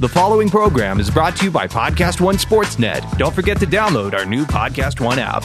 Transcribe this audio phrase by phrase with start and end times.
[0.00, 3.18] The following program is brought to you by Podcast One Sportsnet.
[3.18, 5.42] Don't forget to download our new Podcast One app.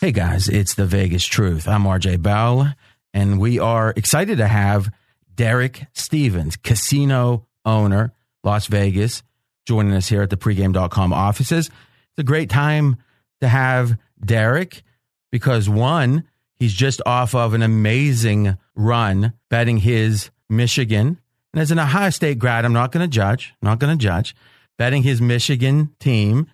[0.00, 1.66] Hey guys, it's the Vegas Truth.
[1.66, 2.72] I'm RJ Bell,
[3.12, 4.88] and we are excited to have
[5.34, 8.12] Derek Stevens, casino owner,
[8.46, 9.22] Las Vegas,
[9.66, 11.66] joining us here at the pregame.com offices.
[11.66, 12.96] It's a great time
[13.40, 14.82] to have Derek
[15.30, 21.18] because one, he's just off of an amazing run betting his Michigan.
[21.52, 24.34] And as an Ohio State grad, I'm not going to judge, not going to judge,
[24.78, 26.46] betting his Michigan team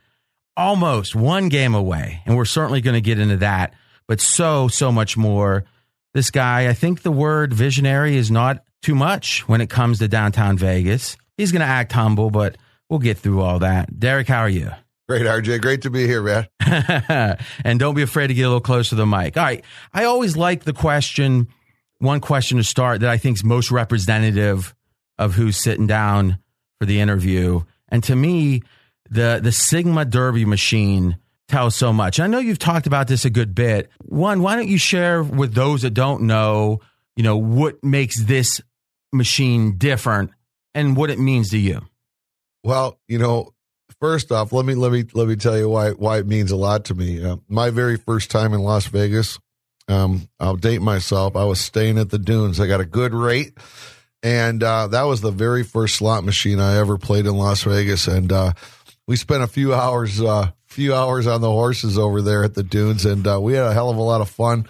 [0.57, 2.23] almost one game away.
[2.27, 3.75] And we're certainly going to get into that,
[4.07, 5.65] but so, so much more.
[6.15, 10.09] This guy, I think the word visionary is not too much when it comes to
[10.09, 11.17] downtown Vegas.
[11.37, 12.57] He's going to act humble, but
[12.89, 13.99] we'll get through all that.
[13.99, 14.71] Derek, how are you?
[15.09, 15.61] Great, RJ.
[15.61, 16.47] Great to be here, man.
[17.65, 19.37] and don't be afraid to get a little closer to the mic.
[19.37, 19.65] All right.
[19.93, 21.49] I always like the question,
[21.99, 24.75] one question to start that I think is most representative
[25.19, 26.39] of who's sitting down
[26.79, 27.63] for the interview.
[27.89, 28.63] And to me,
[29.11, 32.19] the the Sigma Derby machine tells so much.
[32.19, 33.91] I know you've talked about this a good bit.
[34.01, 36.81] One, why don't you share with those that don't know,
[37.15, 38.61] you know, what makes this
[39.13, 40.31] machine different
[40.75, 41.83] and what it means to you?
[42.65, 43.55] Well, you know,
[44.01, 46.57] first off, let me let me let me tell you why why it means a
[46.57, 47.25] lot to me.
[47.25, 49.39] Uh, my very first time in Las Vegas,
[49.89, 51.37] um, I'll date myself.
[51.37, 52.61] I was staying at the Dunes.
[52.61, 53.57] I got a good rate,
[54.23, 58.07] and uh, that was the very first slot machine I ever played in Las Vegas.
[58.07, 58.53] And uh,
[59.07, 62.63] we spent a few hours uh few hours on the horses over there at the
[62.63, 64.67] dunes and uh, we had a hell of a lot of fun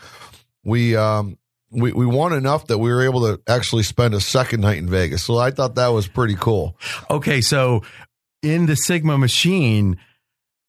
[0.65, 1.39] we um
[1.73, 4.89] we, we won enough that we were able to actually spend a second night in
[4.89, 5.23] Vegas.
[5.23, 6.77] So I thought that was pretty cool.
[7.11, 7.83] Okay, so
[8.43, 9.97] in the Sigma machine,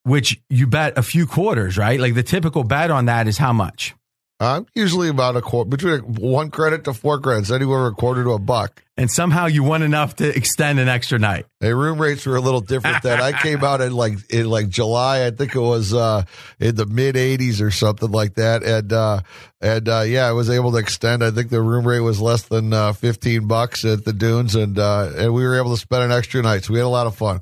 [0.04, 2.00] which you bet a few quarters, right?
[2.00, 3.94] Like the typical bet on that is how much?
[4.39, 8.31] I'm usually about a quarter between one credit to four credits, anywhere a quarter to
[8.31, 8.84] a buck.
[8.97, 11.46] And somehow you won enough to extend an extra night.
[11.59, 13.22] Hey, room rates were a little different then.
[13.22, 16.24] I came out in like in like July, I think it was uh
[16.59, 19.22] in the mid 80s or something like that, and uh
[19.62, 21.24] and uh yeah, I was able to extend.
[21.24, 24.78] I think the room rate was less than uh, 15 bucks at the dunes, and
[24.78, 27.07] uh and we were able to spend an extra night, so we had a lot
[27.07, 27.41] of fun.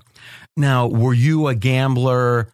[0.56, 2.54] Now, were you a gambler?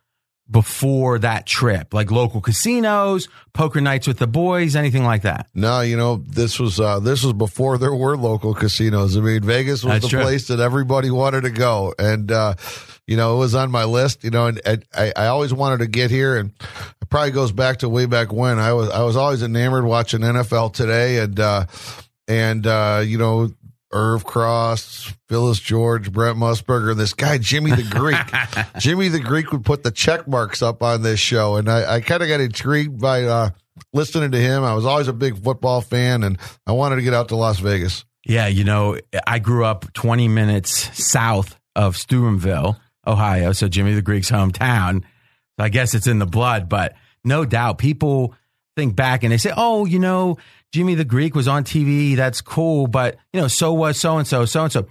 [0.50, 5.48] Before that trip, like local casinos, poker nights with the boys, anything like that?
[5.54, 9.18] No, you know, this was uh, this was before there were local casinos.
[9.18, 10.22] I mean, Vegas was That's the true.
[10.22, 12.56] place that everybody wanted to go, and uh,
[13.06, 14.24] you know, it was on my list.
[14.24, 16.52] You know, and, and I, I always wanted to get here, and
[17.02, 20.22] it probably goes back to way back when I was I was always enamored watching
[20.22, 21.66] NFL today, and uh,
[22.28, 23.50] and uh, you know.
[23.92, 28.18] Irv Cross, Phyllis George, Brent Musburger, and this guy Jimmy the Greek.
[28.80, 32.02] Jimmy the Greek would put the check marks up on this show, and I, I
[32.02, 33.50] kind of got intrigued by uh,
[33.94, 34.64] listening to him.
[34.64, 37.60] I was always a big football fan, and I wanted to get out to Las
[37.60, 38.04] Vegas.
[38.26, 44.02] Yeah, you know, I grew up 20 minutes south of Steubenville, Ohio, so Jimmy the
[44.02, 45.04] Greek's hometown.
[45.58, 48.36] So I guess it's in the blood, but no doubt people
[48.76, 50.38] think back and they say, "Oh, you know,
[50.74, 52.16] Jimmy the Greek was on TV.
[52.16, 54.88] That's cool, but you know, so was so and so, so and so."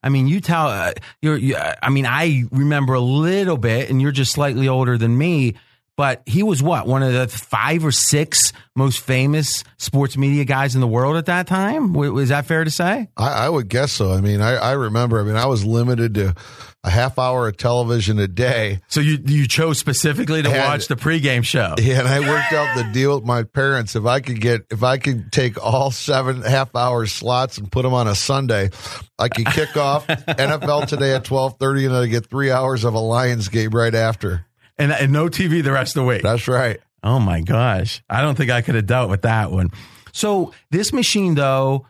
[0.00, 1.36] I mean, you tell uh, you're.
[1.36, 5.54] You, I mean, I remember a little bit, and you're just slightly older than me.
[5.98, 10.76] But he was what one of the five or six most famous sports media guys
[10.76, 11.92] in the world at that time.
[11.92, 13.08] Was that fair to say?
[13.16, 14.12] I, I would guess so.
[14.12, 15.18] I mean, I, I remember.
[15.20, 16.36] I mean, I was limited to
[16.84, 18.78] a half hour of television a day.
[18.86, 21.74] So you you chose specifically to And- watch the pregame show.
[21.80, 23.96] Yeah, and I worked out the deal with my parents.
[23.96, 27.82] If I could get, if I could take all seven half hour slots and put
[27.82, 28.70] them on a Sunday,
[29.18, 32.94] I could kick off NFL today at twelve thirty, and I get three hours of
[32.94, 34.44] a Lions game right after.
[34.78, 36.22] And, and no TV the rest of the week.
[36.22, 36.80] That's right.
[37.02, 38.02] Oh my gosh.
[38.08, 39.70] I don't think I could have dealt with that one.
[40.12, 41.86] So this machine though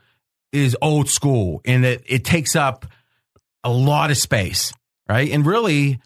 [0.52, 2.86] is old school in that it takes up
[3.64, 4.72] a lot of space,
[5.08, 5.30] right?
[5.30, 6.00] And really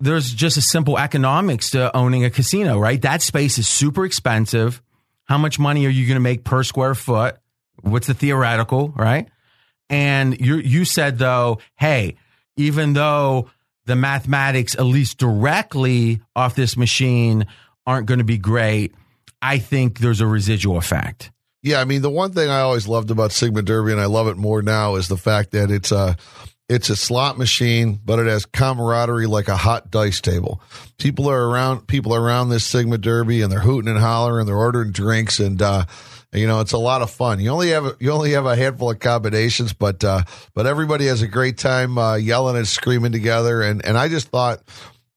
[0.00, 3.00] there's just a simple economics to owning a casino, right?
[3.02, 4.82] That space is super expensive.
[5.24, 7.36] How much money are you going to make per square foot?
[7.80, 9.28] What's the theoretical, right?
[9.90, 12.16] And you you said though, hey,
[12.56, 13.50] even though
[13.86, 17.46] the mathematics, at least directly off this machine,
[17.86, 18.94] aren't going to be great,
[19.42, 21.30] I think there's a residual effect.
[21.62, 24.28] Yeah, I mean the one thing I always loved about Sigma Derby, and I love
[24.28, 26.16] it more now, is the fact that it's a
[26.68, 30.62] it's a slot machine, but it has camaraderie like a hot dice table.
[30.98, 34.48] People are around people are around this Sigma Derby, and they're hooting and hollering, and
[34.48, 35.84] they're ordering drinks, and uh,
[36.34, 37.40] you know, it's a lot of fun.
[37.40, 40.22] You only have you only have a handful of combinations, but uh,
[40.54, 43.62] but everybody has a great time uh, yelling and screaming together.
[43.62, 44.60] And and I just thought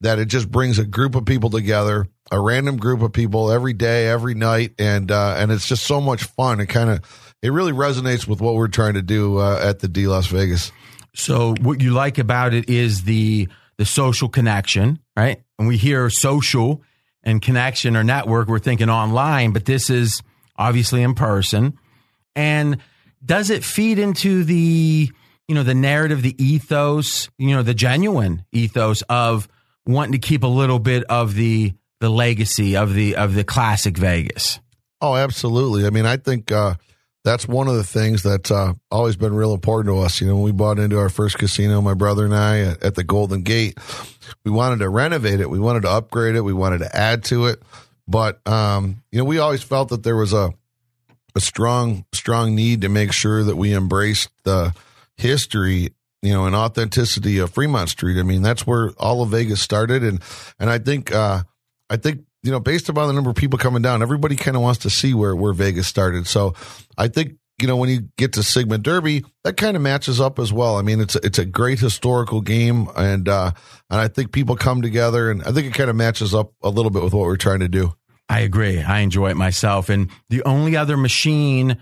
[0.02, 3.74] that it just brings a group of people together, a random group of people every
[3.74, 6.60] day, every night, and uh, and it's just so much fun.
[6.60, 9.88] It kind of it really resonates with what we're trying to do uh, at the
[9.88, 10.72] D Las Vegas.
[11.16, 15.42] So what you like about it is the the social connection, right?
[15.58, 16.84] And we hear social
[17.24, 20.22] and connection or network, we're thinking online, but this is
[20.58, 21.78] obviously in person.
[22.36, 22.78] And
[23.26, 25.12] does it feed into the
[25.48, 29.48] you know the narrative, the ethos, you know, the genuine ethos of
[29.86, 33.98] wanting to keep a little bit of the the legacy of the of the classic
[33.98, 34.60] Vegas?
[35.02, 35.86] Oh, absolutely.
[35.86, 36.76] I mean, I think uh,
[37.24, 40.22] that's one of the things that's uh, always been real important to us.
[40.22, 42.96] You know, when we bought into our first casino, my brother and I at, at
[42.96, 43.78] the Golden Gate,
[44.44, 47.48] we wanted to renovate it, we wanted to upgrade it, we wanted to add to
[47.48, 47.62] it,
[48.08, 50.54] but um, you know, we always felt that there was a
[51.36, 54.74] a strong strong need to make sure that we embraced the
[55.18, 58.20] history you know, and authenticity of Fremont Street.
[58.20, 60.22] I mean, that's where all of Vegas started, and
[60.60, 61.44] and I think uh,
[61.90, 64.64] I think you know, based upon the number of people coming down, everybody kind of
[64.64, 66.28] wants to see where where Vegas started.
[66.28, 66.56] So
[66.98, 70.40] I think you know when you get to Sigma Derby, that kind of matches up
[70.40, 70.78] as well.
[70.78, 73.52] I mean, it's a, it's a great historical game, and uh,
[73.90, 76.70] and I think people come together, and I think it kind of matches up a
[76.70, 77.94] little bit with what we're trying to do.
[78.30, 78.82] I agree.
[78.82, 81.78] I enjoy it myself, and the only other machine,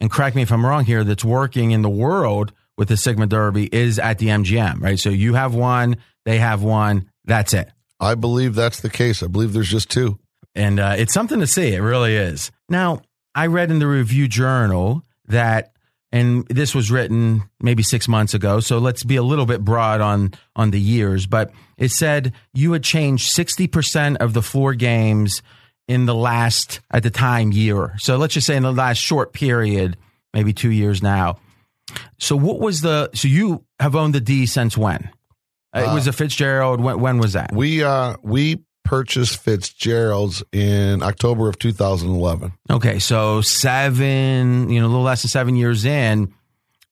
[0.00, 3.26] and correct me if I'm wrong here, that's working in the world with the Sigma
[3.26, 4.98] Derby is at the MGM, right?
[4.98, 7.10] So you have one, they have one.
[7.24, 7.70] That's it.
[8.00, 9.22] I believe that's the case.
[9.22, 10.18] I believe there's just two.
[10.54, 11.74] And uh, it's something to see.
[11.74, 12.50] It really is.
[12.68, 13.02] Now,
[13.34, 15.72] I read in the Review Journal that,
[16.12, 18.60] and this was written maybe six months ago.
[18.60, 21.26] So let's be a little bit broad on on the years.
[21.26, 25.42] But it said you had changed sixty percent of the floor games
[25.88, 27.94] in the last, at the time, year.
[27.98, 29.96] So let's just say in the last short period,
[30.32, 31.38] maybe two years now.
[32.18, 33.10] So what was the?
[33.14, 35.10] So you have owned the D since when?
[35.72, 36.80] Uh, it was a Fitzgerald.
[36.80, 37.52] When, when was that?
[37.52, 42.52] We uh we purchased Fitzgerald's in October of 2011.
[42.70, 46.32] Okay, so seven, you know, a little less than seven years in,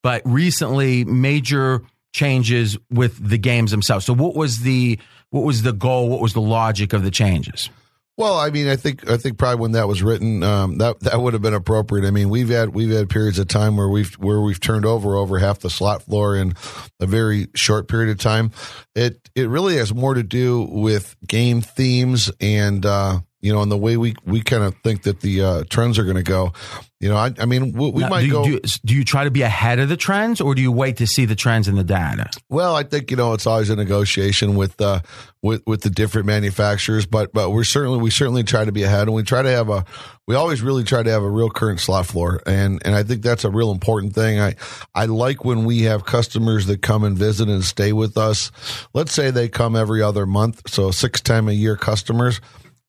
[0.01, 1.81] but recently major
[2.13, 4.05] changes with the games themselves.
[4.05, 4.99] So what was the
[5.29, 6.09] what was the goal?
[6.09, 7.69] What was the logic of the changes?
[8.19, 11.21] Well, I mean, I think I think probably when that was written, um, that that
[11.21, 12.05] would have been appropriate.
[12.05, 15.15] I mean, we've had we've had periods of time where we've where we've turned over
[15.15, 16.53] over half the slot floor in
[16.99, 18.51] a very short period of time.
[18.93, 23.71] It it really has more to do with game themes and uh, you know, and
[23.71, 26.53] the way we we kind of think that the uh, trends are going to go.
[27.01, 28.43] You know, I, I mean, we, we Now, might do, you- go.
[28.43, 30.97] do, you, do you try to be ahead of the trends, or do you wait
[30.97, 32.29] to see the trends in the data?
[32.49, 34.99] Well, I think you know it's always a negotiation with uh,
[35.41, 39.03] with with the different manufacturers, but but we're certainly we certainly try to be ahead,
[39.03, 39.85] and we try to have a
[40.27, 43.21] we always really try to have a real current slot floor, and and I think
[43.21, 44.41] that's a real important thing.
[44.41, 44.55] I
[44.93, 48.51] I like when we have customers that come and visit and stay with us.
[48.93, 52.41] Let's say they come every other month, so six time a year customers.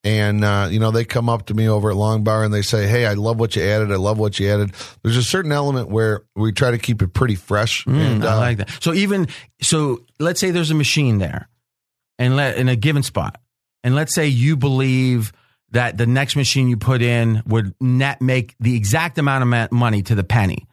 [0.03, 2.63] And uh, you know they come up to me over at Long Bar and they
[2.63, 3.93] say, "Hey, I love what you added.
[3.93, 7.09] I love what you added." There's a certain element where we try to keep it
[7.09, 7.85] pretty fresh.
[7.85, 8.71] and Mm, I uh, like that.
[8.81, 9.29] So even
[9.61, 11.51] so, let's say there's a machine there,
[12.19, 13.43] and let in a given spot,
[13.85, 15.33] and let's say you believe
[15.73, 20.03] that the next machine you put in would net make the exact amount of money
[20.03, 20.67] to the penny.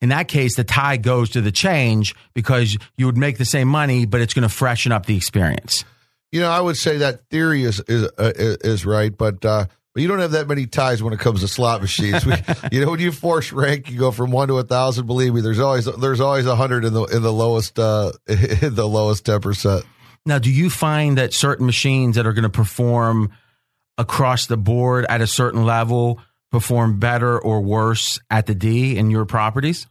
[0.00, 3.68] In that case, the tie goes to the change because you would make the same
[3.68, 5.84] money, but it's going to freshen up the experience.
[6.36, 9.64] You know, I would say that theory is is uh, is right, but uh,
[9.94, 12.26] but you don't have that many ties when it comes to slot machines.
[12.26, 12.34] We,
[12.72, 15.06] you know, when you force rank, you go from one to a thousand.
[15.06, 18.74] Believe me, there's always there's always a hundred in the in the lowest uh, in
[18.74, 19.86] the lowest ten percent.
[20.26, 23.30] Now, do you find that certain machines that are going to perform
[23.96, 26.20] across the board at a certain level
[26.52, 29.86] perform better or worse at the D in your properties?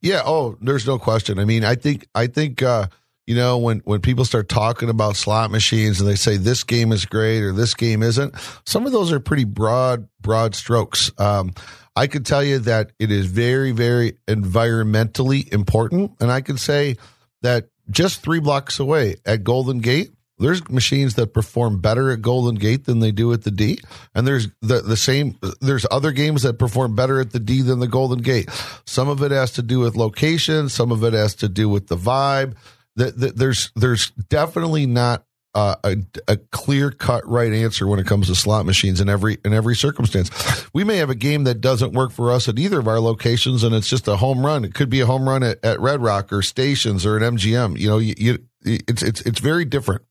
[0.00, 0.22] Yeah.
[0.24, 1.38] Oh, there's no question.
[1.38, 2.86] I mean, I think I think uh,
[3.26, 6.92] you know when when people start talking about slot machines and they say this game
[6.92, 8.34] is great or this game isn't,
[8.66, 11.12] some of those are pretty broad broad strokes.
[11.18, 11.52] Um,
[11.94, 16.96] I could tell you that it is very very environmentally important, and I can say
[17.42, 20.10] that just three blocks away at Golden Gate.
[20.38, 23.78] There's machines that perform better at Golden Gate than they do at the D,
[24.14, 25.38] and there's the the same.
[25.60, 28.48] There's other games that perform better at the D than the Golden Gate.
[28.84, 30.68] Some of it has to do with location.
[30.68, 32.56] Some of it has to do with the vibe.
[32.96, 35.96] That there's there's definitely not uh, a,
[36.28, 39.76] a clear cut right answer when it comes to slot machines in every in every
[39.76, 40.30] circumstance.
[40.72, 43.62] We may have a game that doesn't work for us at either of our locations,
[43.62, 44.64] and it's just a home run.
[44.64, 47.78] It could be a home run at, at Red Rock or Stations or at MGM.
[47.78, 50.02] You know, you, you it's it's it's very different.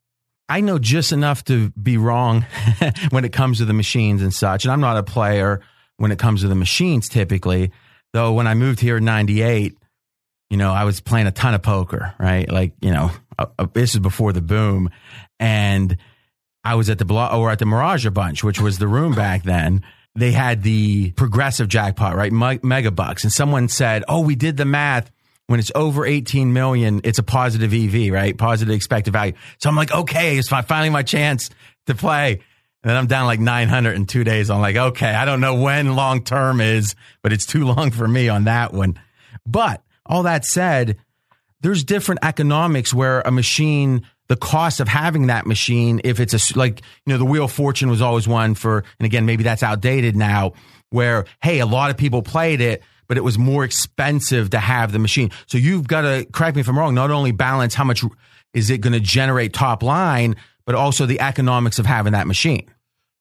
[0.48, 2.46] I know just enough to be wrong
[3.10, 4.66] when it comes to the machines and such.
[4.66, 5.62] And I'm not a player
[5.98, 7.72] when it comes to the machines typically.
[8.14, 9.78] Though when I moved here in 98,
[10.52, 12.52] you know, I was playing a ton of poker, right?
[12.52, 14.90] Like, you know, uh, uh, this is before the boom.
[15.40, 15.96] And
[16.62, 19.16] I was at the blo- or at the Mirage a bunch, which was the room
[19.16, 19.82] back then.
[20.14, 22.34] They had the progressive jackpot, right?
[22.34, 23.24] Me- mega bucks.
[23.24, 25.10] And someone said, Oh, we did the math.
[25.48, 28.38] When it's over 18 million, it's a positive EV, right?
[28.38, 29.34] Positive expected value.
[29.58, 31.50] So I'm like, okay, it's finally my chance
[31.88, 32.34] to play.
[32.84, 34.50] And then I'm down like 900 in two days.
[34.50, 38.08] I'm like, okay, I don't know when long term is, but it's too long for
[38.08, 39.00] me on that one.
[39.46, 39.82] But
[40.12, 40.98] all that said,
[41.62, 46.58] there's different economics where a machine the cost of having that machine if it's a
[46.58, 49.62] like you know the wheel of fortune was always one for and again maybe that's
[49.62, 50.54] outdated now
[50.90, 54.94] where hey a lot of people played it but it was more expensive to have
[54.94, 55.32] the machine.
[55.48, 58.06] So you've got to correct me if i'm wrong not only balance how much
[58.54, 62.70] is it going to generate top line but also the economics of having that machine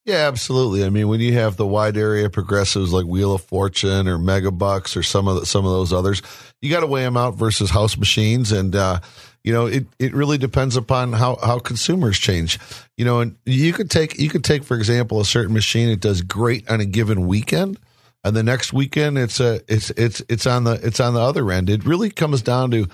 [0.04, 0.84] yeah, absolutely.
[0.84, 4.96] I mean, when you have the wide area progressives like Wheel of Fortune or Megabucks
[4.96, 6.22] or some of the, some of those others,
[6.62, 9.00] you got to weigh them out versus house machines, and uh,
[9.44, 12.58] you know, it, it really depends upon how, how consumers change.
[12.96, 16.00] You know, and you could take you could take for example a certain machine it
[16.00, 17.78] does great on a given weekend,
[18.24, 21.50] and the next weekend it's a it's it's it's on the it's on the other
[21.50, 21.68] end.
[21.68, 22.86] It really comes down to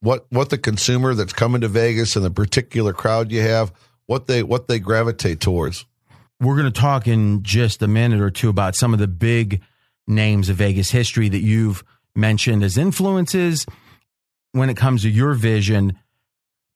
[0.00, 3.72] what what the consumer that's coming to Vegas and the particular crowd you have,
[4.06, 5.86] what they what they gravitate towards.
[6.42, 9.62] We're going to talk in just a minute or two about some of the big
[10.08, 11.84] names of Vegas history that you've
[12.16, 13.64] mentioned as influences
[14.50, 15.96] when it comes to your vision.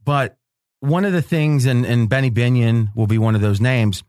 [0.04, 0.38] But
[0.78, 4.04] one of the things, and, and Benny Binion will be one of those names,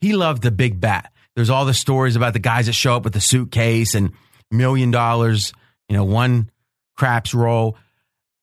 [0.00, 1.12] he loved the big bat.
[1.36, 4.12] There's all the stories about the guys that show up with the suitcase and
[4.50, 5.52] million dollars,
[5.90, 6.50] you know, one
[6.96, 7.76] craps roll.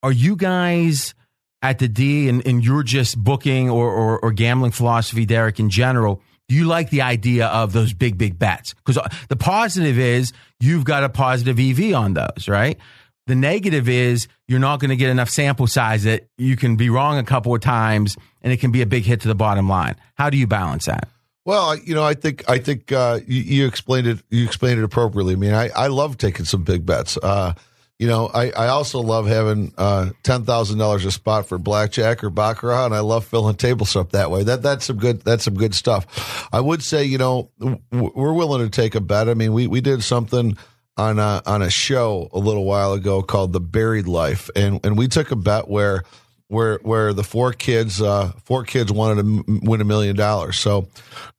[0.04, 1.14] Are you guys
[1.62, 5.68] at the D and, and you're just booking or, or, or gambling philosophy, Derek, in
[5.68, 6.22] general?
[6.50, 8.74] You like the idea of those big, big bets?
[8.74, 12.78] Because the positive is you've got a positive EV on those, right?
[13.26, 16.90] The negative is you're not going to get enough sample size that you can be
[16.90, 19.68] wrong a couple of times and it can be a big hit to the bottom
[19.68, 19.94] line.
[20.14, 21.08] How do you balance that?
[21.44, 24.18] Well, you know, I think I think uh, you, you, explained it.
[24.30, 25.34] You explained it appropriately.
[25.34, 27.16] I mean, I, I love taking some big bets.
[27.16, 27.54] Uh,
[28.00, 32.24] you know, I, I also love having uh, ten thousand dollars a spot for blackjack
[32.24, 34.42] or baccarat, and I love filling tables up that way.
[34.42, 36.48] That that's some good that's some good stuff.
[36.50, 37.50] I would say, you know,
[37.92, 39.28] we're willing to take a bet.
[39.28, 40.56] I mean, we we did something
[40.96, 44.96] on a, on a show a little while ago called The Buried Life, and and
[44.96, 46.04] we took a bet where
[46.50, 50.58] where where the four kids uh, four kids wanted to win a million dollars.
[50.58, 50.88] So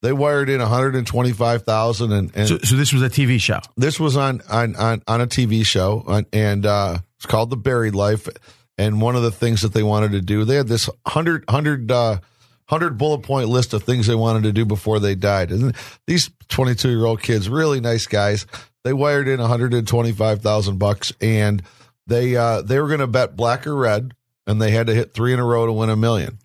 [0.01, 2.13] they wired in one hundred and twenty five thousand.
[2.13, 3.59] And, so, so, this was a TV show.
[3.75, 7.93] This was on on on, on a TV show, and uh, it's called The Buried
[7.93, 8.29] Life.
[8.77, 11.91] And one of the things that they wanted to do, they had this hundred hundred.
[11.91, 12.19] Uh,
[12.69, 15.51] 100 bullet point list of things they wanted to do before they died.
[15.51, 15.75] And
[16.07, 18.45] these 22 year old kids, really nice guys,
[18.85, 21.61] they wired in 125,000 bucks and
[22.07, 24.13] they uh, they were going to bet black or red
[24.51, 26.38] and they had to hit three in a row to win a million.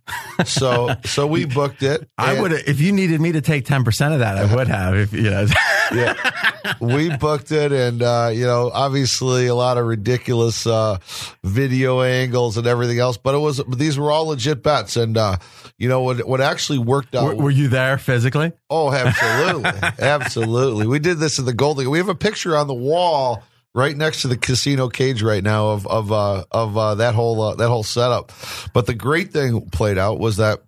[0.44, 2.08] So so we booked it.
[2.16, 4.94] I would if you needed me to take ten percent of that, I would have.
[4.94, 5.46] If you know,
[5.92, 10.98] yeah, we booked it, and uh, you know, obviously a lot of ridiculous uh,
[11.44, 15.36] video angles and everything else, but it was these were all legit bets, and uh,
[15.76, 17.36] you know what what actually worked out.
[17.36, 18.52] Were, were you there physically?
[18.70, 20.86] Oh, absolutely, absolutely.
[20.86, 21.90] We did this in the Golden.
[21.90, 23.42] We have a picture on the wall
[23.76, 27.40] right next to the casino cage right now of of uh, of uh, that whole
[27.40, 28.32] uh, that whole setup.
[28.72, 30.62] But the great thing played out was that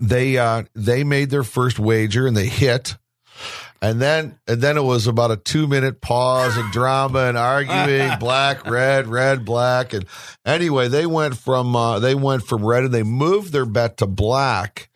[0.00, 2.96] they uh, they made their first wager and they hit.
[3.80, 8.10] And then, and then it was about a two minute pause and drama and arguing
[8.18, 9.92] black, red, red, black.
[9.92, 10.04] And
[10.44, 14.08] anyway, they went from, uh, they went from red and they moved their bet to
[14.08, 14.87] black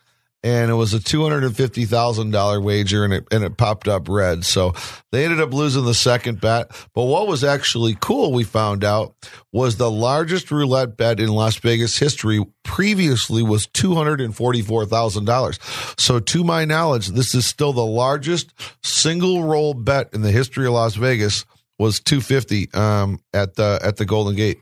[0.43, 3.57] and it was a two hundred and fifty thousand dollar wager, and it and it
[3.57, 4.45] popped up red.
[4.45, 4.75] So
[5.11, 6.71] they ended up losing the second bet.
[6.95, 9.15] But what was actually cool, we found out,
[9.53, 14.63] was the largest roulette bet in Las Vegas history previously was two hundred and forty
[14.63, 15.59] four thousand dollars.
[15.99, 20.67] So to my knowledge, this is still the largest single roll bet in the history
[20.67, 21.45] of Las Vegas.
[21.79, 24.59] Was two fifty um, at the at the Golden Gate.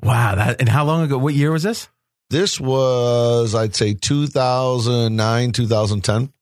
[0.00, 0.36] Wow!
[0.36, 1.18] That and how long ago?
[1.18, 1.88] What year was this?
[2.30, 6.32] This was, I'd say, 2009, 2010.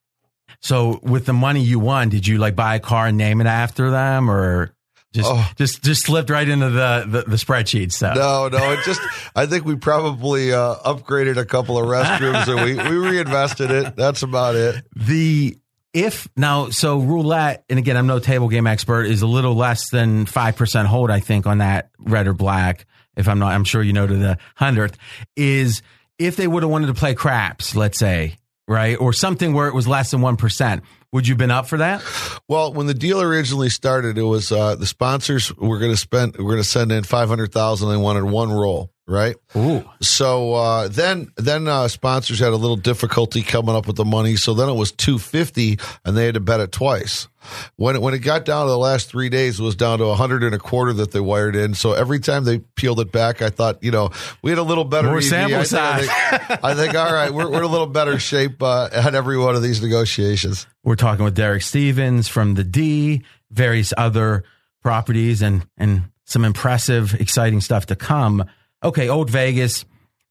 [0.61, 3.47] So, with the money you won, did you like buy a car and name it
[3.47, 4.75] after them, or
[5.13, 5.51] just oh.
[5.57, 8.17] just just slipped right into the the, the spreadsheet stuff?
[8.17, 8.73] No, no.
[8.73, 9.01] It just
[9.35, 13.97] I think we probably uh, upgraded a couple of restrooms and we we reinvested it.
[13.97, 14.85] That's about it.
[14.97, 15.57] The
[15.95, 19.89] if now so roulette and again i'm no table game expert is a little less
[19.91, 22.85] than 5% hold i think on that red or black
[23.19, 24.97] if I'm not, I'm sure you know to the hundredth,
[25.37, 25.83] is
[26.19, 29.75] if they would have wanted to play craps, let's say, right, or something where it
[29.75, 32.03] was less than one percent, Would you have been up for that?
[32.49, 36.37] Well, when the deal originally started, it was uh, the sponsors were going to spend,
[36.37, 37.89] we're going to send in five hundred thousand.
[37.89, 39.35] They wanted one roll, right?
[39.57, 39.89] Ooh.
[40.03, 44.37] So uh, then, then uh, sponsors had a little difficulty coming up with the money.
[44.37, 47.27] So then it was two fifty, and they had to bet it twice.
[47.77, 50.07] When it, when it got down to the last three days, it was down to
[50.07, 51.75] a hundred and a quarter that they wired in.
[51.75, 54.11] So every time they peeled it back, I thought, you know,
[54.43, 55.25] we had a little better More EV.
[55.25, 56.09] sample I think, size.
[56.09, 59.15] I think, I think, all right, we're, we're in a little better shape uh, at
[59.15, 60.67] every one of these negotiations.
[60.85, 64.45] We're talking with Derek Stevens from the D, various other
[64.83, 68.45] properties, and and some impressive, exciting stuff to come.
[68.85, 69.85] Okay, Old Vegas,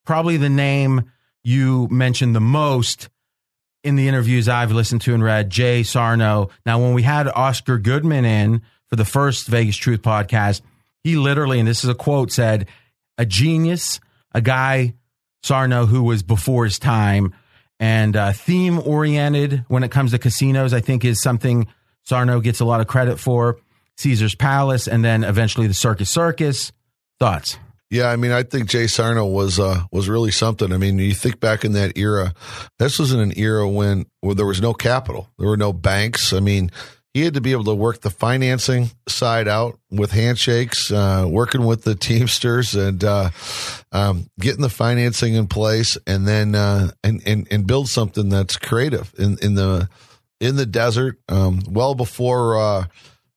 [0.06, 1.12] probably the name
[1.44, 3.10] you mentioned the most
[3.84, 5.50] in the interviews I've listened to and read.
[5.50, 6.50] Jay Sarno.
[6.66, 10.62] Now, when we had Oscar Goodman in for the first Vegas Truth podcast,
[11.04, 12.68] he literally, and this is a quote, said,
[13.18, 14.00] "A genius,
[14.34, 14.94] a guy."
[15.44, 17.34] Sarno, who was before his time,
[17.80, 21.68] and uh, theme oriented when it comes to casinos, I think is something
[22.04, 23.60] Sarno gets a lot of credit for.
[23.98, 26.72] Caesar's Palace, and then eventually the Circus Circus.
[27.20, 27.58] Thoughts?
[27.90, 30.74] Yeah, I mean, I think Jay Sarno was uh, was really something.
[30.74, 32.34] I mean, you think back in that era,
[32.80, 36.34] this was in an era when where there was no capital, there were no banks.
[36.34, 36.70] I mean,
[37.14, 41.66] he had to be able to work the financing side out with handshakes, uh, working
[41.66, 43.30] with the Teamsters, and uh,
[43.94, 48.58] um, getting the financing in place, and then uh, and, and and build something that's
[48.58, 49.90] creative in in the
[50.40, 52.86] in the desert, um, well before uh,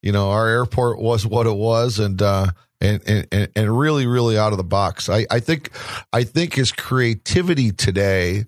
[0.03, 2.49] you know our airport was what it was, and uh,
[2.81, 5.09] and, and and really really out of the box.
[5.09, 5.71] I, I think
[6.13, 8.45] I think his creativity today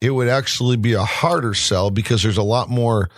[0.00, 3.08] it would actually be a harder sell because there's a lot more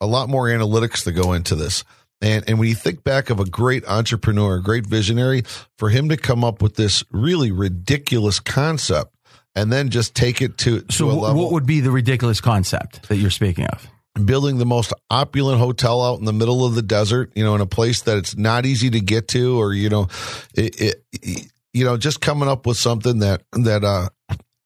[0.00, 1.84] a lot more analytics that go into this.
[2.20, 5.42] And and when you think back of a great entrepreneur, a great visionary,
[5.78, 9.14] for him to come up with this really ridiculous concept
[9.54, 12.40] and then just take it to, to So, a level what would be the ridiculous
[12.40, 13.88] concept that you're speaking of?
[14.24, 17.60] Building the most opulent hotel out in the middle of the desert, you know, in
[17.60, 20.08] a place that it's not easy to get to, or you know,
[20.54, 24.08] it, it you know, just coming up with something that that uh,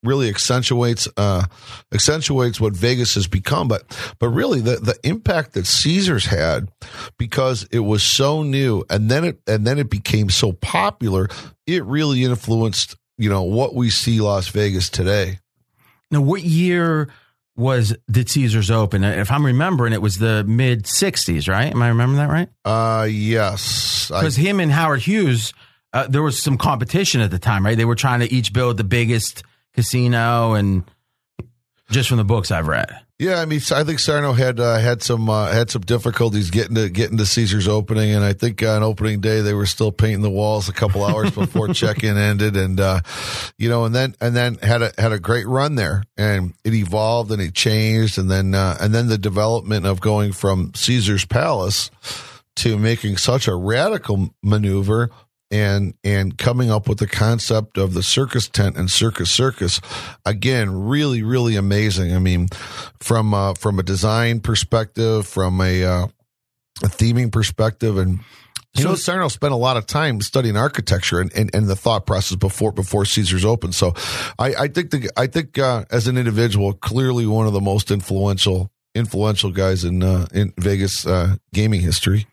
[0.03, 1.45] really accentuates uh,
[1.93, 3.69] accentuates what Vegas has become.
[3.69, 3.83] But
[4.19, 6.69] but really, the the impact that Caesars had
[7.19, 11.29] because it was so new, and then it and then it became so popular,
[11.67, 15.41] it really influenced you know what we see Las Vegas today.
[16.11, 17.09] Now, what year
[17.61, 19.05] was did Caesars open?
[19.05, 21.73] If I'm remembering, it was the mid '60s, right?
[21.73, 22.49] Am I remembering that right?
[22.65, 25.53] Uh yes, I Because him and Howard Hughes,
[25.93, 27.77] uh, there was some competition at the time, right?
[27.77, 29.45] They were trying to each build the biggest
[29.75, 30.85] casino, and
[31.91, 32.89] just from the books I've read.
[33.21, 36.75] Yeah, I mean, I think Sarno had uh, had some uh, had some difficulties getting
[36.77, 39.93] to getting to Caesar's opening, and I think uh, on opening day they were still
[39.93, 43.03] painting the walls a couple hours before check-in ended, and uh,
[43.59, 46.73] you know, and then and then had a had a great run there, and it
[46.73, 51.27] evolved and it changed, and then uh, and then the development of going from Caesar's
[51.27, 51.91] Palace
[52.57, 55.11] to making such a radical maneuver
[55.51, 59.81] and and coming up with the concept of the circus tent and circus circus
[60.25, 62.49] again really really amazing i mean
[63.01, 66.07] from uh, from a design perspective from a uh,
[66.83, 68.21] a theming perspective and
[68.75, 72.07] you know, Sarno spent a lot of time studying architecture and, and, and the thought
[72.07, 73.73] process before before Caesar's open.
[73.73, 73.95] So,
[74.39, 77.91] I, I think the I think uh, as an individual, clearly one of the most
[77.91, 82.27] influential influential guys in uh, in Vegas uh, gaming history.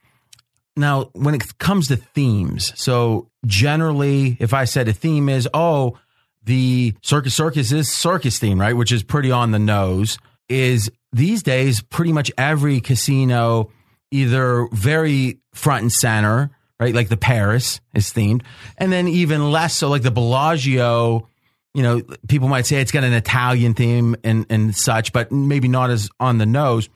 [0.78, 5.98] Now, when it comes to themes, so generally, if I said a theme is, oh,
[6.44, 8.74] the circus circus is circus theme, right?
[8.74, 10.18] Which is pretty on the nose.
[10.48, 13.72] Is these days pretty much every casino
[14.12, 16.96] either very front and center, right?
[16.96, 18.44] Like the Paris is themed,
[18.78, 21.28] and then even less so, like the Bellagio.
[21.74, 25.68] You know, people might say it's got an Italian theme and and such, but maybe
[25.68, 26.88] not as on the nose.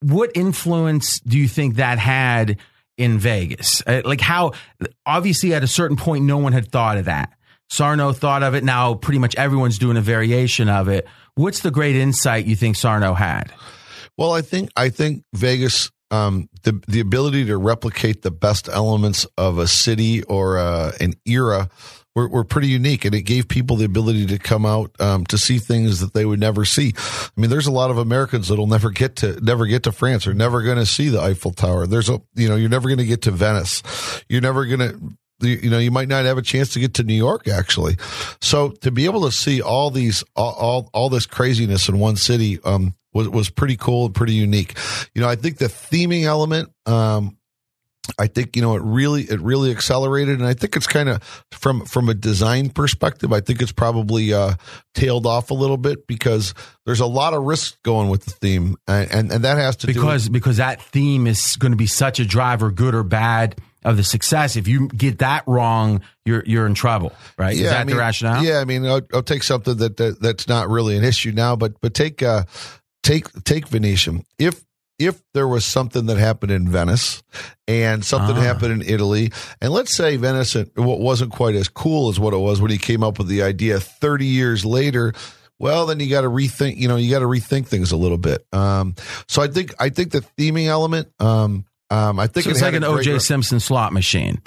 [0.00, 2.58] What influence do you think that had?
[2.98, 3.82] In Vegas?
[3.86, 4.52] Uh, like how
[5.06, 7.32] obviously at a certain point no one had thought of that.
[7.70, 8.64] Sarno thought of it.
[8.64, 11.06] Now pretty much everyone's doing a variation of it.
[11.34, 13.52] What's the great insight you think Sarno had?
[14.16, 19.26] Well, I think I think Vegas um, the the ability to replicate the best elements
[19.36, 21.68] of a city or uh, an era
[22.18, 25.38] were, were pretty unique, and it gave people the ability to come out um, to
[25.38, 26.92] see things that they would never see.
[26.96, 30.26] I mean, there's a lot of Americans that'll never get to never get to France
[30.26, 31.86] or never going to see the Eiffel Tower.
[31.86, 33.84] There's a you know you're never going to get to Venice.
[34.28, 37.04] You're never going to you know you might not have a chance to get to
[37.04, 37.96] New York actually.
[38.40, 42.16] So to be able to see all these all all, all this craziness in one
[42.16, 44.76] city um, was was pretty cool and pretty unique.
[45.14, 47.37] You know, I think the theming element um,
[48.18, 51.22] I think you know it really it really accelerated, and I think it's kind of
[51.52, 53.32] from from a design perspective.
[53.32, 54.54] I think it's probably uh,
[54.94, 56.54] tailed off a little bit because
[56.86, 59.86] there's a lot of risk going with the theme, and and, and that has to
[59.86, 63.02] because do with, because that theme is going to be such a driver, good or
[63.02, 64.56] bad, of the success.
[64.56, 67.56] If you get that wrong, you're you're in trouble, right?
[67.56, 68.44] Yeah, is that I mean, the rationale?
[68.44, 71.56] Yeah, I mean, I'll, I'll take something that, that that's not really an issue now,
[71.56, 72.44] but but take uh,
[73.02, 74.24] take take Venetian.
[74.38, 74.64] If
[74.98, 77.22] if there was something that happened in Venice
[77.66, 78.40] and something Ah.
[78.40, 79.30] happened in Italy,
[79.60, 82.78] and let's say Venice it wasn't quite as cool as what it was when he
[82.78, 85.12] came up with the idea 30 years later.
[85.60, 86.76] Well, then you got to rethink.
[86.76, 88.46] You know, you got to rethink things a little bit.
[88.52, 88.94] Um,
[89.26, 91.08] so I think I think the theming element.
[91.18, 94.40] Um, um, I think So it's had like an OJ Simpson slot machine.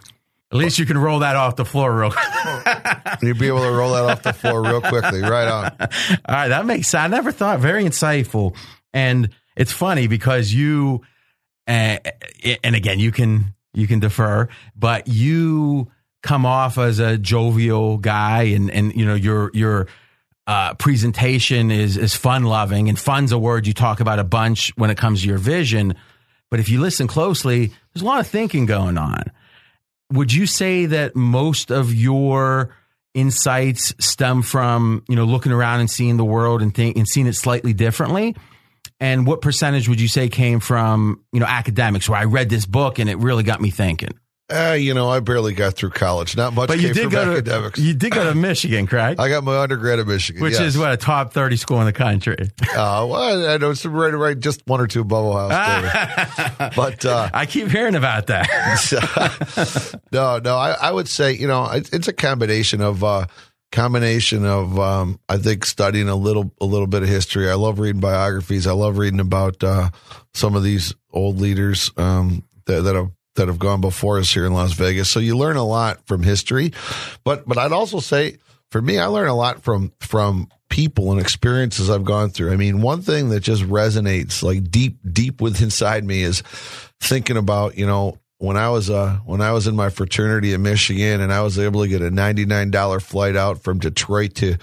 [0.53, 2.77] At least you can roll that off the floor real quick.
[3.21, 5.21] You'd be able to roll that off the floor real quickly.
[5.21, 5.71] Right on.
[5.79, 5.87] All
[6.35, 7.03] right, that makes sense.
[7.03, 8.55] I never thought very insightful,
[8.93, 11.01] and it's funny because you,
[11.67, 11.97] uh,
[12.63, 18.43] and again, you can you can defer, but you come off as a jovial guy,
[18.43, 19.87] and and you know your your
[20.47, 24.75] uh, presentation is is fun loving, and fun's a word you talk about a bunch
[24.77, 25.95] when it comes to your vision.
[26.49, 29.31] But if you listen closely, there's a lot of thinking going on.
[30.11, 32.75] Would you say that most of your
[33.13, 37.27] insights stem from you know looking around and seeing the world and think and seeing
[37.27, 38.35] it slightly differently?
[39.01, 42.65] And what percentage would you say came from you know academics where I read this
[42.65, 44.13] book and it really got me thinking?
[44.53, 46.35] Uh, you know, I barely got through college.
[46.35, 47.79] Not much But came you did from go academics.
[47.79, 49.17] to you did go to Michigan, correct?
[49.19, 50.61] I got my undergrad at Michigan, Which yes.
[50.61, 52.35] is what a top thirty school in the country.
[52.71, 55.87] Uh, well, I know it's right, right, just one or two above Ohio
[56.29, 56.71] State.
[56.75, 58.47] but uh, I keep hearing about that.
[60.11, 63.25] no, no, I, I would say you know it's, it's a combination of uh,
[63.71, 67.49] combination of um, I think studying a little a little bit of history.
[67.49, 68.67] I love reading biographies.
[68.67, 69.89] I love reading about uh,
[70.33, 74.45] some of these old leaders um, that, that have that have gone before us here
[74.45, 75.09] in Las Vegas.
[75.09, 76.73] So you learn a lot from history,
[77.23, 78.37] but but I'd also say
[78.71, 82.53] for me, I learn a lot from from people and experiences I've gone through.
[82.53, 86.41] I mean, one thing that just resonates like deep deep within inside me is
[86.99, 90.63] thinking about you know when I was uh when I was in my fraternity in
[90.63, 94.33] Michigan and I was able to get a ninety nine dollar flight out from Detroit
[94.35, 94.57] to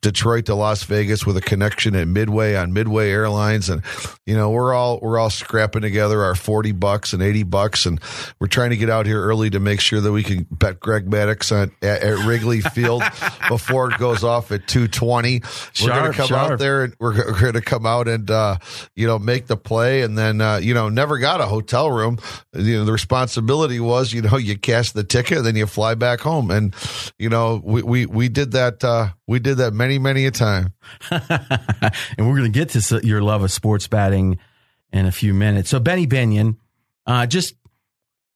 [0.00, 3.82] Detroit to Las Vegas with a connection at Midway on Midway Airlines and
[4.26, 8.00] you know we're all we're all scrapping together our forty bucks and eighty bucks and
[8.40, 11.08] we're trying to get out here early to make sure that we can bet Greg
[11.08, 13.04] Maddux on at, at Wrigley Field
[13.48, 15.40] before it goes off at two twenty.
[15.80, 16.52] We're gonna come sharp.
[16.52, 18.56] out there and we're, going to come out and uh,
[18.96, 22.18] you know make the play and then uh, you know never got a hotel room.
[22.54, 26.20] You know the responsibility was you know you cash the ticket then you fly back
[26.20, 26.74] home and
[27.18, 30.72] you know we we, we did that uh, we did that many many a time.
[31.10, 31.20] and
[32.18, 34.38] we're going to get to your love of sports batting
[34.92, 35.68] in a few minutes.
[35.68, 36.56] So Benny Binion,
[37.06, 37.54] uh, just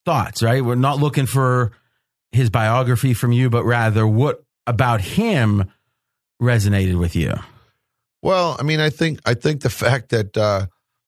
[0.05, 0.63] thoughts, right?
[0.63, 1.73] We're not looking for
[2.31, 5.73] his biography from you, but rather what about him
[6.41, 7.33] resonated with you.
[8.23, 10.67] Well, I mean, I think I think the fact that uh,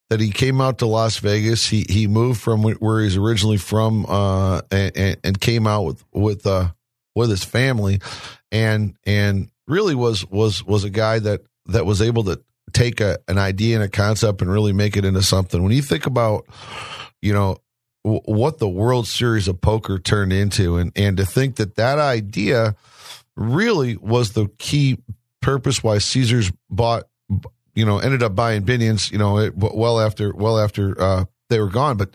[0.09, 3.57] that he came out to Las Vegas, he he moved from wh- where he's originally
[3.57, 6.69] from, uh, and, and, and came out with with uh,
[7.15, 7.99] with his family,
[8.51, 12.41] and and really was was was a guy that that was able to
[12.73, 15.61] take a, an idea and a concept and really make it into something.
[15.63, 16.45] When you think about,
[17.21, 17.57] you know,
[18.03, 21.99] w- what the World Series of Poker turned into, and and to think that that
[21.99, 22.75] idea
[23.35, 24.97] really was the key
[25.41, 27.03] purpose why Caesars bought,
[27.77, 31.69] you know, ended up buying Binions, you know, well after, well after, uh, they were
[31.69, 32.09] gone, but,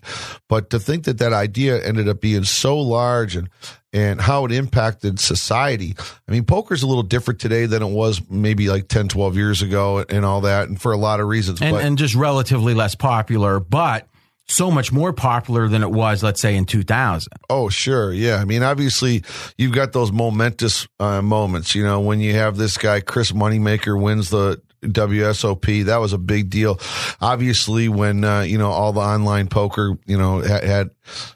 [0.48, 3.48] but to think that that idea ended up being so large and,
[3.92, 5.94] and how it impacted society.
[6.28, 9.62] I mean, poker's a little different today than it was maybe like 10, 12 years
[9.62, 10.68] ago and all that.
[10.68, 14.08] And for a lot of reasons, And, but and just relatively less popular, but
[14.48, 17.28] so much more popular than it was, let's say, in 2000.
[17.48, 18.12] Oh, sure.
[18.12, 18.36] Yeah.
[18.36, 19.22] I mean, obviously,
[19.56, 23.98] you've got those momentous uh, moments, you know, when you have this guy, Chris Moneymaker,
[23.98, 25.84] wins the WSOP.
[25.84, 26.78] That was a big deal.
[27.20, 30.90] Obviously, when, uh, you know, all the online poker, you know, had,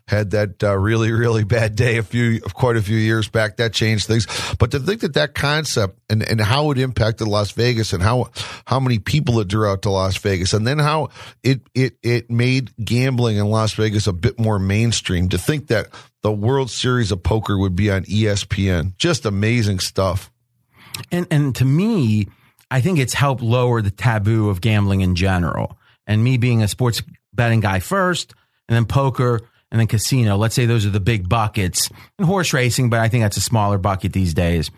[0.08, 3.72] had, that uh, really, really bad day a few, quite a few years back, that
[3.72, 4.26] changed things.
[4.58, 8.30] But to think that that concept and, and how it impacted Las Vegas and how,
[8.66, 11.10] how many people it drew out to Las Vegas and then how
[11.42, 15.88] it, it, it made gambling in Las Vegas a bit more mainstream to think that
[16.22, 18.96] the World Series of Poker would be on ESPN.
[18.96, 20.32] Just amazing stuff.
[21.12, 22.26] And and to me,
[22.70, 25.78] I think it's helped lower the taboo of gambling in general.
[26.06, 27.02] And me being a sports
[27.32, 28.34] betting guy first,
[28.68, 30.36] and then poker, and then casino.
[30.36, 31.90] Let's say those are the big buckets.
[32.18, 34.70] And horse racing, but I think that's a smaller bucket these days.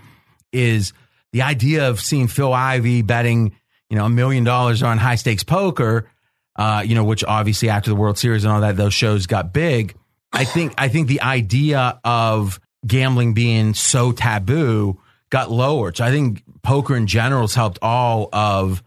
[0.52, 0.92] Is
[1.32, 3.54] the idea of seeing Phil Ivey betting,
[3.90, 6.10] you know, a million dollars on high stakes poker,
[6.56, 9.52] uh, you know, which obviously after the World Series and all that, those shows got
[9.52, 9.94] big.
[10.32, 15.96] I think I think the idea of gambling being so taboo got lowered.
[15.96, 18.82] So I think poker in general has helped all of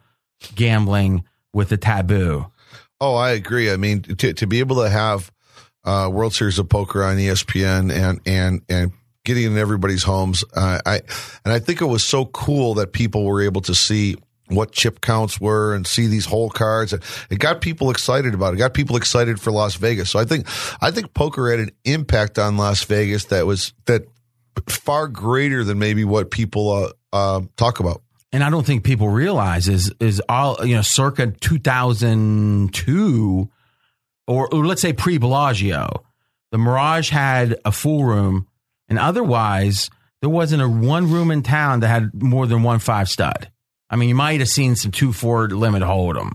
[0.56, 1.24] gambling
[1.54, 2.48] with the taboo.
[3.00, 3.72] Oh, I agree.
[3.72, 5.32] I mean, to to be able to have
[5.84, 8.92] uh, World Series of Poker on ESPN and and and
[9.24, 11.02] getting in everybody's homes, uh, I
[11.44, 14.16] and I think it was so cool that people were able to see
[14.52, 16.94] what chip counts were and see these whole cards.
[16.94, 18.58] It got people excited about it.
[18.58, 18.60] it.
[18.60, 20.10] Got people excited for Las Vegas.
[20.10, 20.48] So I think
[20.82, 24.04] I think poker had an impact on Las Vegas that was that
[24.68, 28.02] far greater than maybe what people uh, uh, talk about.
[28.32, 33.50] And I don't think people realize is is all you know, circa two thousand two,
[34.28, 36.06] or, or let's say pre Bellagio,
[36.52, 38.48] the Mirage had a full room,
[38.88, 39.90] and otherwise
[40.22, 43.52] there wasn't a one room in town that had more than one five stud.
[43.90, 46.32] I mean, you might have seen some two four limit hold'em.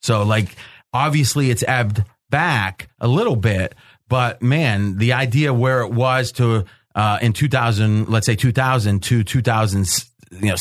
[0.00, 0.56] So like
[0.94, 3.74] obviously it's ebbed back a little bit,
[4.08, 6.64] but man, the idea where it was to
[6.96, 10.56] uh, in 2000, let's say 2000 to 2006, you know,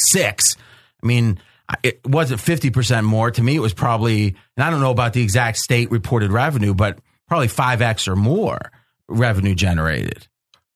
[1.03, 1.39] I mean,
[1.81, 3.31] it wasn't 50% more.
[3.31, 6.73] To me, it was probably, and I don't know about the exact state reported revenue,
[6.73, 8.71] but probably 5x or more
[9.07, 10.27] revenue generated.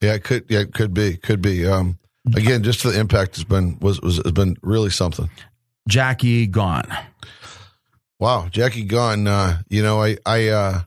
[0.01, 1.67] Yeah, it could, yeah, it could be, could be.
[1.67, 1.99] Um,
[2.33, 5.29] again, just the impact has been, was, was, has been really something.
[5.89, 7.05] Jackie Gaughan.
[8.17, 9.27] Wow, Jackie Gaughan.
[9.27, 10.81] Uh, you know, I, I, uh,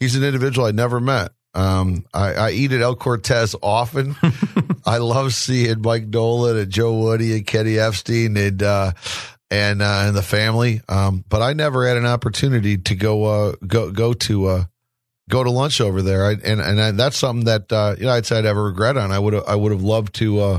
[0.00, 1.32] he's an individual I never met.
[1.54, 4.16] Um, I, I eat at El Cortez often.
[4.86, 8.92] I love seeing Mike Dolan and Joe Woody and Kenny Epstein and, uh,
[9.50, 10.80] and, uh, and the family.
[10.88, 14.64] Um, but I never had an opportunity to go, uh, go, go to, uh,
[15.30, 16.26] go to lunch over there.
[16.26, 18.62] I, and, and I, that's something that, uh, you know, I'd say I'd have a
[18.62, 19.12] regret on.
[19.12, 20.58] I would have, I would have loved to, uh,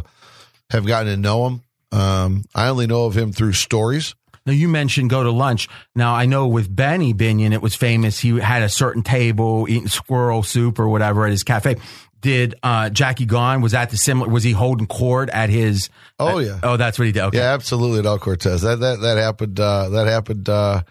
[0.69, 1.61] have gotten to know him.
[1.91, 4.15] Um, I only know of him through stories.
[4.45, 5.67] Now you mentioned go to lunch.
[5.95, 8.19] Now I know with Benny Binion, it was famous.
[8.19, 11.77] He had a certain table eating squirrel soup or whatever at his cafe.
[12.21, 14.29] Did uh, Jackie Gaughan was that the similar?
[14.29, 15.89] Was he holding court at his?
[16.19, 16.59] Oh at, yeah.
[16.63, 17.23] Oh, that's what he did.
[17.23, 17.37] Okay.
[17.37, 17.99] Yeah, absolutely.
[17.99, 19.59] At El Cortez, that that that happened.
[19.59, 20.49] Uh, that happened.
[20.49, 20.81] Uh,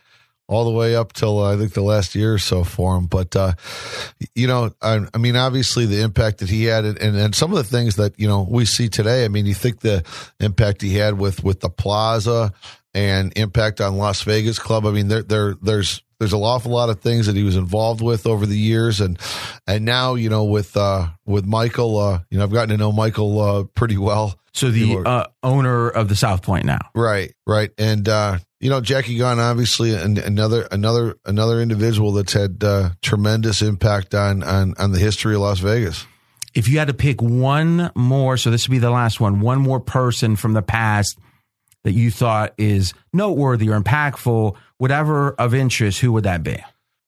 [0.47, 3.07] all the way up till uh, I think the last year or so for him.
[3.07, 3.55] But uh,
[4.35, 7.57] you know, I, I, mean, obviously the impact that he had, and and some of
[7.57, 9.25] the things that you know we see today.
[9.25, 10.05] I mean, you think the
[10.41, 12.53] impact he had with with the Plaza
[12.95, 14.87] and impact on Las Vegas Club.
[14.87, 18.01] I mean, there there there's there's an awful lot of things that he was involved
[18.01, 19.19] with over the years, and
[19.67, 22.93] and now you know with uh, with Michael, uh, you know, I've gotten to know
[22.93, 24.39] Michael uh, pretty well.
[24.53, 28.81] So the uh, owner of the South Point now, right, right, and uh, you know
[28.81, 34.75] Jackie Gaughan, obviously, and another another another individual that's had uh, tremendous impact on on
[34.79, 36.07] on the history of Las Vegas.
[36.55, 39.59] If you had to pick one more, so this would be the last one, one
[39.59, 41.19] more person from the past
[41.85, 46.57] that you thought is noteworthy or impactful, whatever of interest, who would that be?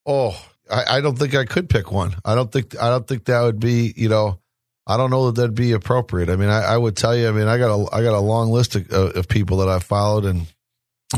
[0.05, 0.39] Oh,
[0.71, 2.15] I, I don't think I could pick one.
[2.23, 4.39] I don't think I don't think that would be you know
[4.87, 6.29] I don't know that that'd be appropriate.
[6.29, 7.27] I mean, I, I would tell you.
[7.27, 9.79] I mean, I got a I got a long list of, of people that I
[9.79, 10.47] followed, and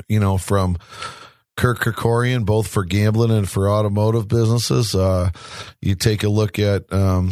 [0.08, 0.78] you know, from
[1.56, 4.96] Kirk Kerkorian, both for gambling and for automotive businesses.
[4.96, 5.30] Uh,
[5.82, 7.32] you take a look at, um,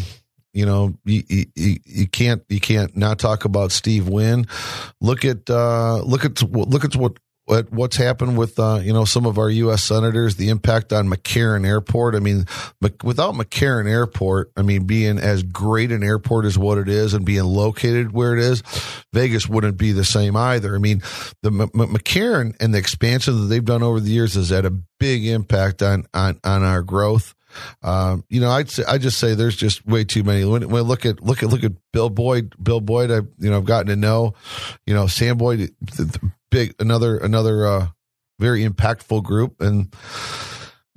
[0.57, 4.47] you know, you, you, you, can't you can't not talk about Steve Wynn.
[4.99, 9.05] Look at uh, look at look at what what what's happened with uh, you know
[9.05, 9.83] some of our U.S.
[9.83, 12.15] senators, the impact on McCarran Airport.
[12.15, 12.47] I mean,
[13.03, 17.23] without McCarran Airport, I mean, being as great an airport as what it is and
[17.23, 18.63] being located where it is,
[19.13, 20.75] Vegas wouldn't be the same either.
[20.75, 21.03] I mean,
[21.43, 24.71] the M- McCarran and the expansion that they've done over the years has had a
[24.71, 27.35] big impact on on on our growth.
[27.81, 30.45] Um, you know, I'd say, I just say there's just way too many.
[30.45, 33.49] When, when I look at look at look at Bill Boyd, Bill Boyd, I you
[33.49, 34.33] know I've gotten to know,
[34.85, 35.71] you know Sam Boyd,
[36.51, 37.87] big another another uh,
[38.39, 39.93] very impactful group, and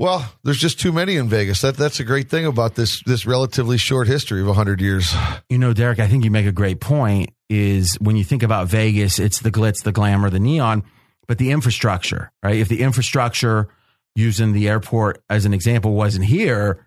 [0.00, 1.60] well, there's just too many in Vegas.
[1.60, 5.14] That that's a great thing about this this relatively short history of hundred years.
[5.48, 7.30] You know, Derek, I think you make a great point.
[7.48, 10.84] Is when you think about Vegas, it's the glitz, the glamour, the neon,
[11.26, 12.56] but the infrastructure, right?
[12.56, 13.68] If the infrastructure
[14.14, 16.84] using the airport as an example wasn't here,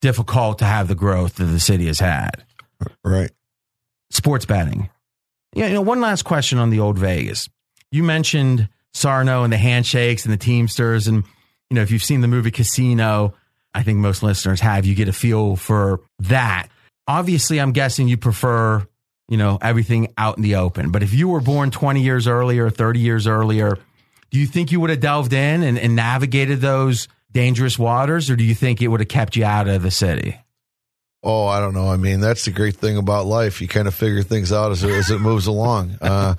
[0.00, 2.44] difficult to have the growth that the city has had.
[3.04, 3.30] Right.
[4.10, 4.90] Sports betting.
[5.54, 7.48] Yeah, you know, one last question on the old Vegas.
[7.90, 11.06] You mentioned Sarno and the handshakes and the Teamsters.
[11.06, 11.24] And,
[11.70, 13.34] you know, if you've seen the movie Casino,
[13.74, 16.68] I think most listeners have, you get a feel for that.
[17.08, 18.86] Obviously, I'm guessing you prefer,
[19.28, 20.90] you know, everything out in the open.
[20.90, 23.78] But if you were born 20 years earlier, 30 years earlier,
[24.30, 28.36] do you think you would have delved in and, and navigated those dangerous waters, or
[28.36, 30.38] do you think it would have kept you out of the city?
[31.22, 31.88] Oh, I don't know.
[31.90, 33.60] I mean, that's the great thing about life.
[33.60, 35.96] You kind of figure things out as, it- as it moves along.
[36.00, 36.34] Uh,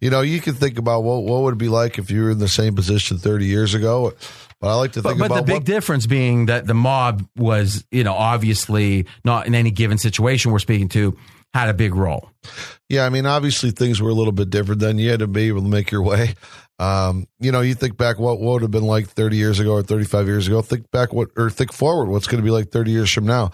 [0.00, 2.30] you know, you can think about what what would it be like if you were
[2.30, 4.14] in the same position 30 years ago.
[4.60, 6.72] But I like to But, think but the about big what, difference being that the
[6.74, 11.18] mob was, you know, obviously not in any given situation we're speaking to
[11.52, 12.30] had a big role.
[12.88, 14.98] Yeah, I mean, obviously things were a little bit different then.
[14.98, 16.34] You had to be able to make your way.
[16.82, 19.74] Um, you know, you think back what, what would have been like 30 years ago
[19.74, 20.60] or 35 years ago.
[20.62, 23.52] Think back what, or think forward what's going to be like 30 years from now.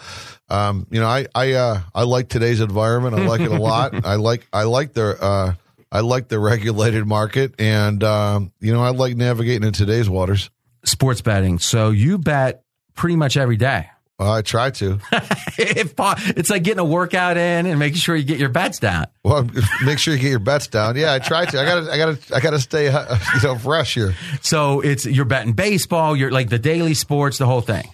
[0.49, 3.15] Um, you know, I, I, uh, I like today's environment.
[3.15, 4.07] I like it a lot.
[4.07, 5.53] I like, I like the, uh,
[5.93, 10.49] I like the regulated market and, um, you know, I like navigating in today's waters.
[10.87, 11.59] Sports betting.
[11.59, 12.63] So you bet
[12.95, 13.91] pretty much every day.
[14.19, 14.99] Well, I try to.
[15.13, 19.07] if it's like getting a workout in and making sure you get your bets down.
[19.23, 19.49] Well,
[19.85, 20.97] make sure you get your bets down.
[20.97, 21.61] Yeah, I try to.
[21.61, 24.15] I gotta, I gotta, I gotta stay, uh, you know, fresh here.
[24.41, 27.89] So it's you're betting baseball, you're like the daily sports, the whole thing.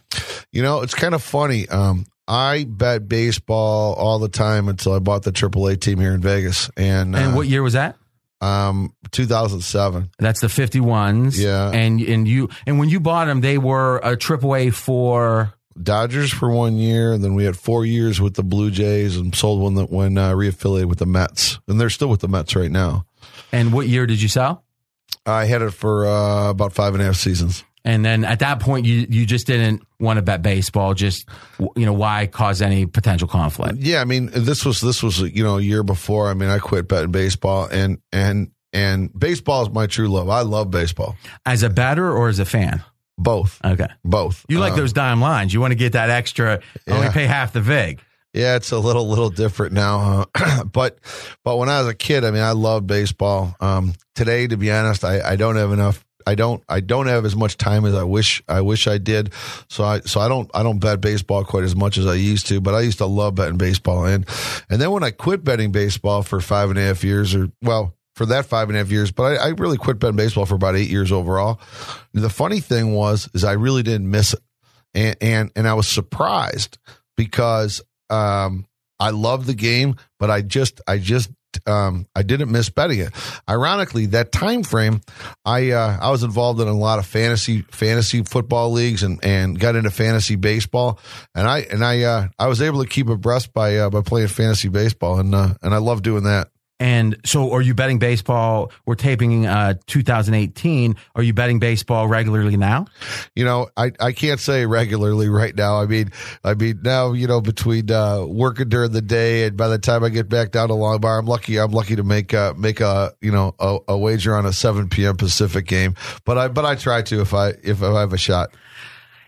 [0.51, 1.69] You know, it's kind of funny.
[1.69, 6.23] Um, I bet baseball all the time until I bought the AAA team here in
[6.23, 7.97] Vegas, and, And uh, what year was that?
[8.41, 10.11] um, 2007.
[10.19, 11.39] That's the 51s.
[11.39, 11.71] Yeah.
[11.71, 16.33] And and you and when you bought them, they were a triple A for Dodgers
[16.33, 19.61] for one year, and then we had four years with the Blue Jays, and sold
[19.61, 22.71] one that when uh, reaffiliated with the Mets, and they're still with the Mets right
[22.71, 23.07] now.
[23.53, 24.65] and what year did you sell?
[25.27, 27.65] I had it for uh, about five and a half seasons.
[27.87, 30.95] And then at that point, you you just didn't want to bet baseball.
[30.95, 33.77] Just you know why cause any potential conflict?
[33.79, 36.31] Yeah, I mean, this was this was you know a year before.
[36.31, 40.31] I mean, I quit betting baseball, and and and baseball is my true love.
[40.31, 42.83] I love baseball, As a batter or as a fan?
[43.19, 44.45] Both, Okay, both.
[44.49, 45.53] you like Um, those dime lines.
[45.55, 46.61] You want to get that extra.
[46.89, 47.13] Only Yeah.
[47.13, 48.01] pay half the vig.
[48.33, 50.65] Yeah, it's a little little different now, huh?
[50.73, 50.99] but
[51.45, 53.55] but when I was a kid, I mean, I loved baseball.
[53.61, 56.05] Um, today, to be honest, I, I don't have enough.
[56.27, 59.33] I don't I don't have as much time as I wish I wish I did.
[59.69, 62.47] So I so I don't I don't bet baseball quite as much as I used
[62.49, 62.61] to.
[62.61, 64.27] But I used to love betting baseball, and
[64.69, 67.95] and then when I quit betting baseball for five and a half years, or well.
[68.15, 70.55] For that five and a half years, but I, I really quit betting baseball for
[70.55, 71.61] about eight years overall.
[72.13, 74.41] The funny thing was, is I really didn't miss it,
[74.95, 76.79] and and, and I was surprised
[77.17, 78.67] because um,
[79.01, 81.31] I love the game, but I just I just
[81.67, 83.13] um, I didn't miss betting it.
[83.49, 85.01] Ironically, that time frame,
[85.45, 89.59] I uh, I was involved in a lot of fantasy fantasy football leagues and, and
[89.59, 90.99] got into fantasy baseball,
[91.35, 94.29] and I and I uh, I was able to keep abreast by uh, by playing
[94.29, 96.49] fantasy baseball, and uh, and I love doing that.
[96.81, 98.73] And so, are you betting baseball?
[98.85, 100.97] We're taping uh, 2018.
[101.15, 102.87] Are you betting baseball regularly now?
[103.35, 105.81] you know, I, I can't say regularly right now.
[105.81, 106.11] I mean,
[106.43, 110.03] I mean now, you know, between uh, working during the day and by the time
[110.03, 111.59] I get back down to Long Bar, I'm lucky.
[111.59, 114.89] I'm lucky to make uh, make a you know a, a wager on a 7
[114.89, 115.17] p.m.
[115.17, 115.95] Pacific game.
[116.25, 118.51] But I but I try to if I if I have a shot.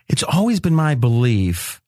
[0.09, 1.81] It's always been my belief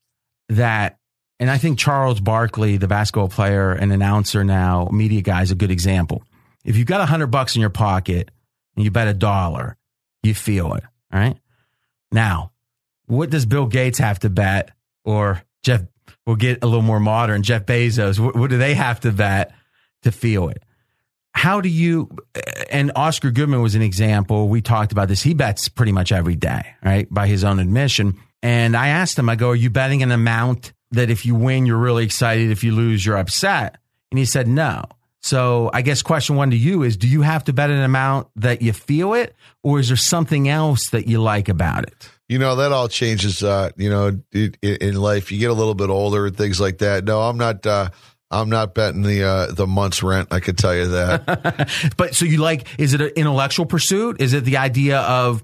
[0.50, 0.99] that,
[1.40, 5.56] and I think Charles Barkley, the basketball player and announcer now, media guy, is a
[5.56, 6.24] good example.
[6.66, 8.30] If you've got a hundred bucks in your pocket
[8.76, 9.78] and you bet a dollar,
[10.24, 10.84] you feel it.
[11.12, 11.38] Right.
[12.12, 12.52] Now,
[13.08, 14.72] what does Bill Gates have to bet,
[15.04, 15.84] or Jeff?
[16.26, 17.42] We'll get a little more modern.
[17.42, 18.20] Jeff Bezos.
[18.20, 19.52] What, what do they have to bet
[20.04, 20.62] to feel it?
[21.34, 22.10] How do you?
[22.70, 24.50] And Oscar Goodman was an example.
[24.50, 25.24] We talked about this.
[25.24, 27.12] He bets pretty much every day, right?
[27.12, 28.20] By his own admission.
[28.44, 31.66] And I asked him, I go, Are you betting an amount that if you win,
[31.66, 32.52] you're really excited?
[32.52, 33.78] If you lose, you're upset?
[34.12, 34.84] And he said, No.
[35.22, 38.28] So I guess question one to you is Do you have to bet an amount
[38.38, 42.10] that you feel it, or is there something else that you like about it?
[42.28, 43.44] You know that all changes.
[43.44, 47.04] Uh, you know, in, life, you get a little bit older and things like that.
[47.04, 47.66] No, I'm not.
[47.66, 47.90] Uh,
[48.32, 50.30] I'm not betting the uh, the month's rent.
[50.32, 51.94] I could tell you that.
[51.98, 54.22] but so you like, is it an intellectual pursuit?
[54.22, 55.44] Is it the idea of,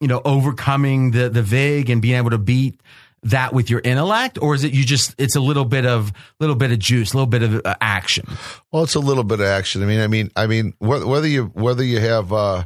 [0.00, 2.78] you know, overcoming the, the VIG and being able to beat
[3.24, 4.38] that with your intellect?
[4.40, 7.16] Or is it you just, it's a little bit of, little bit of juice, a
[7.16, 8.26] little bit of uh, action?
[8.72, 9.82] Well, it's a little bit of action.
[9.82, 12.64] I mean, I mean, I mean, whether you whether you have uh,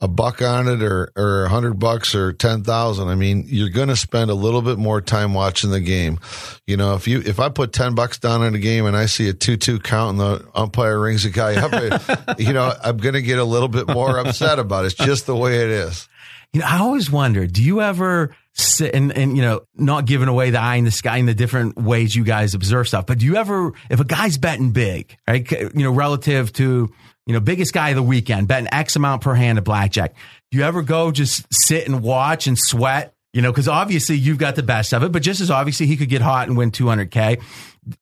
[0.00, 3.70] a buck on it or or a hundred bucks or ten thousand, I mean, you're
[3.70, 6.18] going to spend a little bit more time watching the game.
[6.66, 9.06] You know, if you if I put ten bucks down in a game and I
[9.06, 12.98] see a two two count and the umpire rings a guy up, you know, I'm
[12.98, 14.88] going to get a little bit more upset about it.
[14.88, 16.08] It's just the way it is.
[16.52, 20.28] You know, I always wonder, do you ever sit and, and, you know, not giving
[20.28, 23.18] away the eye in the sky in the different ways you guys observe stuff, but
[23.18, 26.92] do you ever, if a guy's betting big, right, you know, relative to,
[27.26, 30.14] you know, biggest guy of the weekend, betting X amount per hand at blackjack,
[30.50, 33.14] do you ever go just sit and watch and sweat?
[33.32, 35.96] You know, because obviously you've got the best of it, but just as obviously he
[35.96, 37.42] could get hot and win 200K.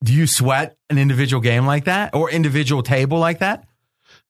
[0.05, 3.65] Do you sweat an individual game like that or individual table like that?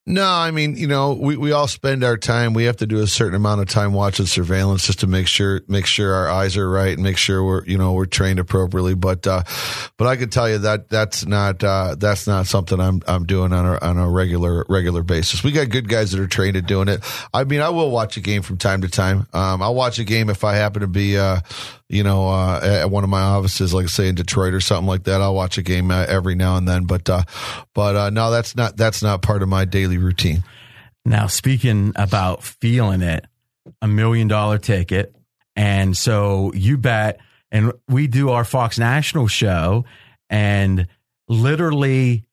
[0.05, 2.55] No, I mean, you know, we, we all spend our time.
[2.55, 5.61] We have to do a certain amount of time watching surveillance just to make sure
[5.69, 8.95] make sure our eyes are right and make sure we're you know we're trained appropriately.
[8.95, 9.45] But uh,
[9.99, 13.53] but I can tell you that that's not uh, that's not something I'm I'm doing
[13.53, 15.45] on a on a regular regular basis.
[15.45, 17.01] We got good guys that are trained at doing it.
[17.33, 19.29] I mean, I will watch a game from time to time.
[19.33, 21.17] Um, I'll watch a game if I happen to be.
[21.17, 21.41] Uh,
[21.93, 25.05] you know, uh, at one of my offices, like say in Detroit or something like
[25.05, 25.21] that.
[25.21, 27.25] I'll watch a game uh, every now and then, but uh,
[27.75, 30.43] but uh, no, that's not that's not part of my daily routine.
[31.05, 33.27] Now, speaking about feeling it,
[33.83, 35.15] a million dollar ticket,
[35.55, 37.21] and so you bet,
[37.51, 39.85] and we do our Fox National show,
[40.31, 40.89] and
[41.29, 42.25] literally.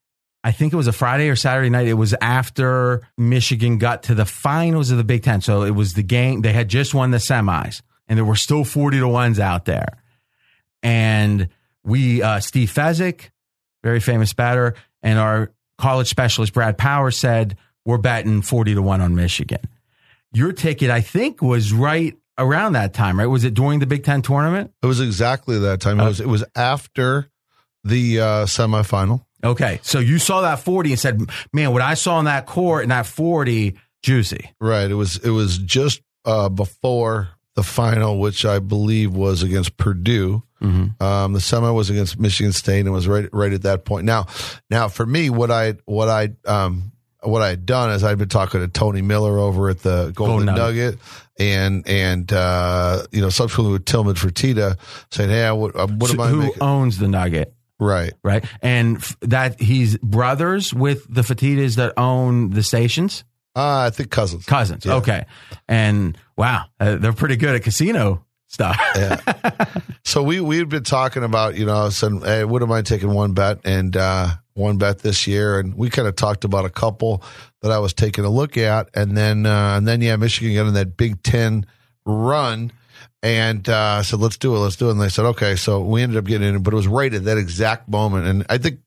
[0.42, 1.88] I think it was a Friday or Saturday night.
[1.88, 5.42] It was after Michigan got to the finals of the Big Ten.
[5.42, 6.44] So it was the game.
[6.44, 10.02] They had just won the semis and there were still 40 to ones out there.
[10.82, 11.50] And
[11.84, 13.30] we, uh, Steve Fezzik,
[13.84, 17.56] very famous batter, and our college specialist, Brad Power, said,
[17.86, 19.62] We're betting 40 to 1 on Michigan.
[20.34, 23.26] Your ticket, I think, was right around that time, right?
[23.28, 24.74] Was it during the Big Ten tournament?
[24.82, 26.00] It was exactly that time.
[26.00, 27.30] It was, it was after
[27.84, 29.26] the uh, semifinal.
[29.44, 29.80] Okay.
[29.84, 31.22] So you saw that 40 and said,
[31.54, 34.52] Man, what I saw in that court and that 40, juicy.
[34.60, 34.90] Right.
[34.90, 40.44] It was, it was just uh, before the final, which I believe was against Purdue.
[40.62, 41.02] Mm-hmm.
[41.04, 44.06] Um, the semi was against Michigan State and was right right at that point.
[44.06, 44.28] Now,
[44.70, 46.92] now for me, what I what I um,
[47.22, 50.46] what I had done is I'd been talking to Tony Miller over at the Golden,
[50.46, 50.96] Golden Nugget.
[50.96, 51.00] Nugget,
[51.40, 54.78] and and uh, you know subsequently with Tillman Fertitta
[55.12, 56.28] saying, "Hey, what, uh, what so am I?
[56.28, 56.62] Who making?
[56.62, 62.64] owns the Nugget?" Right, right, and that he's brothers with the Fertittas that own the
[62.64, 63.24] stations.
[63.60, 64.46] Uh, I think cousins.
[64.46, 64.86] Cousins.
[64.86, 64.96] Yeah.
[64.96, 65.26] Okay.
[65.68, 68.80] And wow, uh, they're pretty good at casino stuff.
[68.96, 69.20] yeah.
[70.06, 73.60] So we we've been talking about you know said hey wouldn't mind taking one bet
[73.64, 77.22] and uh, one bet this year and we kind of talked about a couple
[77.62, 80.68] that I was taking a look at and then uh, and then yeah Michigan got
[80.68, 81.66] in that Big Ten
[82.08, 82.72] run
[83.22, 85.82] and uh, I said let's do it let's do it and they said okay so
[85.82, 88.58] we ended up getting in but it was right at that exact moment and I
[88.58, 88.80] think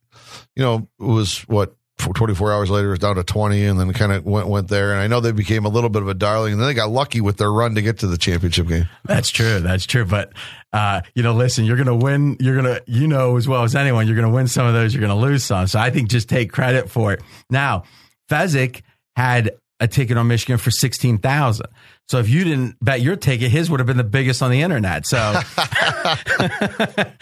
[0.56, 3.92] you know it was what 24 hours later, it was down to 20 and then
[3.92, 4.92] kind of went, went there.
[4.92, 6.90] And I know they became a little bit of a darling and then they got
[6.90, 8.88] lucky with their run to get to the championship game.
[9.04, 9.60] That's true.
[9.60, 10.04] That's true.
[10.04, 10.32] But,
[10.72, 12.36] uh, you know, listen, you're going to win.
[12.40, 14.74] You're going to, you know, as well as anyone, you're going to win some of
[14.74, 14.94] those.
[14.94, 15.66] You're going to lose some.
[15.66, 17.22] So I think just take credit for it.
[17.50, 17.84] Now,
[18.30, 18.82] Fezzik
[19.16, 21.66] had a ticket on Michigan for 16,000.
[22.08, 24.62] So if you didn't bet your ticket, his would have been the biggest on the
[24.62, 25.06] internet.
[25.06, 27.12] So a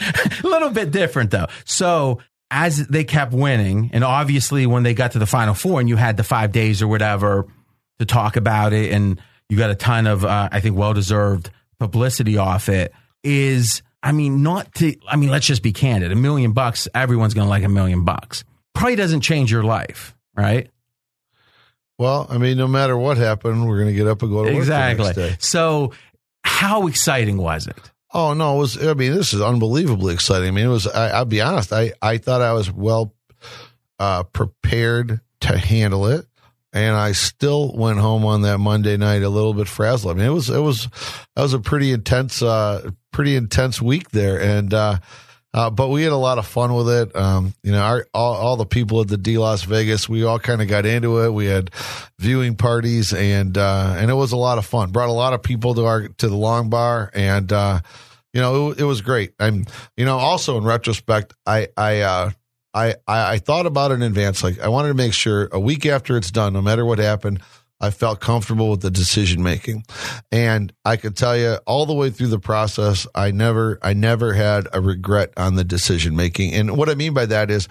[0.44, 1.46] little bit different though.
[1.64, 2.20] So
[2.50, 5.96] as they kept winning, and obviously when they got to the final four and you
[5.96, 7.46] had the five days or whatever
[7.98, 11.50] to talk about it, and you got a ton of, uh, I think, well deserved
[11.78, 12.92] publicity off it,
[13.22, 16.10] is, I mean, not to, I mean, let's just be candid.
[16.10, 18.44] A million bucks, everyone's going to like a million bucks.
[18.74, 20.70] Probably doesn't change your life, right?
[21.98, 24.50] Well, I mean, no matter what happened, we're going to get up and go to
[24.50, 25.36] work Exactly.
[25.38, 25.92] So,
[26.42, 27.90] how exciting was it?
[28.12, 28.86] Oh no, it was.
[28.86, 30.48] I mean, this is unbelievably exciting.
[30.48, 30.86] I mean, it was.
[30.86, 31.72] I, will be honest.
[31.72, 33.14] I I thought I was well
[33.98, 36.26] uh, prepared to handle it,
[36.72, 40.16] and I still went home on that Monday night a little bit frazzled.
[40.16, 40.88] I mean, it was it was
[41.36, 44.98] that was a pretty intense, uh, pretty intense week there, and uh,
[45.52, 47.16] uh, but we had a lot of fun with it.
[47.16, 50.38] Um, you know, our, all, all the people at the D Las Vegas, we all
[50.38, 51.32] kind of got into it.
[51.32, 51.70] We had
[52.18, 54.90] viewing parties and, uh, and it was a lot of fun.
[54.90, 57.80] Brought a lot of people to our, to the long bar and, uh,
[58.32, 59.32] you know, it, it was great.
[59.40, 62.30] I'm, you know, also in retrospect, I, I, uh,
[62.72, 64.44] I, I, I thought about it in advance.
[64.44, 67.40] Like I wanted to make sure a week after it's done, no matter what happened,
[67.80, 69.84] I felt comfortable with the decision making.
[70.30, 74.34] And I could tell you all the way through the process, I never, I never
[74.34, 76.52] had a regret on the decision making.
[76.54, 77.68] And what I mean by that is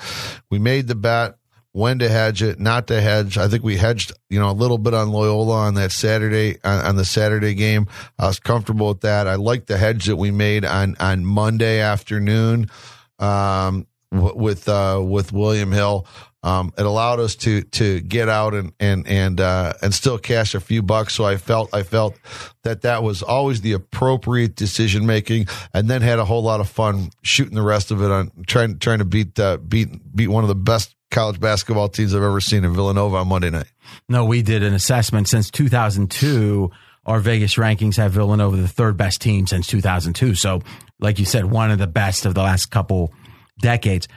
[0.49, 1.35] we made the bet
[1.71, 3.37] when to hedge it, not to hedge.
[3.37, 6.85] I think we hedged, you know, a little bit on Loyola on that Saturday, on,
[6.85, 7.87] on the Saturday game.
[8.17, 9.27] I was comfortable with that.
[9.27, 12.71] I liked the hedge that we made on, on Monday afternoon.
[13.19, 16.07] Um, with uh, with William Hill.
[16.41, 20.55] Um, it allowed us to to get out and and and uh, and still cash
[20.55, 21.13] a few bucks.
[21.13, 22.17] So I felt I felt
[22.63, 26.69] that that was always the appropriate decision making, and then had a whole lot of
[26.69, 30.45] fun shooting the rest of it on trying trying to beat uh, beat beat one
[30.45, 33.71] of the best college basketball teams I've ever seen in Villanova on Monday night.
[34.07, 36.71] No, we did an assessment since 2002.
[37.05, 40.35] Our Vegas rankings have Villanova the third best team since 2002.
[40.35, 40.61] So,
[40.99, 43.13] like you said, one of the best of the last couple
[43.59, 44.07] decades.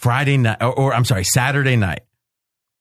[0.00, 2.00] Friday night, or, or, I'm sorry, Saturday night.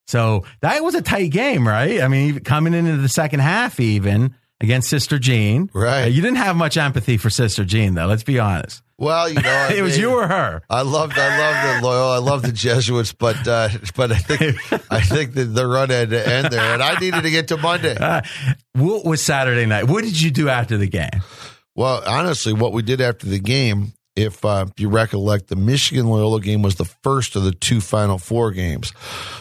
[0.08, 2.02] So that was a tight game, right?
[2.02, 6.06] I mean, coming into the second half, even against Sister Jean, right?
[6.06, 8.06] You didn't have much empathy for Sister Jean, though.
[8.06, 8.82] Let's be honest.
[8.98, 10.62] Well, you know, I it was you or her.
[10.70, 13.68] I love, I love the loyal, I love the Jesuits, but uh,
[13.98, 14.58] but I think
[14.92, 17.58] I think that the run had to end there, and I needed to get to
[17.58, 17.98] Monday.
[17.98, 18.22] Uh,
[18.74, 19.90] what was Saturday night?
[19.90, 21.22] What did you do after the game?
[21.76, 26.42] Well, honestly, what we did after the game, if uh, you recollect, the Michigan Loyola
[26.42, 28.92] game was the first of the two Final Four games.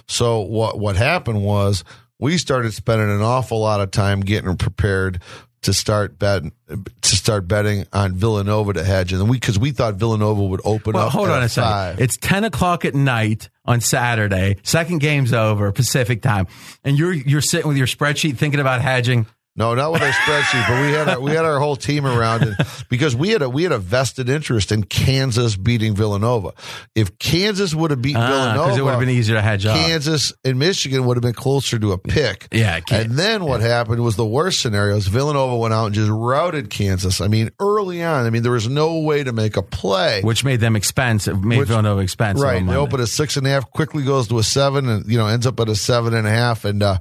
[0.07, 1.85] So what what happened was
[2.19, 5.23] we started spending an awful lot of time getting prepared
[5.63, 9.95] to start betting to start betting on Villanova to hedge, and we because we thought
[9.97, 11.13] Villanova would open Well, up.
[11.13, 12.01] hold on a second.
[12.01, 14.57] It's ten o'clock at night on Saturday.
[14.63, 16.47] Second game's over, Pacific time,
[16.85, 19.27] and you're you're sitting with your spreadsheet thinking about hedging.
[19.59, 22.45] No, not with our spreadsheet, but we had our, we had our whole team around
[22.45, 22.55] it
[22.89, 26.53] because we had a we had a vested interest in Kansas beating Villanova.
[26.95, 29.67] If Kansas would have beaten because Villanova, Ah, it would have been easier to hedge
[29.67, 29.75] up.
[29.77, 32.47] Kansas and Michigan would have been closer to a pick.
[32.53, 35.09] Yeah, And then what happened was the worst scenarios.
[35.09, 37.21] Villanova went out and just routed Kansas.
[37.21, 40.21] I mean, early on, I mean, there was no way to make a play.
[40.23, 42.45] which made them expensive, made Which- Villanova expensive.
[42.45, 42.55] Right.
[42.61, 42.79] They Monday.
[42.81, 45.49] open a six and a half, quickly goes to a seven, and you know ends
[45.49, 46.65] up at a seven and a half.
[46.65, 46.99] And uh,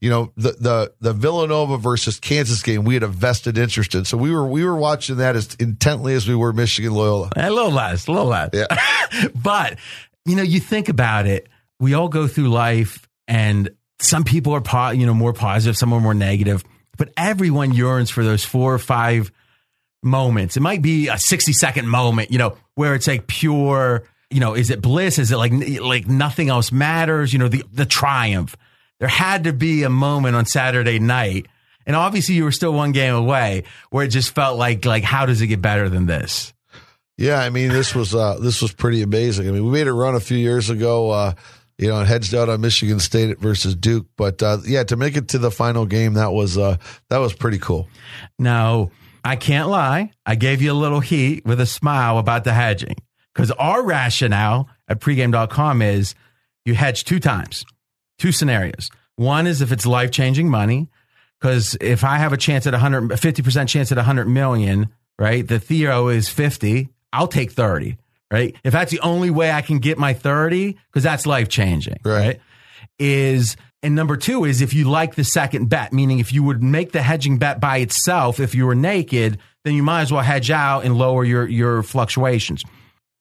[0.00, 4.04] you know the the the Villanova versus Kansas game, we had a vested interest in.
[4.04, 7.30] So we were we were watching that as intently as we were Michigan Loyola.
[7.36, 8.50] A little less, a little less.
[8.52, 9.28] Yeah.
[9.34, 9.78] but
[10.24, 11.48] you know, you think about it.
[11.78, 13.70] We all go through life, and
[14.00, 16.62] some people are, po- you know, more positive, some are more negative.
[16.96, 19.32] But everyone yearns for those four or five
[20.02, 20.56] moments.
[20.56, 24.04] It might be a sixty second moment, you know, where it's like pure.
[24.30, 25.18] You know, is it bliss?
[25.18, 27.32] Is it like like nothing else matters?
[27.32, 28.56] You know, the the triumph.
[29.00, 31.46] There had to be a moment on Saturday night,
[31.90, 35.26] and obviously you were still one game away, where it just felt like like how
[35.26, 36.54] does it get better than this?
[37.18, 39.48] Yeah, I mean this was uh, this was pretty amazing.
[39.48, 41.10] I mean we made a run a few years ago.
[41.10, 41.32] Uh,
[41.78, 45.16] you know, and hedged out on Michigan State versus Duke, but uh, yeah, to make
[45.16, 46.76] it to the final game, that was uh,
[47.08, 47.88] that was pretty cool.
[48.38, 48.90] Now,
[49.24, 50.12] I can't lie.
[50.24, 52.96] I gave you a little heat with a smile about the hedging
[53.34, 56.14] because our rationale at pregame.com is
[56.64, 57.64] you hedge two times,
[58.18, 58.90] two scenarios.
[59.16, 60.90] One is if it's life changing money,
[61.40, 65.46] because if I have a chance at 100, 50% chance at 100 million, right?
[65.46, 67.96] The Theo is 50, I'll take 30,
[68.30, 68.54] right?
[68.62, 72.26] If that's the only way I can get my 30, because that's life changing, Right.
[72.26, 72.40] right?
[72.98, 76.62] is and number two is if you like the second bet, meaning if you would
[76.62, 80.22] make the hedging bet by itself, if you were naked, then you might as well
[80.22, 82.62] hedge out and lower your your fluctuations.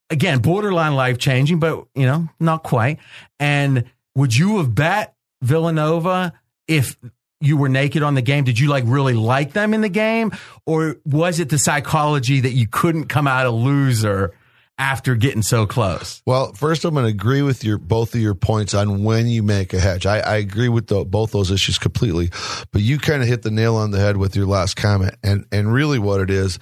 [0.09, 2.99] Again, borderline life changing, but you know, not quite.
[3.39, 6.33] And would you have bet Villanova
[6.67, 6.97] if
[7.41, 8.43] you were naked on the game?
[8.43, 10.31] Did you like really like them in the game?
[10.65, 14.33] Or was it the psychology that you couldn't come out a loser
[14.77, 16.21] after getting so close?
[16.25, 19.43] Well, first, I'm going to agree with your both of your points on when you
[19.43, 20.05] make a hedge.
[20.05, 22.29] I, I agree with the, both those issues completely,
[22.71, 25.45] but you kind of hit the nail on the head with your last comment, and
[25.51, 26.59] and really what it is,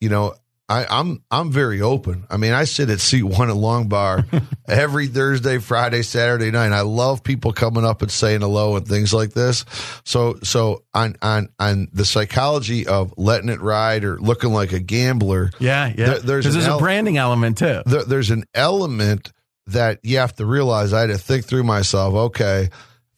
[0.00, 0.34] you know.
[0.66, 2.24] I, I'm I'm very open.
[2.30, 4.24] I mean, I sit at seat one at Long Bar
[4.68, 6.72] every Thursday, Friday, Saturday night.
[6.72, 9.66] I love people coming up and saying hello and things like this.
[10.04, 14.80] So so on on on the psychology of letting it ride or looking like a
[14.80, 16.06] gambler, Yeah, yeah.
[16.06, 17.82] There- there's there's a branding element too.
[17.84, 19.32] there, there's an element
[19.66, 20.92] that you have to realize.
[20.94, 22.14] I had to think through myself.
[22.14, 22.70] Okay,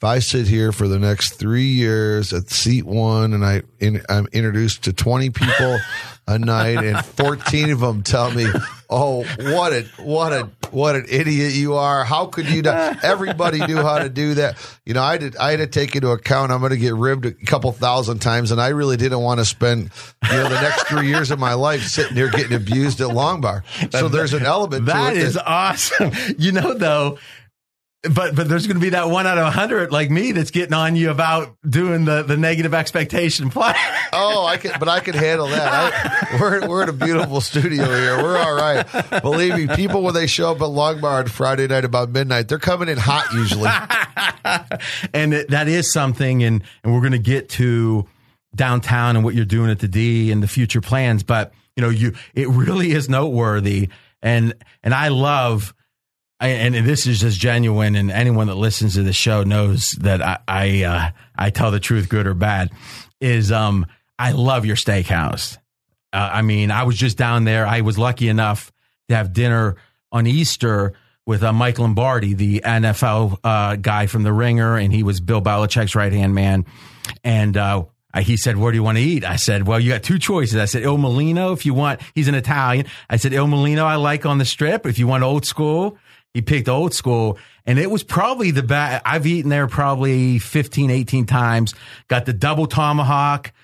[0.06, 4.28] I sit here for the next three years at seat one, and I in, I'm
[4.32, 5.78] introduced to 20 people
[6.28, 8.46] a night, and 14 of them tell me,
[8.88, 12.04] "Oh, what a what a what an idiot you are!
[12.04, 14.56] How could you not?" Everybody knew how to do that.
[14.84, 15.36] You know, I did.
[15.36, 18.52] I had to take into account I'm going to get ribbed a couple thousand times,
[18.52, 19.90] and I really didn't want to spend
[20.30, 23.40] you know the next three years of my life sitting here getting abused at Long
[23.40, 23.64] Bar.
[23.90, 26.12] So there's an element That to it is awesome.
[26.38, 27.18] You know, though,
[28.14, 30.50] but but there's going to be that one out of a hundred like me that's
[30.50, 33.74] getting on you about doing the the negative expectation play.
[34.18, 35.92] Oh, I can, but I can handle that.
[36.32, 38.16] I, we're we're in a beautiful studio here.
[38.22, 38.86] We're all right.
[39.20, 42.48] Believe me, people when they show up at Long Bar on Friday night about midnight,
[42.48, 43.68] they're coming in hot usually.
[45.12, 48.06] and it, that is something, and and we're going to get to
[48.54, 51.22] downtown and what you're doing at the D and the future plans.
[51.22, 53.90] But you know, you it really is noteworthy,
[54.22, 55.74] and and I love.
[56.38, 60.20] I, and this is just genuine, and anyone that listens to the show knows that
[60.20, 62.70] I I, uh, I tell the truth, good or bad.
[63.20, 63.86] Is um
[64.18, 65.56] I love your steakhouse.
[66.12, 67.66] Uh, I mean, I was just down there.
[67.66, 68.72] I was lucky enough
[69.08, 69.76] to have dinner
[70.12, 70.94] on Easter
[71.26, 75.42] with uh, Mike Lombardi, the NFL uh, guy from The Ringer, and he was Bill
[75.42, 76.64] Belichick's right hand man.
[77.24, 77.84] And uh,
[78.20, 80.56] he said, "Where do you want to eat?" I said, "Well, you got two choices."
[80.56, 82.86] I said, "Il Mulino, if you want." He's an Italian.
[83.10, 84.86] I said, "Il Mulino, I like on the strip.
[84.86, 85.98] If you want old school."
[86.36, 89.02] He picked old school, and it was probably the best.
[89.06, 91.74] I've eaten there probably 15, 18 times.
[92.08, 93.54] Got the double tomahawk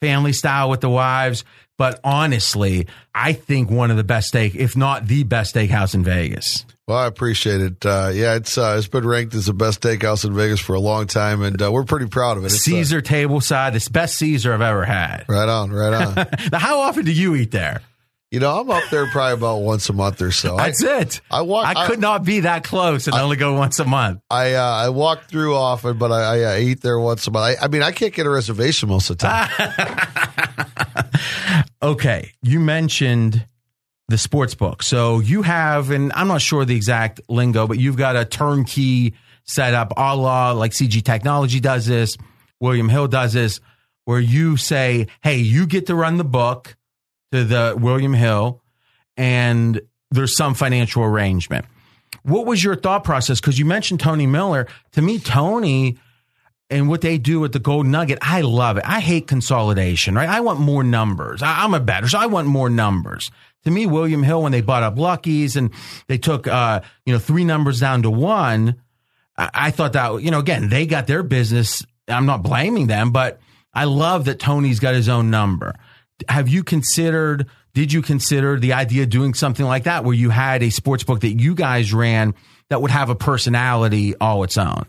[0.00, 1.44] family style with the wives.
[1.78, 6.02] But honestly, I think one of the best steak, if not the best steakhouse in
[6.02, 6.66] Vegas.
[6.88, 7.86] Well, I appreciate it.
[7.86, 10.80] Uh, yeah, it's uh, it's been ranked as the best steakhouse in Vegas for a
[10.80, 12.46] long time, and uh, we're pretty proud of it.
[12.46, 15.26] It's, uh, Caesar table side, it's the best Caesar I've ever had.
[15.28, 16.14] right on, right on.
[16.50, 17.82] now, how often do you eat there?
[18.30, 20.56] You know, I'm up there probably about once a month or so.
[20.56, 21.20] I, That's it.
[21.30, 21.66] I walk.
[21.66, 24.20] I could not be that close and only go once a month.
[24.28, 27.58] I uh, I walk through often, but I, I, I eat there once a month.
[27.60, 29.50] I, I mean, I can't get a reservation most of the time.
[31.82, 33.46] Okay, you mentioned
[34.08, 34.82] the sports book.
[34.82, 39.14] So you have, and I'm not sure the exact lingo, but you've got a turnkey
[39.44, 42.16] setup, a la like CG Technology does this,
[42.60, 43.60] William Hill does this,
[44.04, 46.76] where you say, hey, you get to run the book
[47.32, 48.62] to the William Hill,
[49.16, 51.64] and there's some financial arrangement.
[52.22, 53.40] What was your thought process?
[53.40, 54.66] Because you mentioned Tony Miller.
[54.92, 55.98] To me, Tony
[56.68, 58.84] and what they do with the gold Nugget, I love it.
[58.86, 60.28] I hate consolidation, right?
[60.28, 61.42] I want more numbers.
[61.42, 63.30] I, am a better, so I want more numbers.
[63.64, 65.70] To me, William Hill, when they bought up Lucky's and
[66.08, 68.82] they took, uh, you know, three numbers down to one,
[69.36, 71.84] I, I thought that, you know, again, they got their business.
[72.08, 73.40] I'm not blaming them, but
[73.72, 75.74] I love that Tony's got his own number.
[76.28, 80.30] Have you considered, did you consider the idea of doing something like that where you
[80.30, 82.34] had a sports book that you guys ran
[82.70, 84.86] that would have a personality all its own?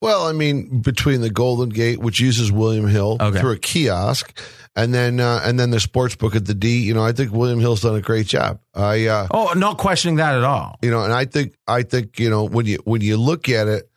[0.00, 3.38] Well, I mean, between the Golden Gate, which uses William Hill Okay.
[3.38, 4.36] through a kiosk,
[4.74, 7.30] and then uh, and then the sports book at the D, you know, I think
[7.32, 8.58] William Hill's done a great job.
[8.74, 10.76] I uh, Oh, not questioning that at all.
[10.82, 13.68] you know, and I think I think you know when you when you look at
[13.68, 13.88] it,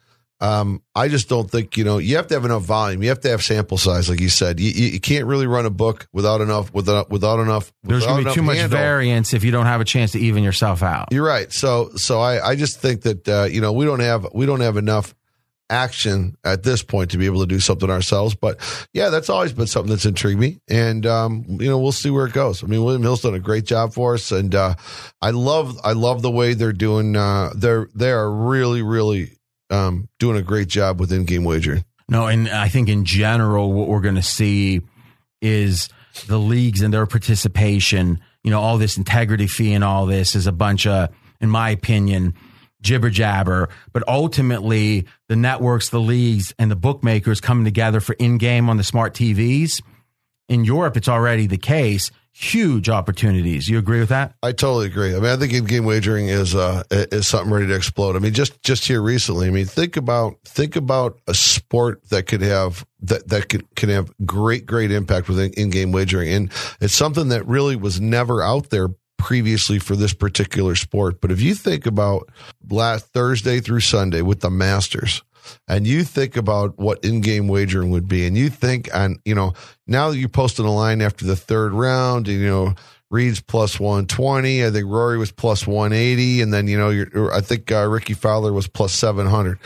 [0.41, 3.01] um, I just don't think you know you have to have enough volume.
[3.01, 4.59] You have to have sample size, like you said.
[4.59, 7.71] You, you, you can't really run a book without enough without without enough.
[7.83, 8.77] There's without going to be too much handle.
[8.77, 11.07] variance if you don't have a chance to even yourself out.
[11.11, 11.51] You're right.
[11.51, 14.59] So so I I just think that uh, you know we don't have we don't
[14.59, 15.15] have enough
[15.69, 18.35] action at this point to be able to do something ourselves.
[18.35, 18.59] But
[18.93, 22.25] yeah, that's always been something that's intrigued me, and um, you know we'll see where
[22.25, 22.63] it goes.
[22.63, 24.75] I mean, William Hill's done a great job for us, and uh,
[25.21, 27.15] I love I love the way they're doing.
[27.15, 29.31] Uh, they're they are really really
[29.69, 31.85] um, doing a great job with in game wagering.
[32.07, 34.81] No, and I think in general, what we're going to see
[35.41, 35.89] is
[36.27, 38.19] the leagues and their participation.
[38.43, 41.09] You know, all this integrity fee and all this is a bunch of,
[41.41, 42.35] in my opinion,
[42.81, 43.69] jibber jabber.
[43.91, 48.77] But ultimately, the networks, the leagues, and the bookmakers coming together for in game on
[48.77, 49.81] the smart TVs.
[50.47, 52.11] In Europe, it's already the case.
[52.37, 53.69] Huge opportunities.
[53.69, 54.35] You agree with that?
[54.43, 55.15] I totally agree.
[55.15, 58.17] I mean, I think in-game wagering is uh, is something ready to explode.
[58.17, 59.47] I mean, just just here recently.
[59.47, 63.87] I mean, think about think about a sport that could have that that could can
[63.87, 68.69] have great great impact with in-game wagering, and it's something that really was never out
[68.69, 71.21] there previously for this particular sport.
[71.21, 72.27] But if you think about
[72.69, 75.23] last Thursday through Sunday with the Masters,
[75.67, 79.53] and you think about what in-game wagering would be, and you think on, you know,
[79.87, 82.75] now that you're posting a line after the third round, and you know,
[83.11, 84.65] Reed's plus 120.
[84.65, 86.41] I think Rory was plus 180.
[86.41, 89.59] And then, you know, I think uh, Rickie Fowler was plus 700.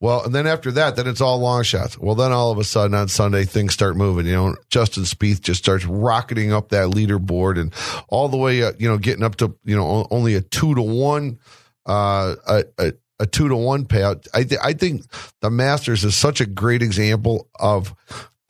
[0.00, 1.98] Well, and then after that, then it's all long shots.
[1.98, 4.26] Well, then all of a sudden on Sunday, things start moving.
[4.26, 7.72] You know, Justin Spieth just starts rocketing up that leaderboard and
[8.08, 10.82] all the way, uh, you know, getting up to, you know, only a two to
[10.82, 11.38] one,
[11.84, 14.26] uh, a, a, a two to one payout.
[14.34, 15.02] I, th- I think
[15.40, 17.94] the Masters is such a great example of,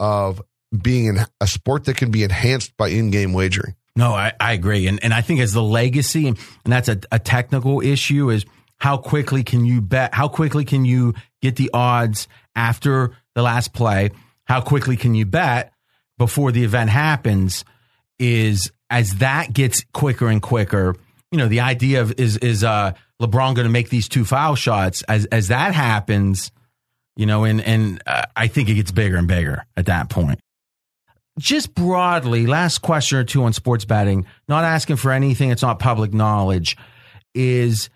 [0.00, 0.42] of
[0.76, 3.74] being in a sport that can be enhanced by in-game wagering.
[3.94, 4.88] No, I, I agree.
[4.88, 8.44] And and I think as the legacy, and that's a, a technical issue, is
[8.76, 10.12] how quickly can you bet?
[10.12, 14.10] How quickly can you get the odds after the last play?
[14.44, 15.72] How quickly can you bet
[16.18, 17.64] before the event happens?
[18.18, 20.94] Is as that gets quicker and quicker,
[21.30, 24.54] you know, the idea of is is uh LeBron going to make these two foul
[24.54, 26.50] shots as as that happens,
[27.16, 30.40] you know, and and uh, I think it gets bigger and bigger at that point
[31.38, 35.78] just broadly, last question or two on sports betting, not asking for anything it's not
[35.78, 36.76] public knowledge,
[37.34, 37.90] is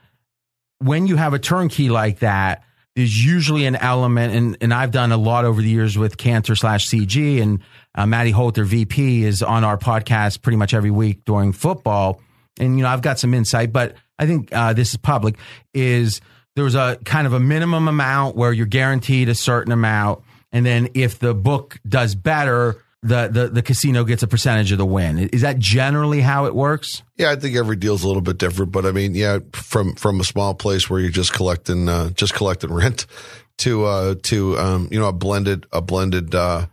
[0.79, 2.63] when you have a turnkey like that,
[2.97, 6.57] there's usually an element, and, and I've done a lot over the years with Cantor
[6.57, 7.61] slash CG, and
[7.95, 12.21] uh, Maddie Holt, their VP, is on our podcast pretty much every week during football.
[12.61, 15.37] And, you know, I've got some insight, but I think uh, this is public,
[15.75, 16.21] is
[16.55, 20.23] there's a kind of a minimum amount where you're guaranteed a certain amount.
[20.53, 24.79] And then if the book does better, the, the, the casino gets a percentage of
[24.79, 25.19] the win.
[25.19, 27.03] Is that generally how it works?
[27.17, 30.21] Yeah, I think every deal's a little bit different, but I mean, yeah, from from
[30.21, 33.07] a small place where you're just collecting uh, just collecting rent
[33.59, 36.67] to uh, to um, you know a blended a blended uh,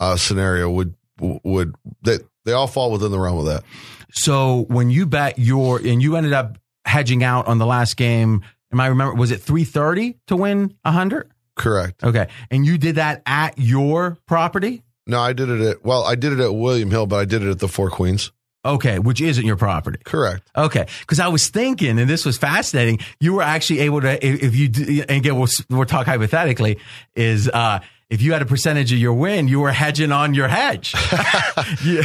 [0.00, 2.18] uh, scenario would would they
[2.48, 3.62] they all fall within the realm of that.
[4.10, 8.42] So when you bet your and you ended up hedging out on the last game,
[8.72, 11.30] am I remember was it 330 to win 100?
[11.56, 12.02] Correct.
[12.02, 12.28] Okay.
[12.50, 14.82] And you did that at your property?
[15.06, 17.42] No, I did it at well, I did it at William Hill, but I did
[17.42, 18.32] it at the Four Queens.
[18.64, 19.98] Okay, which isn't your property.
[20.04, 20.50] Correct.
[20.56, 22.98] Okay, because I was thinking, and this was fascinating.
[23.20, 26.78] You were actually able to, if, you do- and again, we'll, we'll talk hypothetically,
[27.14, 27.78] is uh,
[28.10, 30.94] if you had a percentage of your win, you were hedging on your hedge.
[31.84, 32.04] You're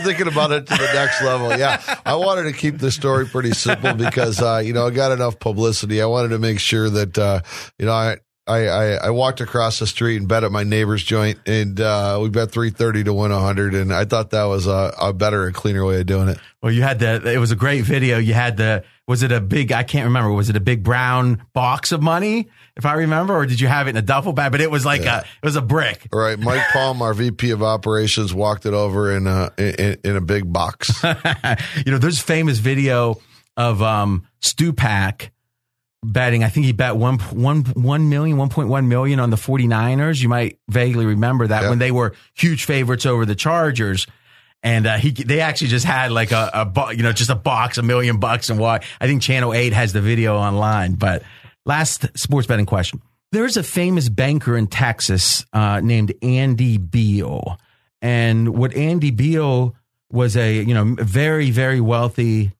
[0.00, 1.56] thinking about it to the next level.
[1.58, 1.82] Yeah.
[2.06, 5.38] I wanted to keep the story pretty simple because, uh, you know, I got enough
[5.38, 6.00] publicity.
[6.00, 7.40] I wanted to make sure that, uh,
[7.78, 8.16] you know, I,
[8.46, 12.18] I, I, I walked across the street and bet at my neighbor's joint and, uh,
[12.20, 13.74] we bet 330 to win 100.
[13.74, 16.38] And I thought that was a, a better and cleaner way of doing it.
[16.64, 17.30] Well, you had the.
[17.30, 18.16] It was a great video.
[18.16, 18.84] You had the.
[19.06, 19.70] Was it a big?
[19.70, 20.32] I can't remember.
[20.32, 23.86] Was it a big brown box of money, if I remember, or did you have
[23.86, 24.50] it in a duffel bag?
[24.50, 25.18] But it was like a.
[25.18, 26.08] It was a brick.
[26.10, 26.38] All right.
[26.38, 30.50] Mike Palm, our VP of operations, walked it over in a, in, in a big
[30.50, 31.04] box.
[31.84, 33.20] you know, there's famous video
[33.58, 35.28] of um Stupak
[36.12, 36.44] betting.
[36.44, 40.22] I think he bet one one one million, one point one million on the 49ers.
[40.22, 41.70] You might vaguely remember that Yeah.
[41.70, 44.06] when they were huge favorites over the Chargers.
[44.62, 47.34] And uh, he, they actually just had like a, a, bo- you know, just a
[47.34, 48.80] box, a million bucks, and why?
[48.98, 50.94] I think Channel Eight has the video online.
[50.94, 51.22] But
[51.66, 57.58] last sports betting question: There's a famous banker in Texas uh, named Andy Beal,
[58.00, 59.76] and what Andy Beal
[60.10, 62.52] was a you know very very wealthy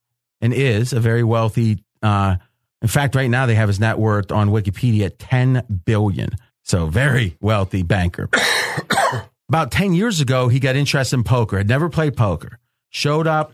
[0.42, 1.82] and is a very wealthy.
[2.03, 2.36] Uh,
[2.82, 6.30] in fact, right now they have his net worth on Wikipedia at ten billion.
[6.62, 8.28] So very wealthy banker.
[9.48, 11.58] About ten years ago, he got interested in poker.
[11.58, 12.58] Had never played poker.
[12.90, 13.52] Showed up,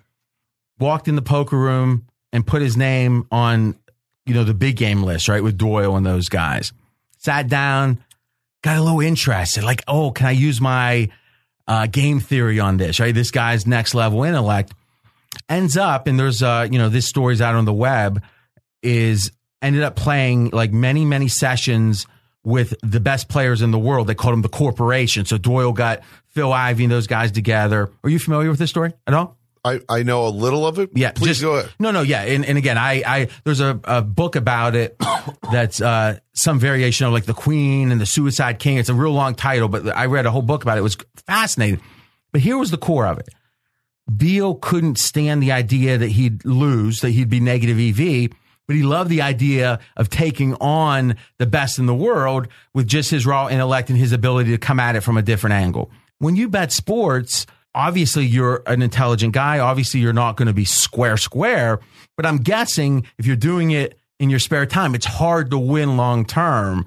[0.79, 3.77] walked in the poker room, and put his name on
[4.27, 6.73] you know the big game list, right, with Doyle and those guys.
[7.19, 8.03] Sat down,
[8.63, 9.65] got a little interested.
[9.65, 11.11] Like, oh, can I use my
[11.67, 13.01] uh, game theory on this?
[13.01, 14.73] Right, this guy's next level intellect
[15.49, 18.23] ends up, and there's uh, you know, this story's out on the web,
[18.83, 22.07] is ended up playing like many, many sessions
[22.43, 24.07] with the best players in the world.
[24.07, 25.27] They called them the corporation.
[25.27, 27.91] So Doyle got Phil Ivey and those guys together.
[28.03, 29.37] Are you familiar with this story at all?
[29.63, 30.89] I, I know a little of it.
[30.95, 31.71] Yeah, Please just- go ahead.
[31.79, 34.97] No, no, yeah, and, and again, I, I there's a, a book about it
[35.53, 38.79] that's uh, some variation of like the Queen and the Suicide King.
[38.79, 40.81] It's a real long title, but I read a whole book about it.
[40.81, 41.81] It was fascinating.
[42.33, 43.29] But here was the core of it.
[44.17, 48.31] Beal couldn't stand the idea that he'd lose, that he'd be negative EV,
[48.71, 53.11] but he loved the idea of taking on the best in the world with just
[53.11, 55.91] his raw intellect and his ability to come at it from a different angle.
[56.21, 59.59] When you bet sports, obviously you're an intelligent guy.
[59.59, 61.81] Obviously you're not going to be square square,
[62.17, 65.97] but I'm guessing if you're doing it in your spare time, it's hard to win
[65.97, 66.87] long term.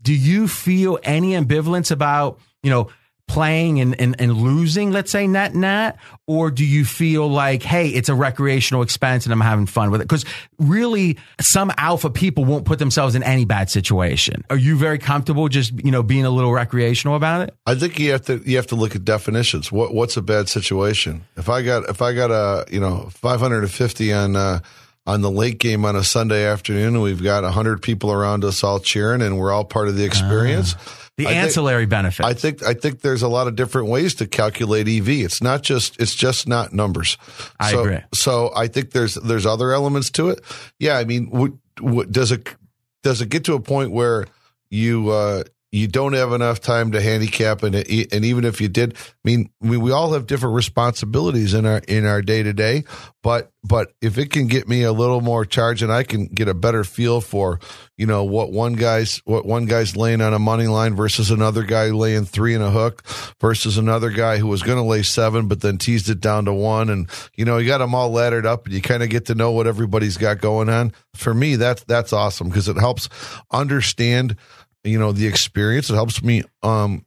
[0.00, 2.88] Do you feel any ambivalence about, you know,
[3.28, 5.98] playing and, and, and losing, let's say net net?
[6.26, 10.00] Or do you feel like, hey, it's a recreational expense and I'm having fun with
[10.00, 10.04] it?
[10.04, 10.24] Because
[10.58, 14.44] really, some alpha people won't put themselves in any bad situation.
[14.50, 17.54] Are you very comfortable just, you know, being a little recreational about it?
[17.66, 19.70] I think you have to you have to look at definitions.
[19.70, 21.24] What what's a bad situation?
[21.36, 24.60] If I got if I got a you know five hundred and fifty on uh,
[25.08, 28.62] on the late game on a Sunday afternoon, and we've got hundred people around us
[28.62, 30.74] all cheering, and we're all part of the experience.
[31.16, 32.28] The I think- ancillary benefits.
[32.28, 35.08] I think I think there's a lot of different ways to calculate EV.
[35.08, 37.16] It's not just it's just not numbers.
[37.58, 38.00] I so, agree.
[38.12, 40.42] So I think there's there's other elements to it.
[40.78, 42.54] Yeah, I mean, what, what, does it
[43.02, 44.26] does it get to a point where
[44.68, 48.96] you uh, you don't have enough time to handicap, and and even if you did,
[48.96, 52.84] I mean, we, we all have different responsibilities in our in our day to day.
[53.22, 56.48] But but if it can get me a little more charge, and I can get
[56.48, 57.60] a better feel for
[57.98, 61.64] you know what one guy's what one guy's laying on a money line versus another
[61.64, 63.06] guy laying three and a hook
[63.40, 66.54] versus another guy who was going to lay seven but then teased it down to
[66.54, 69.26] one and you know you got them all laddered up and you kind of get
[69.26, 73.08] to know what everybody's got going on for me that's that's awesome because it helps
[73.50, 74.36] understand
[74.84, 77.04] you know the experience it helps me um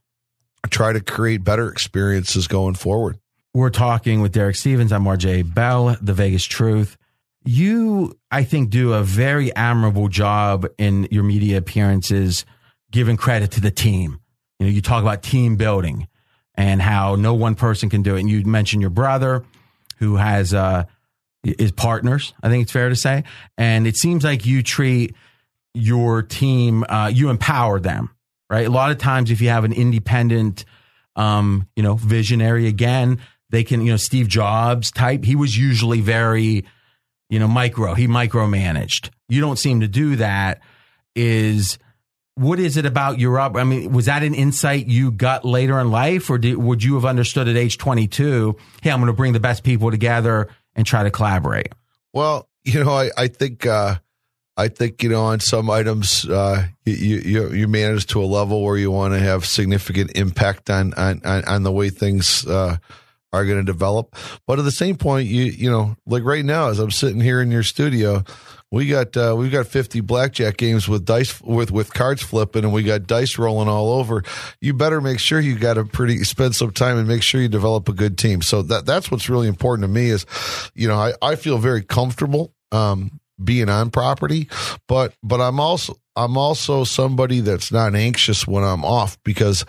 [0.69, 3.17] try to create better experiences going forward
[3.53, 4.91] We're talking with Derek Stevens.
[4.93, 6.97] I'm RJ Bell, The Vegas Truth.
[7.43, 12.45] You, I think, do a very admirable job in your media appearances,
[12.91, 14.19] giving credit to the team.
[14.59, 16.07] You know, you talk about team building
[16.55, 18.19] and how no one person can do it.
[18.19, 19.43] And you mentioned your brother,
[19.97, 20.83] who has uh,
[21.43, 22.33] is partners.
[22.43, 23.23] I think it's fair to say,
[23.57, 25.15] and it seems like you treat
[25.73, 28.09] your team, uh, you empower them,
[28.49, 28.67] right?
[28.67, 30.65] A lot of times, if you have an independent,
[31.15, 33.19] um, you know, visionary again,
[33.49, 35.25] they can, you know, Steve Jobs type.
[35.25, 36.65] He was usually very,
[37.29, 37.93] you know, micro.
[37.93, 39.09] He micromanaged.
[39.27, 40.61] You don't seem to do that.
[41.15, 41.77] Is
[42.35, 43.57] what is it about your up?
[43.57, 46.95] I mean, was that an insight you got later in life, or did, would you
[46.95, 48.55] have understood at age twenty two?
[48.81, 51.73] Hey, I'm going to bring the best people together and try to collaborate.
[52.13, 53.95] Well, you know, I, I think uh,
[54.57, 58.63] I think you know on some items uh, you, you you manage to a level
[58.63, 62.77] where you want to have significant impact on on on the way things uh,
[63.33, 64.15] are going to develop.
[64.45, 67.41] But at the same point, you you know like right now as I'm sitting here
[67.41, 68.23] in your studio,
[68.71, 72.73] we got uh, we've got 50 blackjack games with dice with with cards flipping, and
[72.73, 74.23] we got dice rolling all over.
[74.59, 77.49] You better make sure you got a pretty spend some time and make sure you
[77.49, 78.41] develop a good team.
[78.41, 80.25] So that that's what's really important to me is,
[80.73, 82.53] you know, I, I feel very comfortable.
[82.71, 84.49] Um, being on property,
[84.87, 89.65] but but I'm also I'm also somebody that's not anxious when I'm off because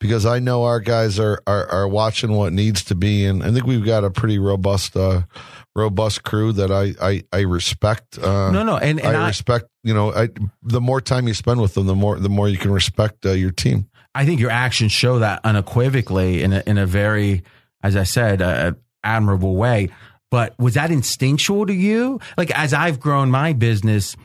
[0.00, 3.50] because I know our guys are are, are watching what needs to be, and I
[3.50, 4.96] think we've got a pretty robust.
[4.96, 5.22] Uh,
[5.76, 8.16] robust crew that I I, I respect.
[8.18, 9.66] Uh, no, no, and, and I, I, respect.
[9.82, 10.28] You know, I,
[10.62, 13.32] the more time you spend with them, the more the more you can respect uh,
[13.32, 13.88] your team.
[14.14, 17.42] I think your actions show that unequivocally in a, in a very,
[17.82, 18.72] as I said, uh,
[19.02, 19.88] admirable way.
[20.34, 22.18] But was that instinctual to you?
[22.36, 24.16] Like as I've grown my business,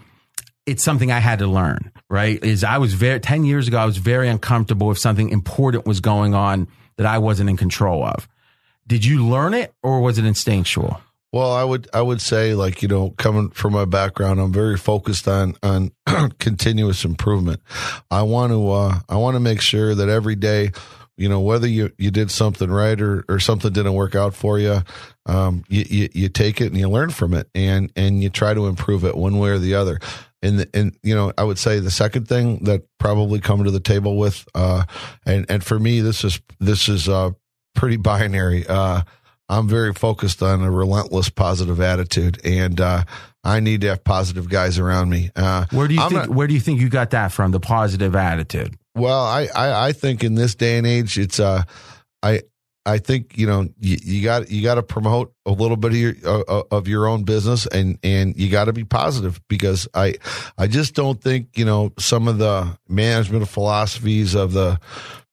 [0.65, 2.43] it's something I had to learn, right?
[2.43, 5.99] Is I was very 10 years ago I was very uncomfortable if something important was
[5.99, 8.27] going on that I wasn't in control of.
[8.87, 10.99] Did you learn it or was it instinctual?
[11.31, 14.77] Well, I would I would say like you know coming from my background, I'm very
[14.77, 15.91] focused on on
[16.39, 17.61] continuous improvement.
[18.09, 20.71] I want to uh, I want to make sure that every day
[21.19, 24.57] you know whether you, you did something right or, or something didn't work out for
[24.57, 24.81] you
[25.25, 28.53] um, you, you, you take it and you learn from it and and you try
[28.53, 29.99] to improve it one way or the other
[30.41, 33.79] and and you know I would say the second thing that probably come to the
[33.79, 34.83] table with uh,
[35.25, 37.31] and and for me this is this is uh,
[37.75, 39.01] pretty binary uh,
[39.49, 43.03] I'm very focused on a relentless positive attitude and uh,
[43.43, 45.31] I need to have positive guys around me.
[45.35, 47.51] Uh, where do you I'm think not, where do you think you got that from
[47.51, 48.77] the positive attitude?
[48.95, 51.63] Well, I, I, I think in this day and age, it's uh,
[52.23, 52.41] I
[52.85, 56.13] I think you know you, got you got to promote a little bit of your
[56.25, 60.15] uh, uh, of your own business and and you got to be positive because I
[60.57, 64.79] I just don't think you know some of the management philosophies of the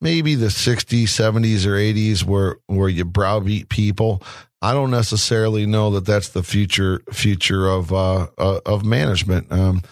[0.03, 4.23] maybe the 60s 70s or 80s where where you browbeat people
[4.61, 9.51] I don't necessarily know that that's the future future of uh, uh of management.
[9.51, 9.83] Um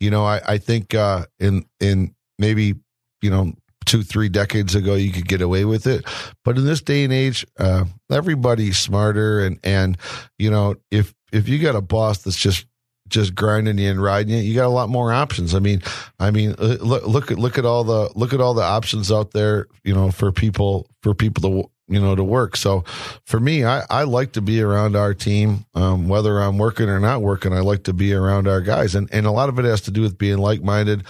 [0.00, 2.74] you know I I think uh in in maybe
[3.22, 3.54] you know,
[3.84, 6.04] two, three decades ago, you could get away with it.
[6.44, 9.44] But in this day and age, uh, everybody's smarter.
[9.44, 9.96] And, and,
[10.38, 12.66] you know, if, if you got a boss that's just,
[13.08, 15.54] just grinding you and riding you, you got a lot more options.
[15.54, 15.82] I mean,
[16.18, 19.10] I mean, uh, look, look at, look at all the, look at all the options
[19.10, 22.56] out there, you know, for people, for people to, you know, to work.
[22.56, 22.84] So
[23.24, 27.00] for me, I, I like to be around our team, um, whether I'm working or
[27.00, 27.52] not working.
[27.52, 29.90] I like to be around our guys, and and a lot of it has to
[29.90, 31.06] do with being like minded,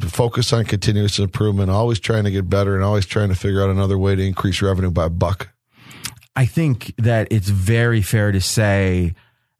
[0.00, 3.70] focus on continuous improvement, always trying to get better, and always trying to figure out
[3.70, 5.50] another way to increase revenue by a buck.
[6.36, 9.14] I think that it's very fair to say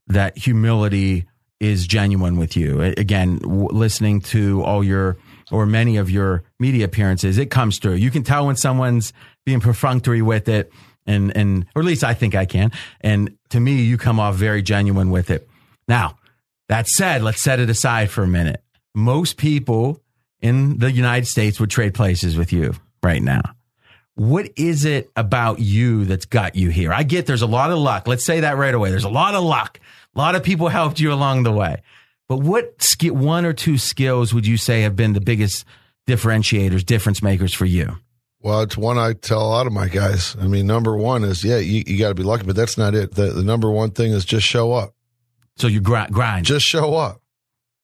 [0.06, 1.26] that humility
[1.58, 2.80] is genuine with you.
[2.80, 5.18] Again, w- listening to all your
[5.50, 7.94] or many of your media appearances, it comes through.
[7.94, 9.12] You can tell when someone's
[9.44, 10.72] being perfunctory with it,
[11.06, 12.72] and and or at least I think I can.
[13.00, 15.48] And to me, you come off very genuine with it.
[15.88, 16.18] Now,
[16.68, 18.62] that said, let's set it aside for a minute.
[18.94, 20.00] Most people
[20.40, 23.42] in the United States would trade places with you right now.
[24.14, 26.92] What is it about you that's got you here?
[26.92, 28.06] I get there's a lot of luck.
[28.06, 28.90] Let's say that right away.
[28.90, 29.80] There's a lot of luck.
[30.14, 31.82] A lot of people helped you along the way.
[32.28, 35.64] But what one or two skills would you say have been the biggest
[36.06, 37.96] differentiators, difference makers for you?
[38.42, 40.34] Well, it's one I tell a lot of my guys.
[40.40, 42.94] I mean, number one is, yeah, you, you got to be lucky, but that's not
[42.94, 43.14] it.
[43.14, 44.94] The, the number one thing is just show up.
[45.56, 46.46] So you grind, grind.
[46.46, 47.20] Just show up.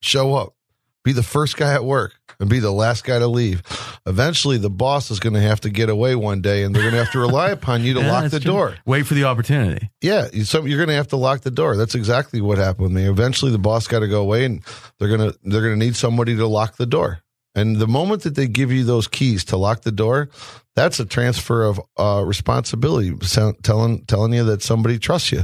[0.01, 0.55] Show up.
[1.03, 3.61] Be the first guy at work and be the last guy to leave.
[4.05, 6.93] Eventually, the boss is going to have to get away one day, and they're going
[6.93, 8.51] to have to rely upon you to yeah, lock the true.
[8.51, 8.75] door.
[8.85, 9.89] Wait for the opportunity.
[10.01, 11.77] Yeah, so you're going to have to lock the door.
[11.77, 13.07] That's exactly what happened with me.
[13.07, 14.61] Eventually, the boss got to go away, and
[14.97, 17.19] they're going to they're going to need somebody to lock the door.
[17.55, 20.29] And the moment that they give you those keys to lock the door,
[20.75, 23.15] that's a transfer of uh, responsibility,
[23.63, 25.43] telling telling you that somebody trusts you.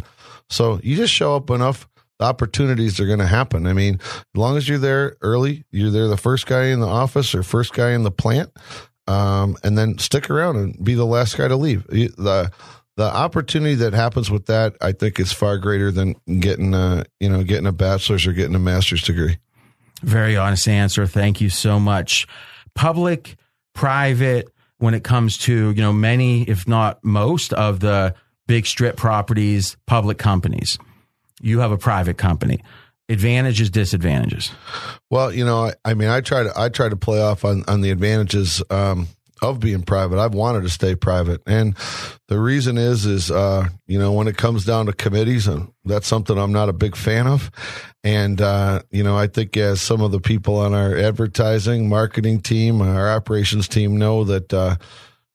[0.50, 1.88] So you just show up enough
[2.20, 3.68] opportunities are going to happen.
[3.68, 6.88] I mean, as long as you're there early, you're there the first guy in the
[6.88, 8.52] office or first guy in the plant,
[9.08, 11.86] um, and then stick around and be the last guy to leave.
[11.88, 12.52] The
[12.96, 17.30] the opportunity that happens with that, I think, is far greater than getting a you
[17.30, 19.38] know getting a bachelor's or getting a master's degree.
[20.04, 21.08] Very honest answer.
[21.08, 22.28] Thank you so much.
[22.76, 23.36] Public,
[23.74, 28.14] private, when it comes to you know many, if not most, of the
[28.48, 30.78] big strip properties, public companies
[31.44, 32.64] you have a private company.
[33.10, 34.52] Advantages, disadvantages.
[35.12, 37.64] Well, you know, I, I mean, I try to I try to play off on
[37.68, 39.08] on the advantages um,
[39.44, 40.20] of being private.
[40.20, 41.76] I've wanted to stay private, and
[42.28, 46.08] the reason is is uh, you know when it comes down to committees, and that's
[46.08, 47.52] something I'm not a big fan of.
[48.04, 52.42] And uh, you know, I think as some of the people on our advertising, marketing
[52.42, 54.54] team, our operations team know that.
[54.54, 54.76] Uh,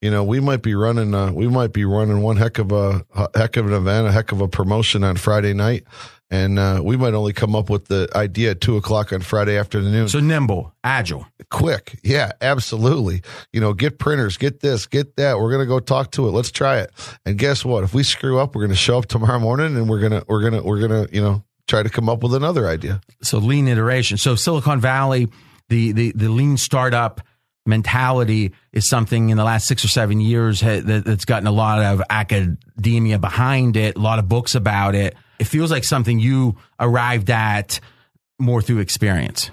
[0.01, 3.05] you know, we might be running, uh, we might be running one heck of a,
[3.15, 5.83] a heck of an event, a heck of a promotion on Friday night,
[6.31, 9.57] and uh, we might only come up with the idea at two o'clock on Friday
[9.57, 10.07] afternoon.
[10.07, 11.99] So nimble, agile, quick.
[12.03, 13.23] Yeah, absolutely.
[13.51, 15.39] You know, get printers, get this, get that.
[15.39, 16.31] We're gonna go talk to it.
[16.31, 16.91] Let's try it.
[17.25, 17.83] And guess what?
[17.83, 20.61] If we screw up, we're gonna show up tomorrow morning and we're gonna we're gonna
[20.61, 23.01] we're gonna you know try to come up with another idea.
[23.21, 24.17] So lean iteration.
[24.17, 25.27] So Silicon Valley,
[25.67, 27.21] the the the lean startup
[27.69, 32.01] mentality is something in the last six or seven years that's gotten a lot of
[32.09, 37.31] academia behind it, a lot of books about it it feels like something you arrived
[37.31, 37.79] at
[38.37, 39.49] more through experience.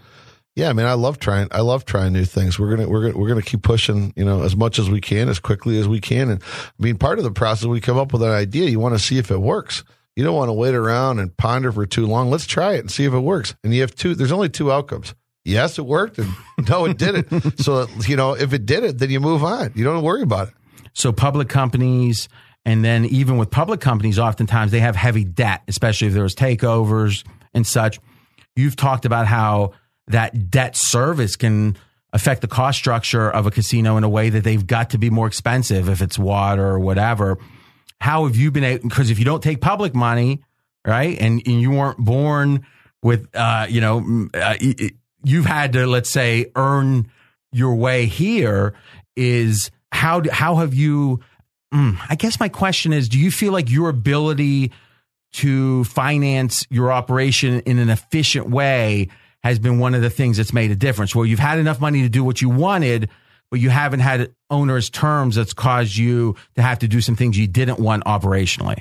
[0.56, 1.48] Yeah, I mean, I love trying.
[1.50, 2.58] I love trying new things.
[2.58, 5.28] We're gonna we're gonna we're gonna keep pushing, you know, as much as we can,
[5.28, 6.30] as quickly as we can.
[6.30, 8.68] And I mean, part of the process, we come up with an idea.
[8.68, 9.84] You want to see if it works.
[10.16, 12.30] You don't want to wait around and ponder for too long.
[12.30, 13.54] Let's try it and see if it works.
[13.62, 14.14] And you have two.
[14.14, 15.14] There's only two outcomes.
[15.46, 16.30] Yes, it worked, and
[16.68, 17.60] no, it didn't.
[17.60, 19.72] so you know, if it did it, then you move on.
[19.74, 20.54] You don't worry about it.
[20.92, 22.28] So public companies
[22.66, 27.24] and then even with public companies, oftentimes they have heavy debt, especially if there's takeovers
[27.54, 28.00] and such.
[28.56, 29.74] You've talked about how
[30.08, 31.76] that debt service can
[32.12, 35.10] affect the cost structure of a casino in a way that they've got to be
[35.10, 37.38] more expensive if it's water or whatever.
[38.00, 40.42] How have you been able, because if you don't take public money,
[40.84, 42.66] right, and, and you weren't born
[43.00, 44.56] with, uh, you know, uh,
[45.24, 47.10] you've had to, let's say, earn
[47.52, 48.74] your way here,
[49.16, 51.20] is how, how have you
[51.74, 54.72] Mm, I guess my question is do you feel like your ability
[55.32, 59.08] to finance your operation in an efficient way
[59.42, 61.14] has been one of the things that's made a difference?
[61.14, 63.10] Where you've had enough money to do what you wanted
[63.48, 67.38] but you haven't had owners terms that's caused you to have to do some things
[67.38, 68.78] you didn't want operationally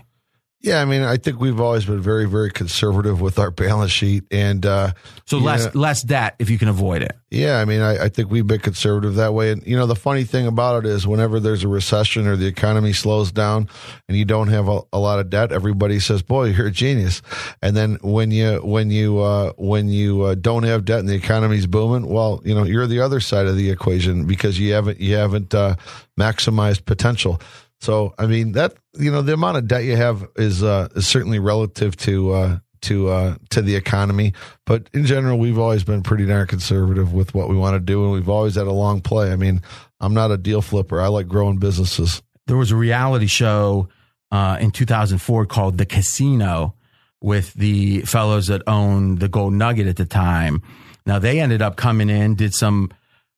[0.66, 4.24] yeah, I mean, I think we've always been very, very conservative with our balance sheet,
[4.32, 4.94] and uh,
[5.26, 7.16] so less know, less debt if you can avoid it.
[7.30, 9.52] Yeah, I mean, I, I, think we've been conservative that way.
[9.52, 12.48] And you know, the funny thing about it is, whenever there's a recession or the
[12.48, 13.70] economy slows down,
[14.10, 17.22] and you don't have a, a lot of debt, everybody says, "Boy, you're a genius."
[17.62, 21.14] And then when you when you uh, when you uh, don't have debt and the
[21.14, 25.00] economy's booming, well, you know, you're the other side of the equation because you haven't
[25.00, 25.76] you haven't uh,
[26.20, 27.40] maximized potential.
[27.82, 31.08] So I mean that you know the amount of debt you have is uh, is
[31.08, 34.34] certainly relative to uh, to uh, to the economy,
[34.66, 38.04] but in general we've always been pretty darn conservative with what we want to do,
[38.04, 39.32] and we've always had a long play.
[39.32, 39.62] I mean,
[40.00, 41.02] I'm not a deal flipper.
[41.02, 42.22] I like growing businesses.
[42.48, 43.90] There was a reality show
[44.32, 46.76] uh, in 2004 called The Casino
[47.22, 50.62] with the fellows that owned the Gold Nugget at the time.
[51.06, 52.92] Now they ended up coming in, did some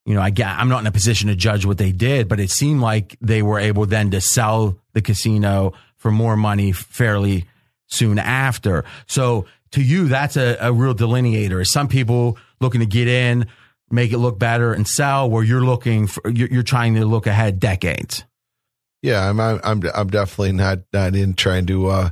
[0.08, 2.49] you know, I I'm not in a position to judge what they did, but it
[2.49, 7.43] seemed like they were able then to sell the casino for more money fairly
[7.88, 8.86] soon after.
[9.08, 11.68] So to you, that's a, a real delineator.
[11.68, 13.47] Some people looking to get in,
[13.91, 17.28] make it look better and sell where you're looking for, you're, you're trying to look
[17.28, 18.24] ahead decades.
[19.01, 19.60] Yeah, I'm, I'm,
[19.93, 22.10] I'm definitely not, not in trying to, uh,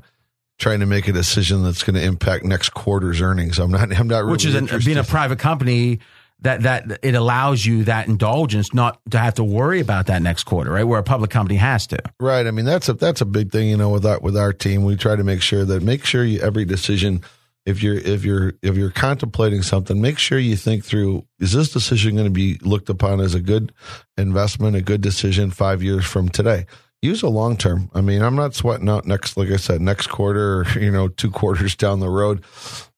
[0.59, 3.57] trying to make a decision that's going to impact next quarter's earnings.
[3.57, 5.99] I'm not, I'm not really Which is an, being a private company
[6.39, 10.43] that that it allows you that indulgence not to have to worry about that next
[10.43, 10.83] quarter, right?
[10.83, 11.99] Where a public company has to.
[12.19, 12.45] Right.
[12.45, 14.83] I mean, that's a that's a big thing, you know, with our with our team.
[14.83, 17.21] We try to make sure that make sure you every decision
[17.65, 21.71] if you're if you're if you're contemplating something, make sure you think through is this
[21.71, 23.71] decision going to be looked upon as a good
[24.17, 26.65] investment, a good decision 5 years from today?
[27.01, 27.89] Use a long term.
[27.93, 31.07] I mean, I'm not sweating out next like I said next quarter or, you know,
[31.07, 32.43] two quarters down the road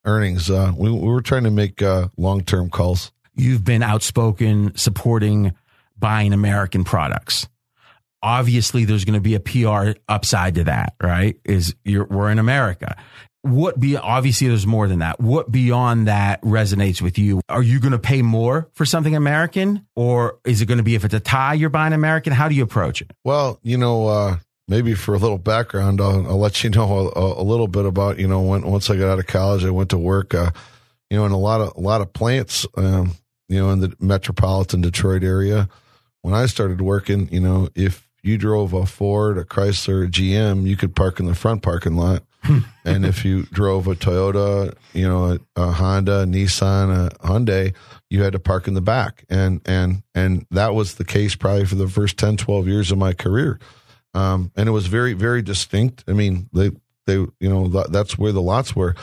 [0.06, 0.50] earnings.
[0.50, 5.54] Uh, we, we were trying to make uh, long term calls you've been outspoken supporting
[5.98, 7.48] buying American products.
[8.22, 11.40] Obviously, there's going to be a PR upside to that, right?
[11.46, 12.98] Is we're in America.
[13.44, 15.20] What be obviously there's more than that.
[15.22, 17.40] What beyond that resonates with you?
[17.48, 20.96] Are you going to pay more for something American, or is it going to be
[20.96, 22.34] if it's a tie you're buying American?
[22.34, 23.12] How do you approach it?
[23.24, 27.42] Well, you know, uh, maybe for a little background, I'll, I'll let you know a,
[27.42, 29.92] a, little bit about you know when once I got out of college, I went
[29.92, 30.34] to work.
[30.34, 30.52] Uh,
[31.10, 32.66] you know, in a lot of a lot of plants.
[32.76, 33.14] Um,
[33.48, 35.70] you know, in the metropolitan Detroit area.
[36.22, 40.66] When I started working, you know, if you drove a Ford, a Chrysler, a GM,
[40.66, 42.24] you could park in the front parking lot.
[42.86, 47.74] and if you drove a Toyota, you know, a, a, Honda, a Nissan, a Hyundai,
[48.10, 49.26] you had to park in the back.
[49.30, 52.98] And and and that was the case probably for the first 10, 12 years of
[52.98, 53.60] my career.
[54.14, 56.04] Um, and it was very, very distinct.
[56.08, 56.72] I mean, they
[57.06, 58.96] they you know that's where the lots were.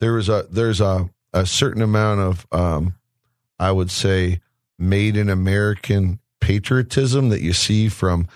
[0.00, 2.94] There was a there's a a certain amount of um,
[3.58, 4.40] I would say,
[4.78, 8.28] made in American patriotism that you see from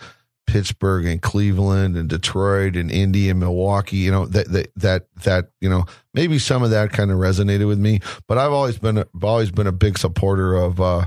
[0.47, 5.51] Pittsburgh and Cleveland and Detroit and Indy and Milwaukee, you know, that, that, that, that,
[5.61, 8.99] you know, maybe some of that kind of resonated with me, but I've always been,
[8.99, 11.07] I've always been a big supporter of, uh,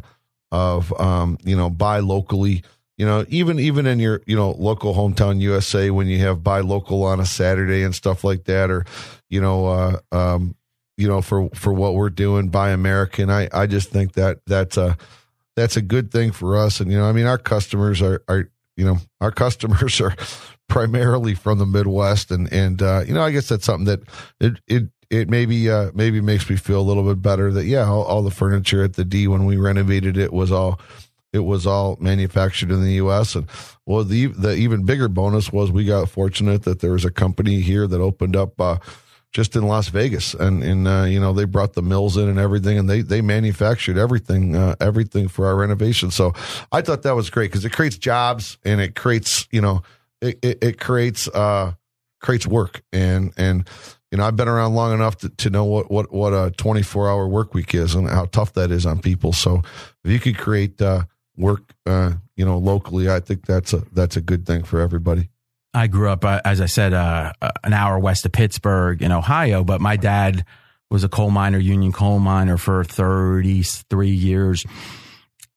[0.52, 2.64] of, um, you know, buy locally,
[2.98, 6.62] you know, even, even in your, you know, local hometown USA, when you have buy
[6.62, 8.86] local on a Saturday and stuff like that, or,
[9.30, 10.56] you know, uh, um,
[10.98, 13.30] you know, for, for what we're doing, buy American.
[13.30, 14.98] I, I just think that that's a,
[15.56, 16.80] that's a good thing for us.
[16.80, 20.16] And, you know, I mean, our customers are, are, you know, our customers are
[20.68, 24.02] primarily from the Midwest, and and uh, you know, I guess that's something that
[24.40, 27.88] it it it maybe uh, maybe makes me feel a little bit better that yeah,
[27.88, 30.80] all, all, the furniture at the D when we renovated it was all
[31.32, 33.36] it was all manufactured in the U.S.
[33.36, 33.48] and
[33.86, 37.62] well, the the even bigger bonus was we got fortunate that there was a company
[37.62, 38.60] here that opened up.
[38.60, 38.78] Uh,
[39.36, 42.40] just in Las Vegas, and and uh, you know they brought the mills in and
[42.40, 46.10] everything, and they they manufactured everything uh, everything for our renovation.
[46.10, 46.32] So
[46.72, 49.84] I thought that was great because it creates jobs and it creates you know
[50.22, 51.74] it it, it creates uh,
[52.22, 53.70] creates work and and
[54.10, 56.82] you know I've been around long enough to, to know what what what a twenty
[56.82, 59.34] four hour work week is and how tough that is on people.
[59.34, 59.64] So
[60.06, 61.04] if you could create uh,
[61.36, 65.28] work uh, you know locally, I think that's a that's a good thing for everybody.
[65.76, 69.12] I grew up, uh, as I said, uh, uh, an hour west of Pittsburgh in
[69.12, 70.46] Ohio, but my dad
[70.90, 74.66] was a coal miner, union coal miner for 33 years.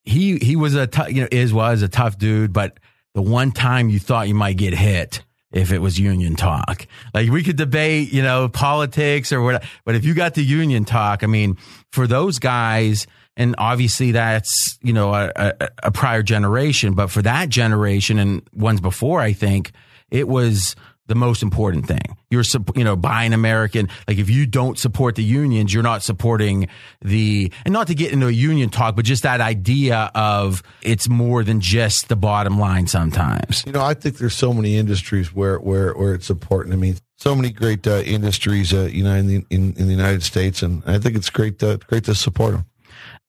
[0.03, 2.81] He, he was a, t- you know, is, was a tough dude, but
[3.15, 7.31] the one time you thought you might get hit if it was union talk, like
[7.31, 11.23] we could debate, you know, politics or what, but if you got the union talk,
[11.23, 11.57] I mean,
[11.93, 13.07] for those guys,
[13.37, 18.43] and obviously that's, you know, a, a, a prior generation, but for that generation and
[18.53, 19.71] ones before, I think,
[20.11, 20.77] it was
[21.09, 22.17] the most important thing.
[22.31, 22.45] You're,
[22.77, 23.89] you know, buying American.
[24.07, 26.69] Like if you don't support the unions, you're not supporting
[27.01, 31.09] the, and not to get into a union talk, but just that idea of it's
[31.09, 33.65] more than just the bottom line sometimes.
[33.67, 36.75] You know, I think there's so many industries where, where, where it's important.
[36.75, 39.95] I mean, so many great uh, industries, uh, you know, in the, in, in, the
[39.95, 40.63] United States.
[40.63, 42.67] And I think it's great to, great to support them.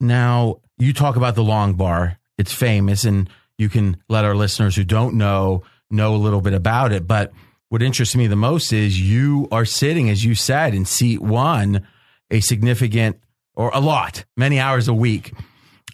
[0.01, 2.19] Now you talk about the long bar.
[2.37, 6.53] It's famous and you can let our listeners who don't know, know a little bit
[6.53, 7.07] about it.
[7.07, 7.31] But
[7.69, 11.87] what interests me the most is you are sitting, as you said, in seat one,
[12.31, 13.19] a significant
[13.55, 15.33] or a lot, many hours a week.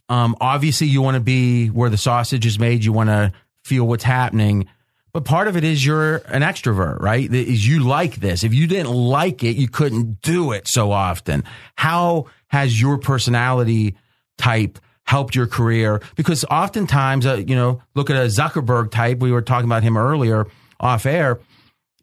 [0.07, 2.85] Um, obviously, you want to be where the sausage is made.
[2.85, 3.33] You want to
[3.63, 4.67] feel what's happening.
[5.11, 7.33] But part of it is you're an extrovert, right?
[7.33, 8.43] Is you like this.
[8.43, 11.43] If you didn't like it, you couldn't do it so often.
[11.75, 13.95] How has your personality
[14.37, 16.01] type helped your career?
[16.15, 19.19] Because oftentimes, uh, you know, look at a Zuckerberg type.
[19.19, 20.47] We were talking about him earlier
[20.79, 21.39] off air.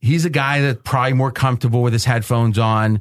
[0.00, 3.00] He's a guy that's probably more comfortable with his headphones on,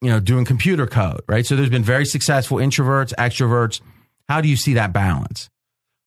[0.00, 1.46] you know, doing computer code, right?
[1.46, 3.80] So there's been very successful introverts, extroverts.
[4.28, 5.50] How do you see that balance?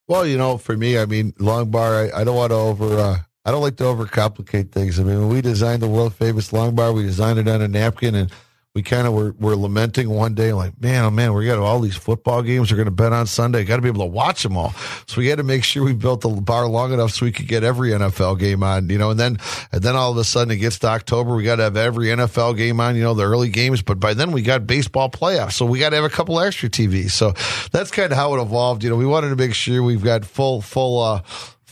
[0.08, 2.98] Well, you know, for me, I mean, long bar, I, I don't want to over,
[2.98, 5.00] uh, I don't like to overcomplicate things.
[5.00, 7.68] I mean, when we designed the world famous long bar, we designed it on a
[7.68, 8.32] napkin and
[8.76, 11.80] we kind of were, were lamenting one day, like, man, oh man, we got all
[11.80, 13.64] these football games we're going to bet on Sunday.
[13.64, 14.72] Got to be able to watch them all.
[15.06, 17.48] So we had to make sure we built the bar long enough so we could
[17.48, 19.38] get every NFL game on, you know, and then,
[19.72, 21.36] and then all of a sudden it gets to October.
[21.36, 23.84] We got to have every NFL game on, you know, the early games.
[23.84, 25.54] But by then we got baseball playoffs.
[25.54, 27.12] So we got to have a couple extra TVs.
[27.12, 27.34] So
[27.72, 28.84] that's kind of how it evolved.
[28.84, 31.22] You know, we wanted to make sure we've got full, full, uh,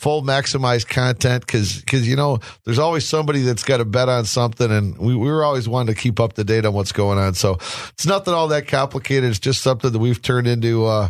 [0.02, 4.26] full maximized content because because you know there's always somebody that's got to bet on
[4.26, 7.20] something and we, we were always wanting to keep up to date on what's going
[7.20, 7.54] on so
[7.90, 11.08] it's nothing all that complicated it's just something that we've turned into uh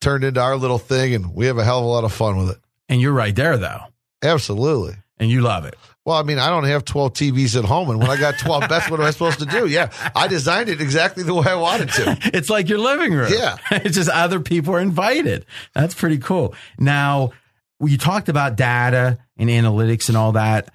[0.00, 2.38] turned into our little thing and we have a hell of a lot of fun
[2.38, 2.56] with it
[2.88, 3.82] and you're right there though
[4.22, 5.76] absolutely and you love it
[6.06, 7.90] well, I mean, I don't have 12 TVs at home.
[7.90, 9.66] And when I got 12 bets, what am I supposed to do?
[9.66, 9.90] Yeah.
[10.16, 12.18] I designed it exactly the way I wanted to.
[12.32, 13.30] It's like your living room.
[13.30, 13.58] Yeah.
[13.70, 15.44] It's just other people are invited.
[15.74, 16.54] That's pretty cool.
[16.78, 17.32] Now,
[17.88, 20.70] you talked about data and analytics and all that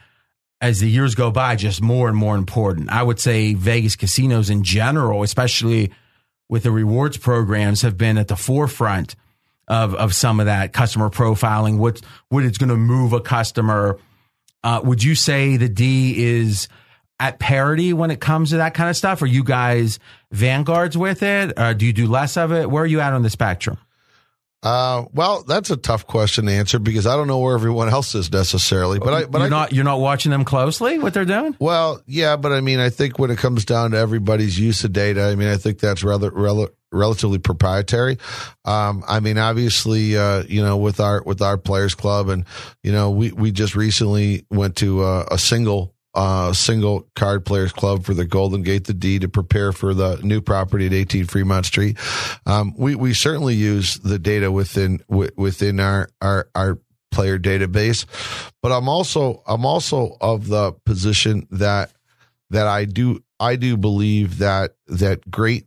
[0.62, 2.89] as the years go by, just more and more important.
[2.89, 5.91] I would say Vegas casinos in general, especially
[6.49, 9.16] with the rewards programs, have been at the forefront
[9.68, 13.99] of, of some of that customer profiling, what, what is going to move a customer.
[14.64, 16.68] Uh, would you say the D is
[17.20, 19.22] at parity when it comes to that kind of stuff?
[19.22, 19.99] Are you guys
[20.32, 21.53] vanguards with it?
[21.58, 22.70] Or do you do less of it?
[22.70, 23.78] Where are you at on the spectrum?
[24.66, 28.16] Uh, well, that's a tough question to answer because I don't know where everyone else
[28.16, 28.97] is necessarily.
[28.97, 31.55] But I, but you're I, not you're not watching them closely what they're doing.
[31.59, 34.91] Well, yeah, but I mean, I think when it comes down to everybody's use of
[34.91, 38.18] data, I mean, I think that's rather, rather relatively proprietary.
[38.64, 42.45] Um, I mean, obviously, uh, you know, with our with our players club, and
[42.84, 47.71] you know, we we just recently went to a, a single uh, single card players
[47.71, 51.25] club for the Golden Gate, the D, to prepare for the new property at 18
[51.25, 51.97] Fremont Street.
[52.45, 56.79] Um, we we certainly use the data within within our our our
[57.11, 58.05] player database,
[58.61, 61.91] but I'm also I'm also of the position that
[62.49, 65.65] that I do I do believe that that great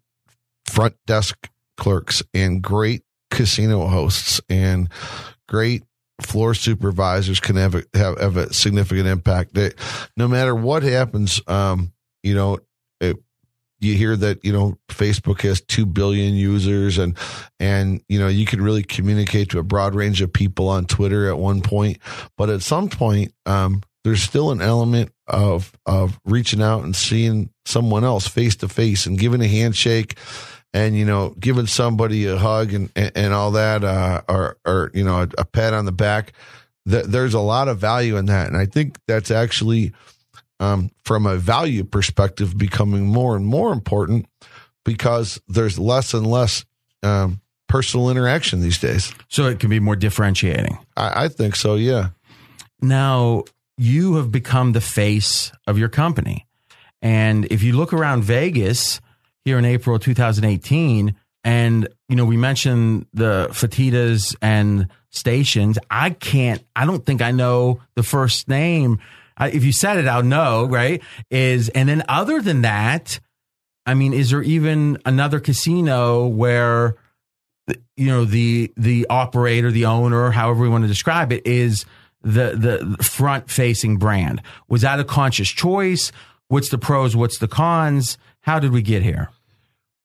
[0.66, 4.88] front desk clerks and great casino hosts and
[5.46, 5.84] great
[6.20, 9.54] floor supervisors can have a, have, have a significant impact.
[9.54, 9.72] They,
[10.16, 11.92] no matter what happens, um,
[12.22, 12.58] you know,
[13.00, 13.16] it,
[13.80, 17.16] you hear that you know Facebook has two billion users, and
[17.60, 21.28] and you know you can really communicate to a broad range of people on Twitter
[21.28, 21.98] at one point,
[22.36, 27.50] but at some point, um, there's still an element of of reaching out and seeing
[27.64, 30.18] someone else face to face and giving a handshake
[30.74, 34.90] and you know giving somebody a hug and and, and all that uh, or or
[34.94, 36.32] you know a, a pat on the back
[36.88, 38.48] th- there's a lot of value in that.
[38.48, 39.92] And i think that's actually
[40.60, 44.26] um, from a value perspective becoming more and more important
[44.84, 46.64] because there's less and less
[47.02, 49.14] um, personal interaction these days.
[49.28, 50.78] So it can be more differentiating.
[50.96, 52.08] I, I think so yeah.
[52.80, 53.44] Now
[53.76, 56.46] you have become the face of your company.
[57.00, 59.00] And if you look around vegas
[59.48, 61.16] here in April 2018.
[61.42, 65.78] And, you know, we mentioned the Fertittas and stations.
[65.90, 68.98] I can't, I don't think I know the first name.
[69.38, 71.02] I, if you said it, I'll know, right?
[71.30, 73.20] Is, and then other than that,
[73.86, 76.96] I mean, is there even another casino where,
[77.96, 81.86] you know, the, the operator, the owner, however we want to describe it, is
[82.20, 82.52] the,
[82.98, 84.42] the front facing brand?
[84.68, 86.12] Was that a conscious choice?
[86.48, 87.16] What's the pros?
[87.16, 88.18] What's the cons?
[88.42, 89.30] How did we get here?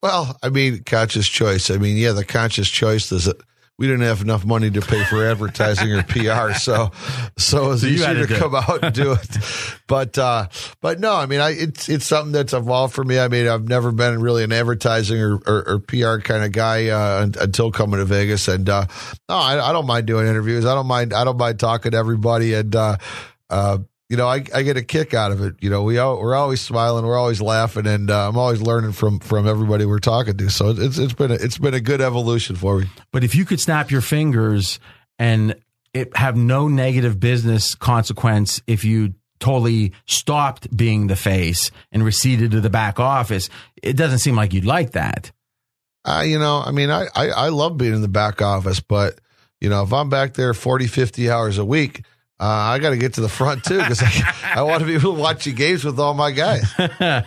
[0.03, 1.71] Well, I mean, conscious choice.
[1.71, 3.37] I mean, yeah, the conscious choice is that
[3.77, 6.91] we didn't have enough money to pay for advertising or PR, so
[7.37, 9.37] so it's was so easier to, come out and do it.
[9.87, 10.47] But uh,
[10.81, 13.19] but no, I mean, I it's it's something that's evolved for me.
[13.19, 16.87] I mean, I've never been really an advertising or, or, or PR kind of guy
[16.87, 18.85] uh, until coming to Vegas, and uh,
[19.29, 20.65] no, I, I, don't mind doing interviews.
[20.65, 22.97] I don't mind I don't mind talking to everybody, and uh,
[23.49, 23.77] uh,
[24.09, 25.55] you know, I, I get a kick out of it.
[25.59, 28.91] You know, we all, we're always smiling, we're always laughing, and uh, I'm always learning
[28.91, 30.49] from from everybody we're talking to.
[30.49, 32.87] So it's it's been a, it's been a good evolution for me.
[33.11, 34.79] But if you could snap your fingers
[35.17, 35.55] and
[35.93, 42.51] it have no negative business consequence if you totally stopped being the face and receded
[42.51, 43.49] to the back office,
[43.81, 45.31] it doesn't seem like you'd like that.
[46.05, 49.19] Uh, you know, I mean, I, I, I love being in the back office, but
[49.59, 52.03] you know, if I'm back there 40, 50 hours a week,
[52.43, 54.95] uh, I got to get to the front too because I, I want to be
[54.95, 56.69] able to watch the games with all my guys.
[56.77, 57.23] all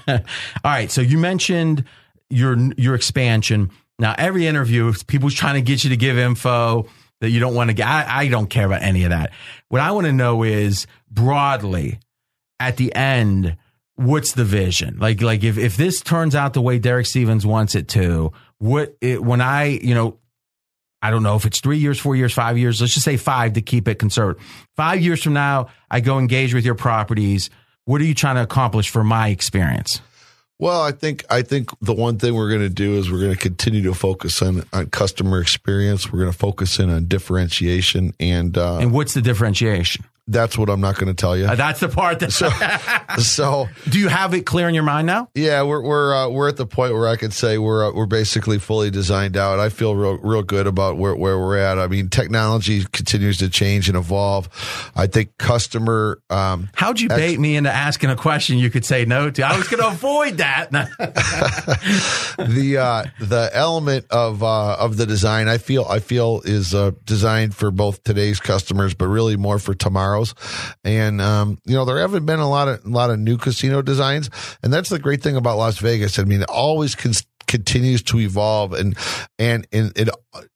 [0.62, 0.90] right.
[0.90, 1.84] So you mentioned
[2.28, 3.70] your your expansion.
[3.98, 6.86] Now every interview, people's trying to get you to give info
[7.22, 7.86] that you don't want to get.
[7.86, 9.32] I, I don't care about any of that.
[9.70, 11.98] What I want to know is broadly
[12.60, 13.56] at the end,
[13.94, 14.98] what's the vision?
[14.98, 18.94] Like like if if this turns out the way Derek Stevens wants it to, what
[19.00, 20.18] it, when I you know
[21.02, 22.80] I don't know if it's three years, four years, five years.
[22.80, 24.42] Let's just say five to keep it conservative.
[24.76, 27.50] Five years from now, I go engage with your properties.
[27.84, 30.00] What are you trying to accomplish for my experience?
[30.58, 33.34] Well, I think I think the one thing we're going to do is we're going
[33.34, 36.10] to continue to focus on, on customer experience.
[36.10, 40.06] We're going to focus in on differentiation and uh, and what's the differentiation?
[40.28, 41.46] That's what I'm not going to tell you.
[41.46, 42.32] Uh, that's the part that.
[42.32, 42.50] So,
[43.22, 45.28] so, do you have it clear in your mind now?
[45.36, 48.06] Yeah, we're we're uh, we're at the point where I could say we're uh, we're
[48.06, 49.60] basically fully designed out.
[49.60, 51.78] I feel real real good about where where we're at.
[51.78, 54.48] I mean, technology continues to change and evolve.
[54.96, 56.20] I think customer.
[56.28, 59.42] Um, How'd you ex- bait me into asking a question you could say no to?
[59.44, 60.72] I was going to avoid that.
[62.38, 66.90] the uh, the element of uh, of the design I feel I feel is uh,
[67.04, 70.15] designed for both today's customers, but really more for tomorrow
[70.84, 73.82] And um, you know, there haven't been a lot of a lot of new casino
[73.82, 74.30] designs,
[74.62, 76.18] and that's the great thing about Las Vegas.
[76.18, 77.12] I mean, it always can
[77.46, 78.96] continues to evolve and
[79.38, 80.08] and in it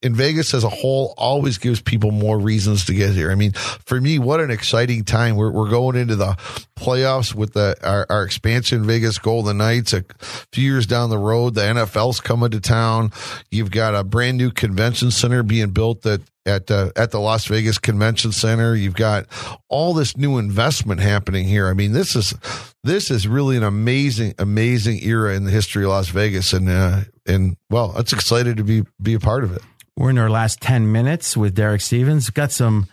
[0.02, 3.30] in Vegas as a whole always gives people more reasons to get here.
[3.30, 5.36] I mean, for me, what an exciting time.
[5.36, 6.36] We're we're going into the
[6.76, 10.04] playoffs with the our, our expansion Vegas Golden Knights a
[10.52, 11.54] few years down the road.
[11.54, 13.12] The NFL's coming to town.
[13.50, 17.46] You've got a brand new convention center being built that at uh, at the Las
[17.46, 18.74] Vegas Convention Center.
[18.74, 19.26] You've got
[19.68, 21.68] all this new investment happening here.
[21.68, 22.34] I mean, this is
[22.84, 27.00] this is really an amazing, amazing era in the history of Las Vegas, and uh,
[27.26, 29.62] and well, it's excited to be be a part of it.
[29.96, 32.30] We're in our last ten minutes with Derek Stevens.
[32.30, 32.88] Got some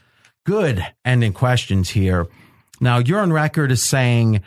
[0.46, 2.28] good ending questions here.
[2.80, 4.42] Now, you're on record as saying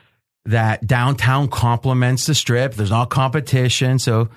[0.47, 2.75] that downtown complements the strip.
[2.75, 4.29] There's no competition, so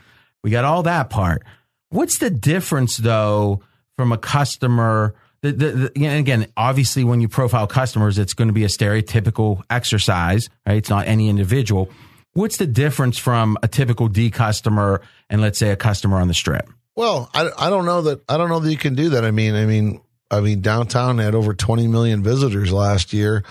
[0.44, 1.44] we got all that part.
[1.90, 3.61] What's the difference, though,
[3.98, 8.48] from a customer the, the, the, and again, obviously, when you profile customers, it's going
[8.48, 10.78] to be a stereotypical exercise, right?
[10.78, 11.90] It's not any individual.
[12.32, 16.34] What's the difference from a typical D customer and let's say a customer on the
[16.34, 16.70] strip?
[16.95, 19.26] Well, I, I don't know that I don't know that you can do that.
[19.26, 20.02] I mean, I mean,
[20.32, 23.44] I mean, downtown had over 20 million visitors last year.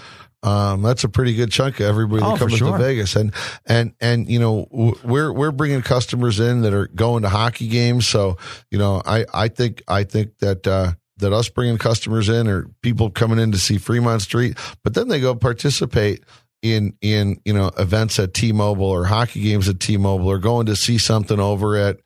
[0.43, 2.77] Um, that's a pretty good chunk of everybody Oh, that for comes sure.
[2.77, 3.33] to Vegas, and
[3.67, 4.67] and and you know
[5.05, 8.09] we're we're bringing customers in that are going to hockey games.
[8.09, 8.39] So
[8.71, 12.67] you know, I I think I think that uh, that us bringing customers in or
[12.83, 16.25] people coming in to see Fremont Street, but then they go participate
[16.63, 20.77] in in you know events at T-Mobile or hockey games at T-Mobile or going to
[20.77, 21.99] see something over at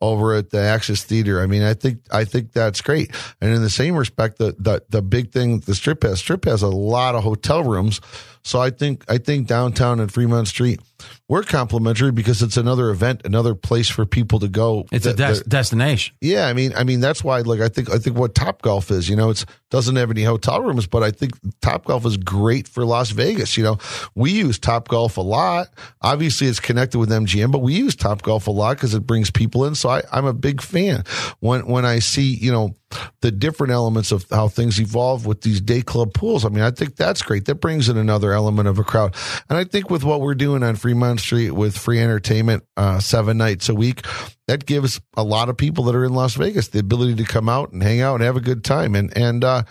[0.00, 1.42] over at the Axis Theater.
[1.42, 3.10] I mean, I think I think that's great.
[3.40, 6.62] And in the same respect, the the the big thing the Strip has Strip has
[6.62, 8.00] a lot of hotel rooms.
[8.44, 10.80] So I think I think downtown and Fremont Street
[11.28, 14.86] we're complimentary because it's another event, another place for people to go.
[14.92, 16.14] It's a des- destination.
[16.20, 17.40] yeah, I mean, I mean that's why.
[17.40, 20.22] Like, I think I think what Top Golf is, you know, it's doesn't have any
[20.22, 23.56] hotel rooms, but I think Top Golf is great for Las Vegas.
[23.56, 23.78] You know,
[24.14, 25.68] we use Top Golf a lot.
[26.02, 29.30] Obviously, it's connected with MGM, but we use Top Golf a lot because it brings
[29.30, 29.74] people in.
[29.74, 31.04] So I, I'm a big fan
[31.40, 32.74] when when I see you know
[33.20, 36.44] the different elements of how things evolve with these day club pools.
[36.44, 37.46] I mean, I think that's great.
[37.46, 39.14] That brings in another element of a crowd.
[39.48, 43.38] And I think with what we're doing on Fremont Street with free entertainment uh, seven
[43.38, 44.02] nights a week,
[44.46, 47.48] that gives a lot of people that are in Las Vegas the ability to come
[47.48, 48.94] out and hang out and have a good time.
[48.94, 49.62] And and uh,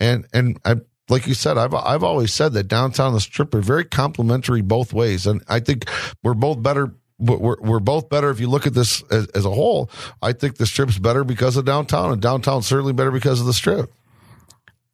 [0.00, 0.76] and and I.
[1.08, 4.62] Like you said, I've I've always said that downtown and the strip are very complementary
[4.62, 5.90] both ways, and I think
[6.22, 9.50] we're both better we're, we're both better if you look at this as, as a
[9.50, 9.90] whole.
[10.20, 13.52] I think the strip's better because of downtown, and downtown's certainly better because of the
[13.52, 13.92] strip.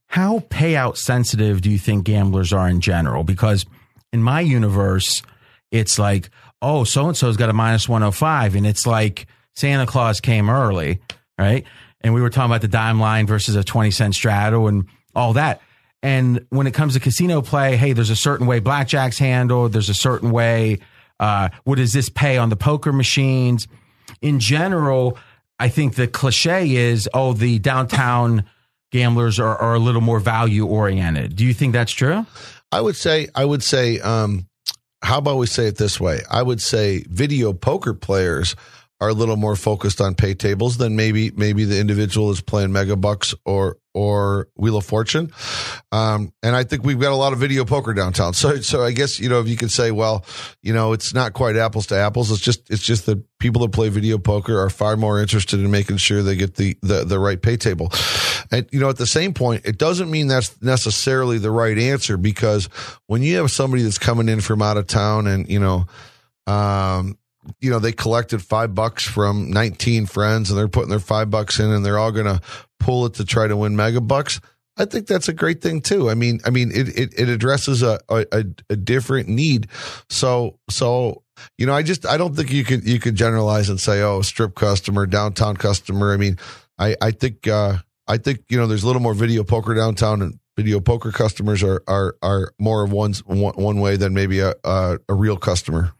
[0.06, 3.24] How payout sensitive do you think gamblers are in general?
[3.24, 3.66] Because
[4.12, 5.22] in my universe,
[5.70, 6.30] it's like,
[6.62, 11.00] oh, so and so's got a minus 105, and it's like Santa Claus came early,
[11.38, 11.64] right?
[12.00, 15.32] And we were talking about the dime line versus a 20 cent straddle and all
[15.34, 15.60] that.
[16.02, 19.88] And when it comes to casino play, hey, there's a certain way blackjack's handled, there's
[19.88, 20.78] a certain way.
[21.20, 23.66] Uh, what does this pay on the poker machines?
[24.22, 25.18] In general,
[25.58, 28.44] I think the cliche is, oh, the downtown
[28.90, 31.36] gamblers are, are a little more value oriented.
[31.36, 32.24] Do you think that's true?
[32.70, 34.46] I would say, I would say, um,
[35.02, 36.20] how about we say it this way?
[36.30, 38.56] I would say video poker players
[39.00, 42.70] are a little more focused on pay tables than maybe maybe the individual is playing
[42.70, 45.32] Megabucks or or Wheel of Fortune.
[45.90, 48.32] Um, and I think we've got a lot of video poker downtown.
[48.38, 50.24] So so I guess you know if you could say, well,
[50.62, 52.30] you know, it's not quite apples to apples.
[52.30, 55.70] It's just it's just that people that play video poker are far more interested in
[55.70, 57.92] making sure they get the the, the right pay table.
[58.50, 62.16] And you know, at the same point, it doesn't mean that's necessarily the right answer
[62.16, 62.66] because
[63.06, 65.86] when you have somebody that's coming in from out of town and you know
[66.48, 67.18] um,
[67.60, 71.58] you know, they collected five bucks from 19 friends and they're putting their five bucks
[71.58, 72.40] in and they're all going to
[72.80, 74.40] pull it to try to win Megabucks.
[74.76, 76.08] I think that's a great thing too.
[76.08, 79.66] I mean, I mean, it, it, it addresses a, a, a different need.
[80.08, 81.24] So, so,
[81.56, 84.22] you know, I just, I don't think you could, you could generalize and say, oh,
[84.22, 86.12] strip customer, downtown customer.
[86.12, 86.38] I mean,
[86.78, 90.22] I, I think, uh, I think, you know, there's a little more video poker downtown
[90.22, 94.40] and video poker customers are, are, are more of one's one, one way than maybe
[94.40, 95.92] a, a, a real customer.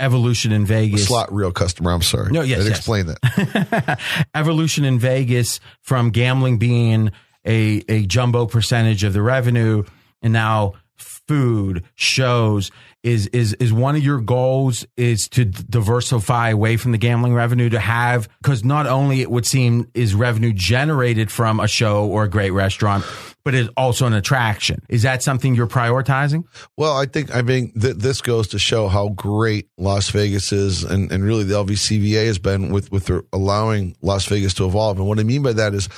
[0.00, 1.06] Evolution in Vegas.
[1.06, 1.90] Slot real customer.
[1.90, 2.30] I'm sorry.
[2.30, 2.68] No, yes, yes.
[2.68, 3.98] explain that.
[4.34, 7.10] Evolution in Vegas from gambling being
[7.44, 9.84] a, a jumbo percentage of the revenue
[10.22, 12.70] and now food shows
[13.04, 17.32] is is is one of your goals is to d- diversify away from the gambling
[17.34, 22.06] revenue to have because not only it would seem is revenue generated from a show
[22.06, 23.04] or a great restaurant
[23.48, 26.44] but it's also an attraction is that something you're prioritizing
[26.76, 30.84] Well, I think I mean th- this goes to show how great Las Vegas is,
[30.84, 34.98] and, and really the LVCVA has been with with allowing Las Vegas to evolve.
[34.98, 35.88] And what I mean by that is,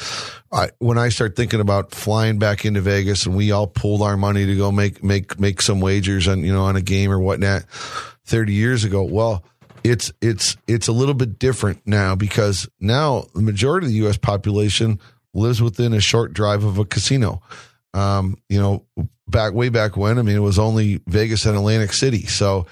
[0.52, 4.16] I, when I start thinking about flying back into Vegas, and we all pooled our
[4.16, 7.18] money to go make make make some wagers on you know on a game or
[7.18, 7.64] whatnot,
[8.24, 9.02] thirty years ago.
[9.02, 9.42] Well.
[9.82, 14.18] It's it's it's a little bit different now because now the majority of the U.S.
[14.18, 15.00] population
[15.34, 17.42] lives within a short drive of a casino.
[17.92, 18.86] Um, you know,
[19.26, 22.26] back way back when, I mean, it was only Vegas and Atlantic City.
[22.26, 22.66] So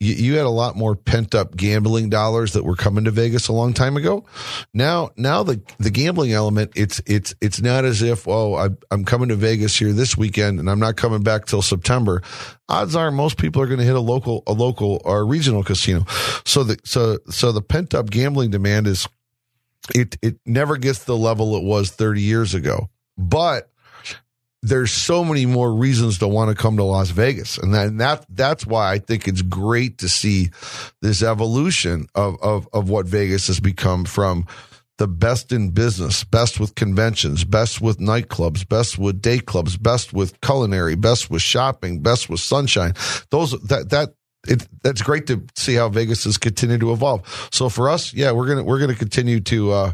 [0.00, 3.46] you, you had a lot more pent up gambling dollars that were coming to Vegas
[3.46, 4.24] a long time ago.
[4.72, 9.04] Now, now the, the gambling element, it's, it's, it's not as if, oh, I, I'm
[9.04, 12.22] coming to Vegas here this weekend and I'm not coming back till September.
[12.68, 16.04] Odds are most people are going to hit a local, a local or regional casino.
[16.44, 19.08] So the, so, so the pent up gambling demand is,
[19.94, 22.88] it, it never gets the level it was 30 years ago,
[23.18, 23.70] but
[24.62, 27.58] there's so many more reasons to want to come to Las Vegas.
[27.58, 30.50] And that, and that that's why I think it's great to see
[31.02, 34.46] this evolution of, of, of what Vegas has become from
[34.96, 40.12] the best in business, best with conventions, best with nightclubs, best with day clubs, best
[40.12, 42.94] with culinary, best with shopping, best with sunshine.
[43.30, 44.14] Those that that
[44.46, 47.48] it, that's great to see how Vegas has continued to evolve.
[47.52, 49.92] So for us, yeah, we're gonna we're gonna continue to uh,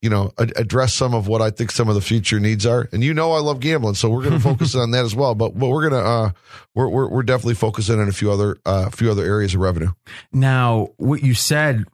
[0.00, 2.88] you know ad- address some of what I think some of the future needs are.
[2.92, 5.34] And you know, I love gambling, so we're gonna focus on that as well.
[5.34, 6.30] But but we're gonna uh,
[6.74, 9.60] we're, we're we're definitely focusing on a few other uh, a few other areas of
[9.60, 9.90] revenue.
[10.32, 11.84] Now, what you said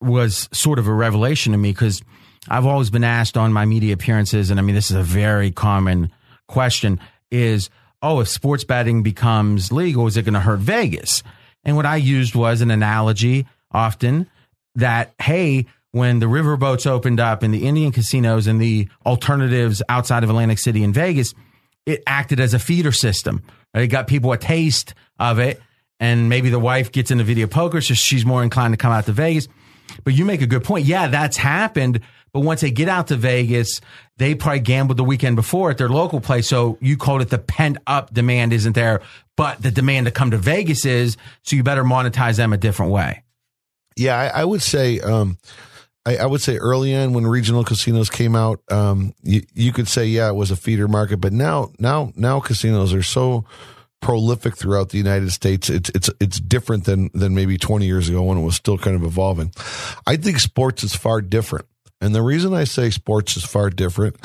[0.00, 2.02] was sort of a revelation to me because
[2.48, 5.50] I've always been asked on my media appearances, and I mean, this is a very
[5.50, 6.10] common
[6.46, 7.00] question:
[7.30, 7.70] is
[8.04, 11.22] oh, if sports betting becomes legal, is it going to hurt Vegas?
[11.64, 14.28] And what I used was an analogy often
[14.74, 20.24] that, hey, when the riverboats opened up and the Indian casinos and the alternatives outside
[20.24, 21.34] of Atlantic City and Vegas,
[21.86, 23.42] it acted as a feeder system.
[23.74, 25.60] It got people a taste of it.
[26.00, 29.06] And maybe the wife gets into video poker, so she's more inclined to come out
[29.06, 29.46] to Vegas.
[30.02, 30.86] But you make a good point.
[30.86, 32.00] Yeah, that's happened.
[32.32, 33.80] But once they get out to Vegas,
[34.16, 36.48] they probably gambled the weekend before at their local place.
[36.48, 39.00] So you called it the pent up demand isn't there,
[39.36, 41.16] but the demand to come to Vegas is.
[41.42, 43.22] So you better monetize them a different way.
[43.96, 45.38] Yeah, I, I would say, um,
[46.04, 49.86] I, I, would say early on when regional casinos came out, um, you, you could
[49.86, 53.44] say, yeah, it was a feeder market, but now, now, now casinos are so
[54.04, 55.70] prolific throughout the United States.
[55.70, 58.94] It's it's it's different than than maybe 20 years ago when it was still kind
[58.94, 59.52] of evolving.
[60.06, 61.66] I think sports is far different.
[62.04, 64.16] And the reason I say sports is far different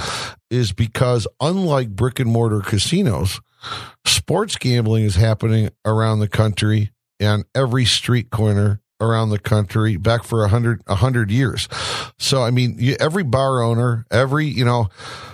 [0.52, 3.40] is because unlike brick and mortar casinos,
[4.06, 6.92] sports gambling is happening around the country
[7.22, 11.70] and every street corner around the country back for a hundred a hundred years.
[12.18, 14.90] So I mean, you, every bar owner, every you know,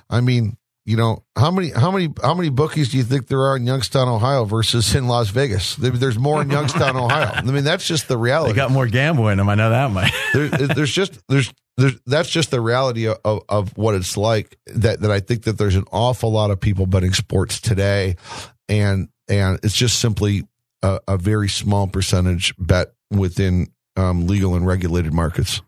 [0.07, 0.55] I mean,
[0.85, 3.65] you know how many how many how many bookies do you think there are in
[3.65, 5.75] Youngstown, Ohio versus in Las Vegas?
[5.77, 7.31] There's more in Youngstown, Ohio.
[7.33, 8.53] I mean, that's just the reality.
[8.53, 9.49] They got more gambling in them.
[9.49, 10.13] I know that much.
[10.33, 11.53] there, there's just there's there's,
[12.05, 15.75] that's just the reality of, of, what it's like that, that I think that there's
[15.75, 18.15] an awful lot of people betting sports today
[18.69, 20.47] and, and it's just simply
[20.81, 25.61] a, a very small percentage bet within um, legal and regulated markets.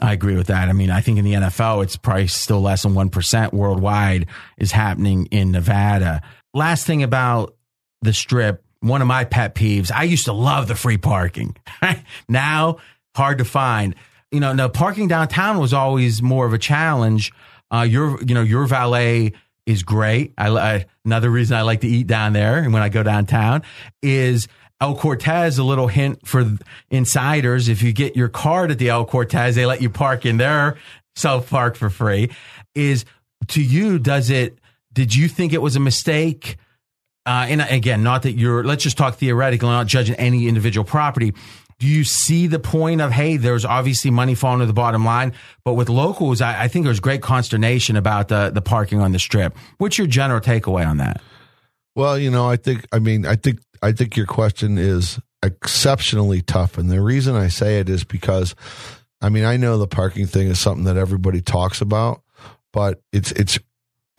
[0.00, 0.68] I agree with that.
[0.68, 4.26] I mean, I think in the NFL, it's probably still less than 1% worldwide
[4.56, 6.22] is happening in Nevada.
[6.54, 7.54] Last thing about
[8.00, 11.54] the strip, one of my pet peeves, I used to love the free parking.
[12.28, 12.78] now,
[13.14, 13.94] hard to find
[14.30, 17.32] you know, now parking downtown was always more of a challenge.
[17.72, 19.32] Uh, your, you know, your valet
[19.66, 20.32] is great.
[20.36, 23.62] I, I, another reason I like to eat down there and when I go downtown
[24.02, 24.48] is
[24.80, 25.58] El Cortez.
[25.58, 26.56] A little hint for
[26.90, 30.38] insiders: if you get your card at the El Cortez, they let you park in
[30.38, 30.78] their
[31.14, 32.30] self park for free.
[32.74, 33.04] Is
[33.48, 33.98] to you?
[33.98, 34.58] Does it?
[34.92, 36.56] Did you think it was a mistake?
[37.26, 38.64] Uh, and again, not that you're.
[38.64, 41.34] Let's just talk theoretically, not judging any individual property
[41.80, 45.32] do you see the point of hey there's obviously money falling to the bottom line?
[45.64, 49.18] But with locals i, I think there's great consternation about the, the parking on the
[49.18, 49.56] strip.
[49.78, 51.20] What's your general takeaway on that?
[51.96, 56.42] Well you know i think i mean i think i think your question is exceptionally
[56.42, 56.78] tough.
[56.78, 58.54] And the reason i say it is because
[59.20, 62.22] i mean i know the parking thing is something that everybody talks about
[62.72, 63.58] but it's it's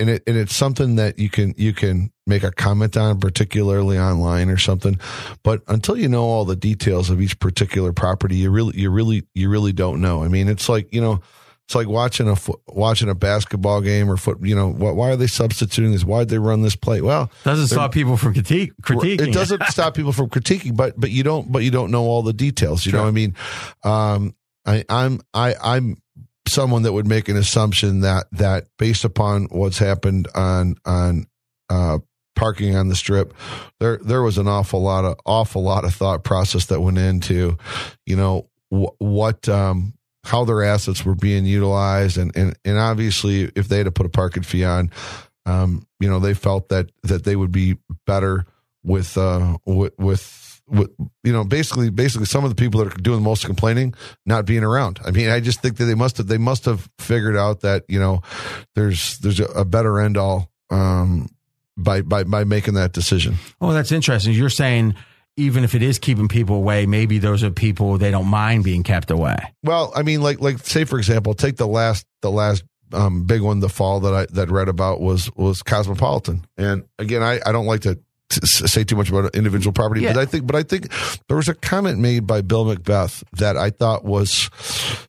[0.02, 3.98] and it and it's something that you can you can make a comment on, particularly
[3.98, 5.00] online or something.
[5.44, 9.24] But until you know all the details of each particular property, you really you really
[9.34, 10.24] you really don't know.
[10.24, 11.22] I mean, it's like you know.
[11.68, 12.36] It's like watching a
[12.68, 14.40] watching a basketball game or foot.
[14.42, 16.04] You know, why are they substituting this?
[16.04, 17.00] Why did they run this play?
[17.00, 19.30] Well, it doesn't stop people from critique, critiquing.
[19.30, 22.24] It doesn't stop people from critiquing, but but you don't but you don't know all
[22.24, 22.86] the details.
[22.86, 23.00] You sure.
[23.00, 23.36] know, I mean,
[23.86, 26.02] um, I, I'm I I'm
[26.48, 31.28] someone that would make an assumption that that based upon what's happened on on
[31.70, 32.00] uh,
[32.36, 33.34] parking on the strip,
[33.80, 37.58] there there was an awful lot of awful lot of thought process that went into,
[38.06, 39.94] you know, wh- what um,
[40.24, 44.06] how their assets were being utilized, and and and obviously if they had to put
[44.06, 44.92] a parking fee on,
[45.46, 48.46] um, you know, they felt that that they would be better
[48.84, 53.20] with uh with, with you know, basically, basically, some of the people that are doing
[53.20, 53.94] the most complaining
[54.26, 55.00] not being around.
[55.06, 57.84] I mean, I just think that they must have they must have figured out that
[57.88, 58.22] you know,
[58.76, 61.28] there's there's a, better end all um,
[61.78, 63.36] by by by making that decision.
[63.60, 64.34] Oh, that's interesting.
[64.34, 64.96] You're saying
[65.38, 68.84] even if it is keeping people away, maybe those are people they don't mind being
[68.84, 69.38] kept away.
[69.64, 73.42] Well, I mean, like like say for example, take the last the last um, big
[73.42, 77.52] one the fall that I that read about was was Cosmopolitan, and again, I I
[77.52, 78.00] don't like to
[78.32, 80.14] say too much about individual property, yeah.
[80.14, 80.92] but I think, but I think
[81.28, 84.50] there was a comment made by Bill McBeath that I thought was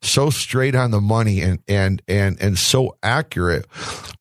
[0.03, 3.67] so straight on the money and and and and so accurate.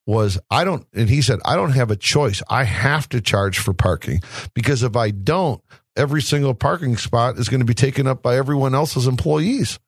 [0.08, 2.42] Was I don't, and he said I don't have a choice.
[2.50, 4.22] I have to charge for parking
[4.54, 5.62] because if I don't,
[5.96, 9.80] every single parking spot is going to be taken up by everyone else's employees.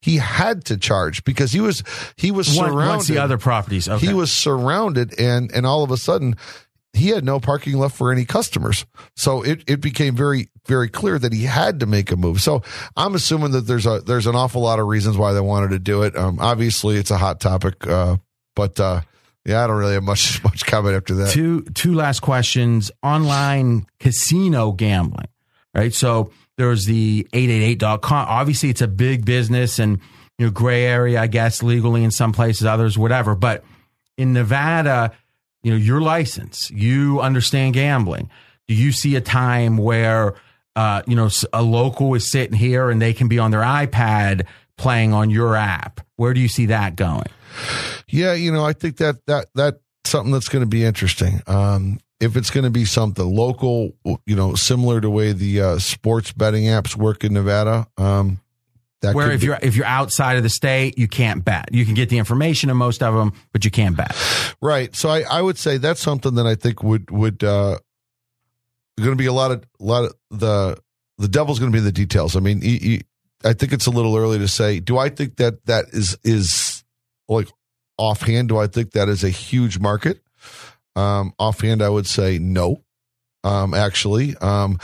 [0.00, 1.82] he had to charge because he was
[2.16, 2.76] he was surrounded.
[2.76, 4.06] Once the other properties, okay.
[4.06, 6.36] He was surrounded, and and all of a sudden,
[6.92, 8.86] he had no parking left for any customers.
[9.16, 12.40] So it, it became very very clear that he had to make a move.
[12.40, 12.62] So
[12.96, 15.78] I'm assuming that there's a there's an awful lot of reasons why they wanted to
[15.78, 16.16] do it.
[16.16, 18.16] Um, obviously, it's a hot topic, uh,
[18.54, 19.00] but uh,
[19.44, 21.30] yeah, I don't really have much much comment after that.
[21.30, 25.28] two two last questions online casino gambling
[25.74, 30.00] right so there's the 888.com obviously it's a big business and
[30.38, 33.64] you know gray area i guess legally in some places others whatever but
[34.16, 35.12] in nevada
[35.62, 36.70] you know your license.
[36.70, 38.30] You understand gambling.
[38.66, 40.34] Do you see a time where
[40.76, 44.46] uh, you know a local is sitting here and they can be on their ipad
[44.76, 46.00] playing on your app?
[46.16, 47.26] Where do you see that going?
[48.08, 51.42] Yeah, you know, I think that that that's something that's going to be interesting.
[51.46, 53.92] Um, if it's going to be something local,
[54.26, 58.40] you know, similar to way the uh, sports betting apps work in Nevada, um,
[59.02, 61.68] that where if be- you're if you're outside of the state, you can't bet.
[61.72, 64.16] You can get the information in most of them, but you can't bet.
[64.60, 64.94] right.
[64.94, 67.78] So I, I would say that's something that I think would would uh,
[68.96, 70.78] going to be a lot of a lot of the
[71.18, 72.36] the devil's going to be in the details.
[72.36, 73.00] I mean, you, you,
[73.44, 74.80] I think it's a little early to say.
[74.80, 76.84] Do I think that that is is
[77.28, 77.48] like
[77.96, 78.48] offhand?
[78.48, 80.20] Do I think that is a huge market?
[80.96, 82.82] Um, offhand, I would say no.
[83.44, 84.78] Um, actually, um,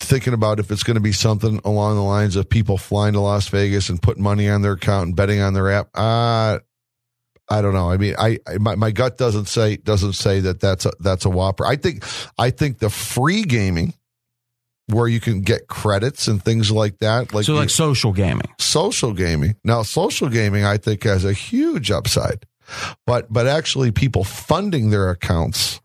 [0.00, 3.20] thinking about if it's going to be something along the lines of people flying to
[3.20, 5.88] Las Vegas and putting money on their account and betting on their app.
[5.94, 6.58] Uh,
[7.48, 7.90] I don't know.
[7.90, 11.24] I mean, I, I my, my gut doesn't say doesn't say that that's a that's
[11.24, 11.66] a whopper.
[11.66, 12.04] I think
[12.38, 13.94] I think the free gaming
[14.86, 18.48] where you can get credits and things like that, like so like social gaming.
[18.58, 19.56] social gaming.
[19.64, 22.46] Now, social gaming, I think, has a huge upside,
[23.06, 25.80] but but actually, people funding their accounts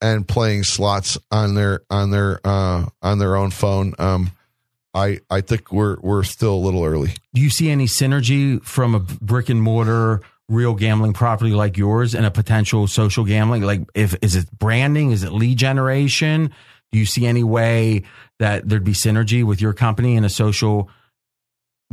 [0.00, 3.94] and playing slots on their on their uh, on their own phone.
[3.98, 4.32] Um,
[4.94, 7.14] I I think we're we're still a little early.
[7.32, 12.14] Do you see any synergy from a brick and mortar real gambling property like yours
[12.14, 13.62] and a potential social gambling?
[13.62, 15.10] Like if is it branding?
[15.10, 16.52] Is it lead generation?
[16.92, 18.04] Do you see any way
[18.38, 20.88] that there'd be synergy with your company and a social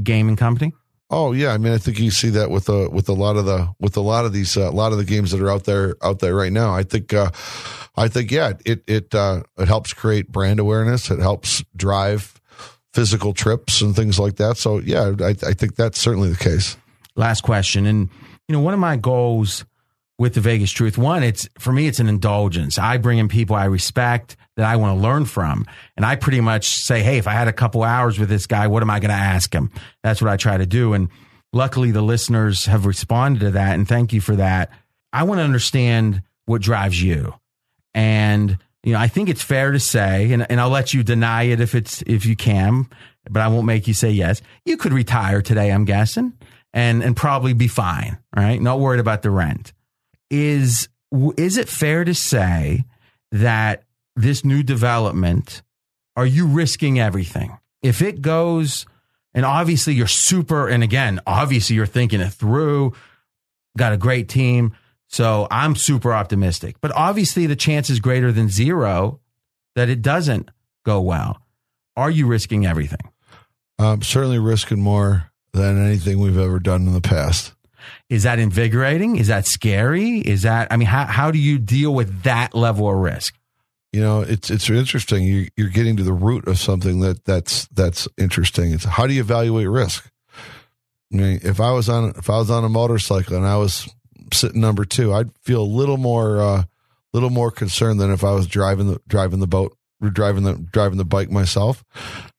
[0.02, 0.74] gaming company?
[1.14, 3.46] Oh yeah, I mean, I think you see that with a with a lot of
[3.46, 5.66] the with a lot of these uh, a lot of the games that are out
[5.66, 6.74] there out there right now.
[6.74, 7.32] I think uh,
[7.98, 11.12] I think yeah, it it uh, it helps create brand awareness.
[11.12, 12.40] It helps drive
[12.94, 14.56] physical trips and things like that.
[14.56, 16.78] So yeah, I, I think that's certainly the case.
[17.16, 18.10] last question and
[18.48, 19.66] you know one of my goals
[20.22, 21.00] with the vegas truth.
[21.00, 22.78] One it's for me it's an indulgence.
[22.78, 25.66] I bring in people i respect that i want to learn from.
[25.98, 28.68] And i pretty much say hey if i had a couple hours with this guy
[28.68, 29.72] what am i going to ask him?
[30.04, 30.94] That's what i try to do.
[30.94, 31.10] And
[31.52, 33.74] luckily the listeners have responded to that.
[33.74, 34.70] And thank you for that.
[35.12, 37.34] I want to understand what drives you.
[37.96, 41.44] And you know i think it's fair to say and, and i'll let you deny
[41.44, 42.88] it if it's if you can
[43.30, 44.40] but i won't make you say yes.
[44.66, 46.34] You could retire today i'm guessing
[46.74, 48.62] and and probably be fine right?
[48.62, 49.74] Not worried about the rent
[50.32, 50.88] is
[51.38, 52.86] is it fair to say
[53.32, 53.84] that
[54.16, 55.62] this new development
[56.16, 57.58] are you risking everything?
[57.82, 58.86] If it goes
[59.34, 62.94] and obviously you're super and again obviously you're thinking it through
[63.78, 64.76] got a great team
[65.08, 66.78] so i'm super optimistic.
[66.82, 69.20] But obviously the chance is greater than zero
[69.76, 70.50] that it doesn't
[70.86, 71.42] go well.
[71.96, 73.12] Are you risking everything?
[74.02, 77.54] Certainly risking more than anything we've ever done in the past.
[78.12, 81.94] Is that invigorating is that scary is that i mean how, how do you deal
[81.96, 83.34] with that level of risk
[83.94, 85.24] You know, it's it's interesting.
[85.24, 88.72] You, you're getting to the root of something that that's that's interesting.
[88.72, 90.10] It's how do you evaluate risk?
[91.12, 93.90] I mean, if I was on if I was on a motorcycle and I was
[94.34, 96.64] sitting number two, I'd feel a little more uh,
[97.14, 100.98] little more concerned than if I was driving the driving the boat driving the driving
[100.98, 101.84] the bike myself.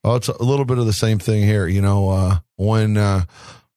[0.05, 1.67] Oh, it's a little bit of the same thing here.
[1.67, 3.25] You know, uh, when uh,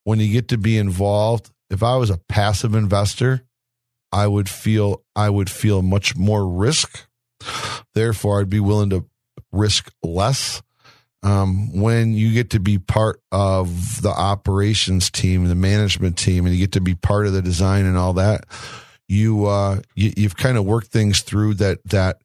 [0.04, 3.42] when you get to be involved, if I was a passive investor,
[4.12, 7.06] I would feel I would feel much more risk.
[7.94, 9.06] Therefore, I'd be willing to
[9.52, 10.62] risk less.
[11.22, 16.54] Um, when you get to be part of the operations team, the management team, and
[16.54, 18.44] you get to be part of the design and all that,
[19.08, 22.18] you uh, you, you've kind of worked things through that that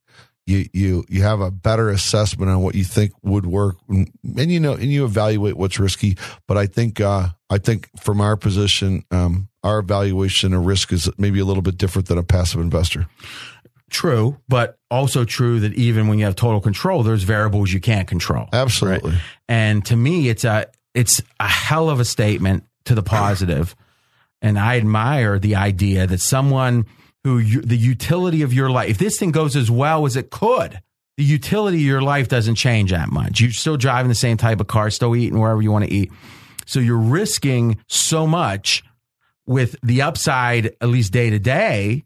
[0.45, 4.51] you you you have a better assessment on what you think would work, and, and
[4.51, 6.17] you know, and you evaluate what's risky.
[6.47, 11.09] But I think uh, I think from our position, um, our evaluation of risk is
[11.17, 13.07] maybe a little bit different than a passive investor.
[13.89, 18.07] true but also true that even when you have total control there's variables you can't
[18.07, 19.19] control Absolutely.
[19.49, 23.75] And to me, it's a it's a hell of a statement to the.
[24.41, 26.85] And I admire the idea that someone
[27.23, 30.29] who you, the utility of your life, if this thing goes as well as it
[30.31, 30.81] could,
[31.17, 33.41] the utility of your life doesn't change that much.
[33.41, 36.11] You're still driving the same type of car, still eating wherever you want to eat.
[36.65, 38.83] So you're risking so much
[39.45, 42.05] with the upside, at least day to day,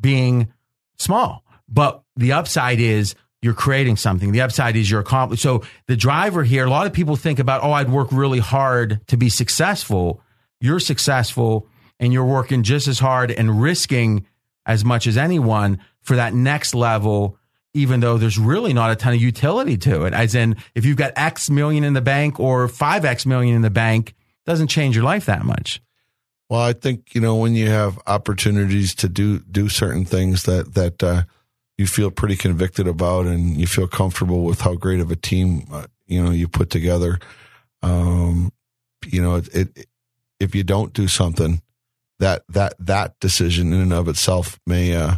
[0.00, 0.52] being
[0.98, 1.42] small.
[1.68, 4.30] But the upside is you're creating something.
[4.32, 5.42] The upside is you're accomplished.
[5.42, 9.00] So the driver here, a lot of people think about, oh, I'd work really hard
[9.08, 10.20] to be successful.
[10.60, 11.66] You're successful
[11.98, 14.26] and you're working just as hard and risking
[14.66, 17.38] as much as anyone for that next level,
[17.74, 20.12] even though there's really not a ton of utility to it.
[20.12, 23.70] As in, if you've got X million in the bank or 5X million in the
[23.70, 24.14] bank,
[24.44, 25.80] doesn't change your life that much.
[26.50, 30.74] Well, I think, you know, when you have opportunities to do, do certain things that,
[30.74, 31.22] that, uh,
[31.78, 35.66] you feel pretty convicted about and you feel comfortable with how great of a team,
[35.72, 37.18] uh, you know, you put together.
[37.82, 38.52] Um,
[39.06, 39.86] you know, it, it,
[40.38, 41.62] if you don't do something,
[42.18, 45.16] that that that decision in and of itself may uh,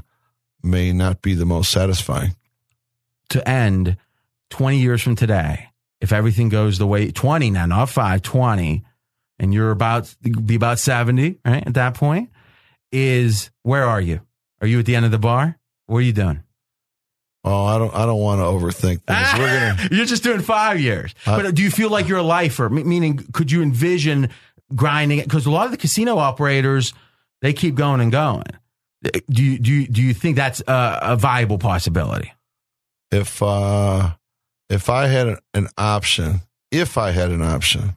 [0.62, 2.34] may not be the most satisfying.
[3.30, 3.96] To end
[4.50, 5.68] 20 years from today,
[6.00, 8.84] if everything goes the way 20 now, not 5, 20,
[9.38, 11.66] and you're about be about 70, right?
[11.66, 12.30] At that point,
[12.92, 14.20] is where are you?
[14.60, 15.58] Are you at the end of the bar?
[15.86, 16.42] What are you doing?
[17.46, 17.94] Oh, I don't.
[17.94, 19.28] I don't want to overthink things.
[19.38, 19.88] We're gonna.
[19.94, 22.70] you're just doing five years, uh, but do you feel like you're a lifer?
[22.70, 24.30] Meaning, could you envision
[24.74, 26.92] grinding it because a lot of the casino operators
[27.42, 28.46] they keep going and going.
[29.28, 32.32] Do you do you, do you think that's a, a viable possibility?
[33.12, 34.14] If uh,
[34.70, 36.40] if I had an option,
[36.70, 37.96] if I had an option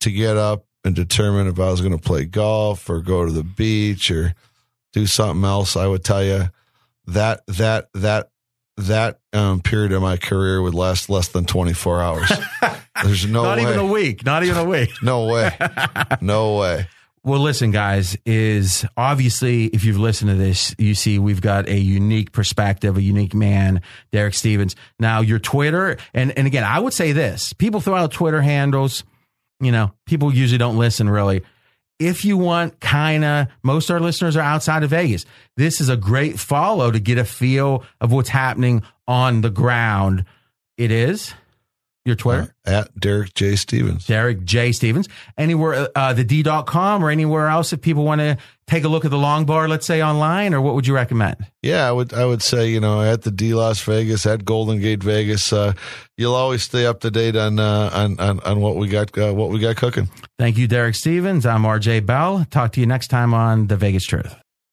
[0.00, 3.30] to get up and determine if I was going to play golf or go to
[3.30, 4.34] the beach or
[4.92, 6.50] do something else, I would tell you
[7.06, 8.30] that that that
[8.76, 12.32] that um, period of my career would last less than 24 hours.
[13.04, 13.62] There's no not way.
[13.62, 14.24] even a week.
[14.24, 14.90] Not even a week.
[15.02, 15.56] no way.
[16.20, 16.86] No way.
[17.24, 21.78] Well, listen, guys, is obviously if you've listened to this, you see we've got a
[21.78, 24.76] unique perspective, a unique man, Derek Stevens.
[24.98, 29.04] Now, your Twitter, and, and again, I would say this people throw out Twitter handles,
[29.60, 31.42] you know, people usually don't listen really.
[31.98, 35.26] If you want kind of, most of our listeners are outside of Vegas.
[35.56, 40.24] This is a great follow to get a feel of what's happening on the ground.
[40.76, 41.34] It is
[42.08, 42.54] your Twitter?
[42.66, 43.56] Uh, at Derek J.
[43.56, 44.06] Stevens.
[44.06, 44.72] Derek J.
[44.72, 45.08] Stevens.
[45.36, 48.36] Anywhere, uh, the D.com or anywhere else if people want to
[48.66, 51.36] take a look at the long bar, let's say online, or what would you recommend?
[51.62, 54.80] Yeah, I would, I would say, you know, at the D Las Vegas, at Golden
[54.80, 55.72] Gate Vegas, uh,
[56.16, 59.32] you'll always stay up to date on, uh, on, on, on, what we got, uh,
[59.32, 60.08] what we got cooking.
[60.38, 61.46] Thank you, Derek Stevens.
[61.46, 62.46] I'm RJ Bell.
[62.50, 64.34] Talk to you next time on The Vegas Truth.